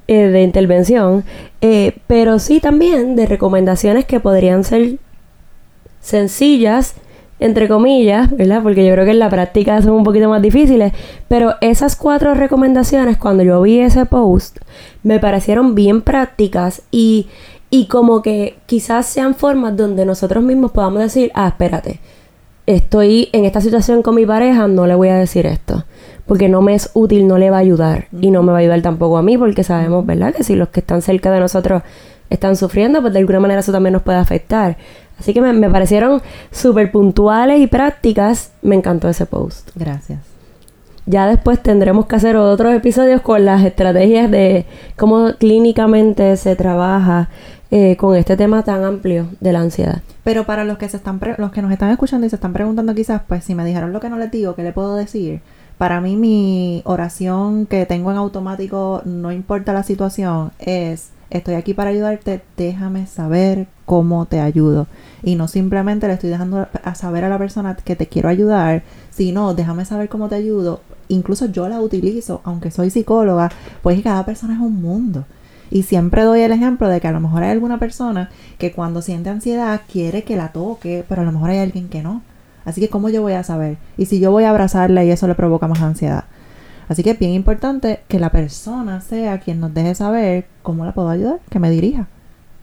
eh, 0.09 0.27
de 0.27 0.43
intervención, 0.43 1.25
eh, 1.61 1.99
pero 2.07 2.39
sí 2.39 2.61
también 2.61 3.17
de 3.17 3.27
recomendaciones 3.27 4.05
que 4.07 4.21
podrían 4.21 4.65
ser 4.65 4.99
sencillas, 6.01 6.95
entre 7.41 7.69
comillas, 7.69 8.31
¿verdad? 8.31 8.63
Porque 8.63 8.87
yo 8.87 8.93
creo 8.93 9.07
que 9.07 9.11
en 9.13 9.19
la 9.19 9.31
práctica 9.31 9.81
son 9.83 9.93
un 9.93 10.05
poquito 10.05 10.29
más 10.29 10.43
difíciles. 10.43 10.93
Pero 11.27 11.55
esas 11.63 11.97
cuatro 11.97 12.35
recomendaciones, 12.35 13.17
cuando 13.17 13.43
yo 13.43 13.61
vi 13.63 13.81
ese 13.81 14.07
post, 14.07 14.59
me 15.03 15.19
parecieron 15.19 15.75
bien 15.75 16.03
prácticas 16.03 16.83
y, 16.91 17.29
y 17.71 17.87
como 17.87 18.21
que 18.21 18.59
quizás 18.67 19.07
sean 19.07 19.35
formas 19.35 19.77
donde 19.77 20.05
nosotros 20.05 20.45
mismos 20.45 20.71
podamos 20.71 21.01
decir, 21.01 21.33
ah, 21.35 21.49
espérate, 21.49 21.99
estoy 22.67 23.31
en 23.33 23.47
esta 23.47 23.63
situación 23.63 24.03
con 24.03 24.15
mi 24.15 24.27
pareja, 24.27 24.69
no 24.69 24.87
le 24.87 24.95
voy 24.95 25.09
a 25.09 25.17
decir 25.17 25.47
esto. 25.47 25.85
Porque 26.27 26.49
no 26.49 26.61
me 26.61 26.75
es 26.75 26.91
útil, 26.95 27.27
no 27.27 27.39
le 27.39 27.51
va 27.51 27.57
a 27.57 27.61
ayudar. 27.61 28.07
Y 28.21 28.31
no 28.31 28.43
me 28.43 28.53
va 28.53 28.59
a 28.59 28.61
ayudar 28.61 28.83
tampoco 28.83 29.17
a 29.17 29.23
mí, 29.23 29.37
porque 29.39 29.65
sabemos, 29.65 30.05
¿verdad? 30.07 30.35
Que 30.35 30.45
si 30.45 30.55
los 30.55 30.69
que 30.69 30.81
están 30.81 31.03
cerca 31.03 31.33
de 31.33 31.41
nosotros 31.41 31.83
están 32.29 32.55
sufriendo, 32.55 33.01
pues 33.01 33.13
de 33.13 33.19
alguna 33.19 33.41
manera 33.41 33.61
eso 33.61 33.73
también 33.73 33.95
nos 33.95 34.03
puede 34.03 34.19
afectar. 34.19 34.77
Así 35.21 35.33
que 35.33 35.41
me, 35.41 35.53
me 35.53 35.71
parecieron 35.71 36.21
súper 36.51 36.91
puntuales 36.91 37.61
y 37.61 37.69
prácticas. 37.69 38.51
Me 38.63 38.75
encantó 38.75 39.09
ese 39.09 39.27
post. 39.27 39.71
Gracias. 39.77 40.19
Ya 41.07 41.27
después 41.27 41.63
tendremos 41.63 42.07
que 42.07 42.17
hacer 42.17 42.37
otros 42.37 42.75
episodios 42.75 43.21
con 43.21 43.45
las 43.45 43.65
estrategias 43.65 44.31
de 44.31 44.67
cómo 44.97 45.35
clínicamente 45.39 46.37
se 46.37 46.57
trabaja 46.57 47.29
eh, 47.71 47.97
con 47.97 48.17
este 48.17 48.37
tema 48.37 48.63
tan 48.63 48.85
amplio 48.85 49.29
de 49.41 49.53
la 49.53 49.61
ansiedad. 49.61 50.03
Pero 50.25 50.45
para 50.45 50.65
los 50.65 50.79
que 50.79 50.89
se 50.89 50.97
están 50.97 51.19
pre- 51.19 51.37
los 51.39 51.51
que 51.53 51.63
nos 51.63 51.73
están 51.73 51.91
escuchando 51.91 52.27
y 52.27 52.31
se 52.31 52.37
están 52.37 52.53
preguntando 52.53 52.95
quizás, 52.95 53.23
pues 53.27 53.45
si 53.45 53.55
me 53.55 53.65
dijeron 53.65 53.93
lo 53.93 54.01
que 54.01 54.11
no 54.11 54.19
les 54.19 54.31
digo, 54.31 54.55
¿qué 54.55 54.63
le 54.63 54.73
puedo 54.73 54.95
decir? 54.95 55.41
Para 55.79 56.01
mí 56.01 56.17
mi 56.17 56.83
oración 56.85 57.67
que 57.67 57.87
tengo 57.87 58.11
en 58.11 58.19
automático, 58.19 59.01
no 59.05 59.33
importa 59.33 59.73
la 59.73 59.83
situación, 59.83 60.53
es 60.59 61.11
estoy 61.31 61.55
aquí 61.55 61.75
para 61.75 61.91
ayudarte, 61.91 62.43
déjame 62.57 63.07
saber 63.07 63.69
cómo 63.87 64.27
te 64.27 64.41
ayudo. 64.41 64.87
Y 65.23 65.37
no 65.37 65.49
simplemente 65.49 66.07
le 66.07 66.15
estoy 66.15 66.31
dejando 66.31 66.69
a 66.85 66.95
saber 66.95 67.25
a 67.25 67.29
la 67.29 67.39
persona 67.39 67.77
que 67.77 67.97
te 67.97 68.09
quiero 68.09 68.29
ayudar, 68.29 68.83
sino 69.11 69.55
déjame 69.55 69.85
saber 69.85 70.09
cómo 70.09 70.29
te 70.29 70.35
ayudo. 70.35 70.81
Incluso 71.09 71.47
yo 71.47 71.69
la 71.69 71.81
utilizo, 71.81 72.41
aunque 72.45 72.71
soy 72.71 72.91
psicóloga, 72.91 73.51
pues 73.83 74.03
cada 74.03 74.25
persona 74.25 74.55
es 74.55 74.61
un 74.61 74.81
mundo. 74.81 75.25
Y 75.71 75.85
siempre 75.85 76.25
doy 76.25 76.41
el 76.41 76.53
ejemplo 76.53 76.89
de 76.89 77.01
que 77.01 77.09
a 77.09 77.13
lo 77.13 77.21
mejor 77.21 77.45
hay 77.45 77.51
alguna 77.51 77.79
persona 77.79 78.31
que 78.59 78.73
cuando 78.73 79.03
siente 79.03 79.31
ansiedad 79.31 79.81
quiere 79.91 80.25
que 80.25 80.37
la 80.37 80.53
toque, 80.53 81.05
pero 81.09 81.23
a 81.23 81.25
lo 81.25 81.33
mejor 81.33 81.51
hay 81.51 81.59
alguien 81.59 81.89
que 81.89 82.03
no. 82.03 82.23
Así 82.65 82.81
que 82.81 82.89
¿cómo 82.89 83.09
yo 83.09 83.23
voy 83.23 83.35
a 83.35 83.45
saber? 83.45 83.79
Y 83.97 84.07
si 84.07 84.21
yo 84.21 84.31
voy 84.33 84.45
a 84.45 84.51
abrazarla 84.51 85.05
y 85.05 85.11
eso 85.11 85.29
le 85.29 85.35
provoca 85.35 85.69
más 85.69 85.81
ansiedad. 85.81 86.25
Así 86.91 87.05
que 87.05 87.11
es 87.13 87.19
bien 87.21 87.31
importante 87.33 88.01
que 88.09 88.19
la 88.19 88.31
persona 88.31 89.01
sea 89.01 89.39
quien 89.39 89.61
nos 89.61 89.73
deje 89.73 89.95
saber 89.95 90.47
cómo 90.65 90.85
la 90.85 90.91
puedo 90.93 91.09
ayudar, 91.09 91.39
que 91.49 91.61
me 91.61 91.71
dirija. 91.71 92.09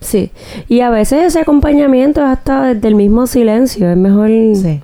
Sí. 0.01 0.32
Y 0.67 0.82
a 0.82 0.89
veces 0.89 1.23
ese 1.23 1.39
acompañamiento 1.39 2.19
es 2.21 2.28
hasta 2.28 2.73
desde 2.73 2.89
el 2.89 2.95
mismo 2.95 3.25
silencio. 3.25 3.89
Es 3.89 3.95
mejor 3.95 4.28
Sí, 4.28 4.82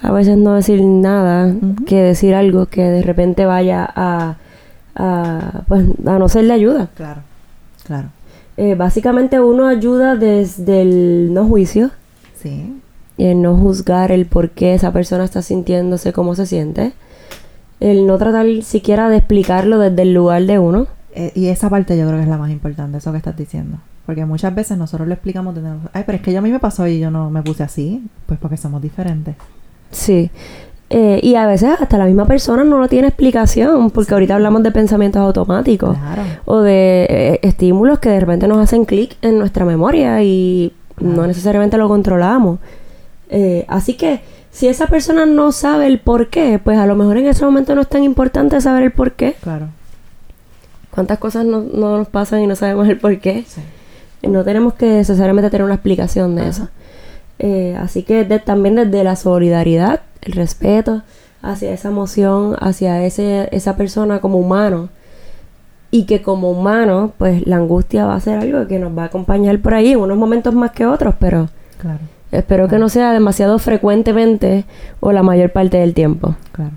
a 0.00 0.12
veces 0.12 0.38
no 0.38 0.54
decir 0.54 0.80
nada 0.80 1.52
que 1.86 1.96
decir 1.96 2.36
algo 2.36 2.66
que 2.66 2.82
de 2.84 3.02
repente 3.02 3.46
vaya 3.46 3.84
a, 3.96 4.36
a, 4.94 5.62
pues, 5.66 5.84
a 6.06 6.18
no 6.20 6.28
ser 6.28 6.44
de 6.46 6.52
ayuda. 6.52 6.88
claro, 6.94 7.22
claro. 7.84 8.08
Eh, 8.56 8.76
básicamente 8.76 9.40
uno 9.40 9.66
ayuda 9.66 10.14
desde 10.14 10.82
el 10.82 11.34
no 11.34 11.46
juicio, 11.46 11.90
Sí, 12.40 12.80
el 13.18 13.42
no 13.42 13.56
juzgar 13.56 14.12
el 14.12 14.26
por 14.26 14.50
qué 14.50 14.72
esa 14.74 14.92
persona 14.92 15.24
está 15.24 15.42
sintiéndose 15.42 16.12
como 16.12 16.36
se 16.36 16.46
siente, 16.46 16.92
el 17.80 18.06
no 18.06 18.16
tratar 18.18 18.46
siquiera 18.62 19.08
de 19.08 19.16
explicarlo 19.18 19.78
desde 19.78 20.02
el 20.02 20.14
lugar 20.14 20.42
de 20.44 20.58
uno. 20.58 20.86
Eh, 21.14 21.32
y 21.34 21.46
esa 21.48 21.70
parte 21.70 21.96
yo 21.96 22.04
creo 22.06 22.16
que 22.18 22.24
es 22.24 22.28
la 22.28 22.38
más 22.38 22.50
importante, 22.50 22.98
eso 22.98 23.10
que 23.12 23.18
estás 23.18 23.36
diciendo. 23.36 23.78
Porque 24.04 24.24
muchas 24.24 24.54
veces 24.54 24.78
nosotros 24.78 25.08
le 25.08 25.14
explicamos, 25.14 25.54
desde- 25.54 25.68
ay, 25.92 26.02
pero 26.06 26.16
es 26.16 26.22
que 26.22 26.36
a 26.36 26.40
mí 26.42 26.50
me 26.50 26.58
pasó 26.60 26.86
y 26.86 26.98
yo 27.00 27.10
no 27.10 27.30
me 27.30 27.42
puse 27.42 27.62
así, 27.62 28.02
pues 28.26 28.38
porque 28.38 28.56
somos 28.56 28.80
diferentes. 28.82 29.34
Sí. 29.90 30.30
Eh, 30.88 31.18
y 31.22 31.34
a 31.34 31.46
veces 31.46 31.70
hasta 31.80 31.98
la 31.98 32.04
misma 32.04 32.26
persona 32.26 32.62
no 32.62 32.78
lo 32.78 32.86
tiene 32.88 33.08
explicación, 33.08 33.90
porque 33.90 34.14
ahorita 34.14 34.36
hablamos 34.36 34.62
de 34.62 34.70
pensamientos 34.70 35.20
automáticos 35.20 35.96
Claro. 35.98 36.22
o 36.44 36.60
de 36.60 37.06
eh, 37.10 37.40
estímulos 37.42 37.98
que 37.98 38.10
de 38.10 38.20
repente 38.20 38.46
nos 38.46 38.58
hacen 38.58 38.84
clic 38.84 39.16
en 39.22 39.38
nuestra 39.38 39.64
memoria 39.64 40.22
y 40.22 40.72
no 41.00 41.26
necesariamente 41.26 41.76
lo 41.76 41.88
controlamos. 41.88 42.60
Así 43.68 43.94
que 43.94 44.20
si 44.56 44.68
esa 44.68 44.86
persona 44.86 45.26
no 45.26 45.52
sabe 45.52 45.86
el 45.86 45.98
por 46.00 46.28
qué, 46.28 46.58
pues 46.62 46.78
a 46.78 46.86
lo 46.86 46.96
mejor 46.96 47.18
en 47.18 47.26
ese 47.26 47.44
momento 47.44 47.74
no 47.74 47.82
es 47.82 47.88
tan 47.88 48.02
importante 48.04 48.58
saber 48.60 48.84
el 48.84 48.92
por 48.92 49.12
qué. 49.12 49.34
Claro. 49.42 49.66
¿Cuántas 50.90 51.18
cosas 51.18 51.44
no, 51.44 51.60
no 51.60 51.98
nos 51.98 52.08
pasan 52.08 52.40
y 52.40 52.46
no 52.46 52.56
sabemos 52.56 52.88
el 52.88 52.98
por 52.98 53.18
qué? 53.20 53.44
Sí. 53.46 53.60
No 54.26 54.44
tenemos 54.44 54.72
que 54.74 54.86
necesariamente 54.86 55.50
tener 55.50 55.64
una 55.64 55.74
explicación 55.74 56.34
de 56.36 56.40
Ajá. 56.42 56.50
eso. 56.50 56.68
Eh, 57.38 57.76
así 57.78 58.02
que 58.02 58.24
de- 58.24 58.38
también 58.38 58.76
desde 58.76 59.04
la 59.04 59.14
solidaridad, 59.14 60.00
el 60.22 60.32
respeto 60.32 61.02
hacia 61.42 61.70
esa 61.72 61.88
emoción, 61.90 62.56
hacia 62.58 63.04
ese, 63.04 63.48
esa 63.52 63.76
persona 63.76 64.20
como 64.20 64.38
humano. 64.38 64.88
Y 65.90 66.04
que 66.06 66.22
como 66.22 66.50
humano, 66.50 67.12
pues 67.18 67.46
la 67.46 67.56
angustia 67.56 68.06
va 68.06 68.14
a 68.16 68.20
ser 68.20 68.38
algo 68.38 68.66
que 68.66 68.78
nos 68.78 68.96
va 68.96 69.02
a 69.02 69.06
acompañar 69.06 69.58
por 69.60 69.74
ahí, 69.74 69.92
en 69.92 69.98
unos 69.98 70.16
momentos 70.16 70.54
más 70.54 70.70
que 70.72 70.86
otros, 70.86 71.14
pero 71.20 71.48
Claro, 71.78 71.98
espero 72.32 72.68
que 72.68 72.78
no 72.78 72.88
sea 72.88 73.12
demasiado 73.12 73.58
frecuentemente 73.58 74.64
o 75.00 75.12
la 75.12 75.22
mayor 75.22 75.52
parte 75.52 75.78
del 75.78 75.94
tiempo. 75.94 76.36
claro. 76.52 76.72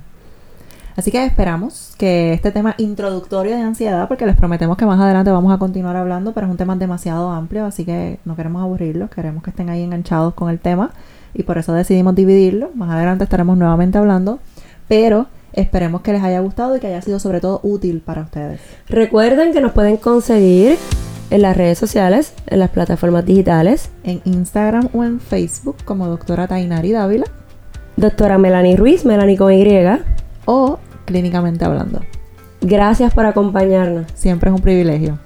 Así 1.00 1.12
que 1.12 1.24
esperamos 1.24 1.94
que 1.98 2.34
este 2.34 2.52
tema 2.52 2.76
introductorio 2.78 3.56
de 3.56 3.62
ansiedad, 3.62 4.10
porque 4.10 4.26
les 4.26 4.36
prometemos 4.36 4.76
que 4.76 4.86
más 4.86 5.00
adelante 5.00 5.32
vamos 5.32 5.54
a 5.54 5.58
continuar 5.58 5.96
hablando, 5.96 6.34
pero 6.34 6.46
es 6.46 6.52
un 6.52 6.58
tema 6.58 6.76
demasiado 6.76 7.32
amplio, 7.32 7.64
así 7.64 7.86
que 7.86 8.20
no 8.26 8.36
queremos 8.36 8.62
aburrirlos, 8.62 9.10
queremos 9.10 9.42
que 9.42 9.52
estén 9.52 9.70
ahí 9.70 9.82
enganchados 9.82 10.34
con 10.34 10.50
el 10.50 10.60
tema 10.60 10.92
y 11.34 11.44
por 11.44 11.58
eso 11.58 11.72
decidimos 11.72 12.16
dividirlo. 12.16 12.72
Más 12.76 12.92
adelante 12.92 13.24
estaremos 13.24 13.58
nuevamente 13.58 13.98
hablando, 13.98 14.40
pero 14.90 15.28
esperemos 15.54 16.02
que 16.02 16.12
les 16.12 16.22
haya 16.22 16.42
gustado 16.42 16.76
y 16.76 16.82
que 16.82 16.88
haya 16.88 17.02
sido 17.02 17.20
sobre 17.20 17.40
todo 17.40 17.62
útil 17.64 18.02
para 18.02 18.24
ustedes. 18.24 18.60
Recuerden 18.90 19.54
que 19.54 19.62
nos 19.62 19.72
pueden 19.72 19.96
conseguir 19.96 20.78
en 21.30 21.42
las 21.42 21.56
redes 21.56 21.78
sociales, 21.78 22.34
en 22.48 22.60
las 22.60 22.70
plataformas 22.70 23.26
digitales. 23.26 23.90
En 24.04 24.22
Instagram 24.26 24.90
o 24.94 25.04
en 25.04 25.20
Facebook 25.20 25.78
como 25.86 26.08
doctora 26.08 26.48
Tainari 26.48 26.92
Dávila 26.92 27.26
Doctora 28.00 28.38
Melanie 28.38 28.78
Ruiz, 28.78 29.04
Melanie 29.04 29.36
con 29.36 29.52
Y. 29.52 29.68
o 30.46 30.80
clínicamente 31.04 31.66
hablando. 31.66 32.02
Gracias 32.62 33.14
por 33.14 33.26
acompañarnos. 33.26 34.06
Siempre 34.14 34.50
es 34.50 34.56
un 34.56 34.62
privilegio. 34.62 35.20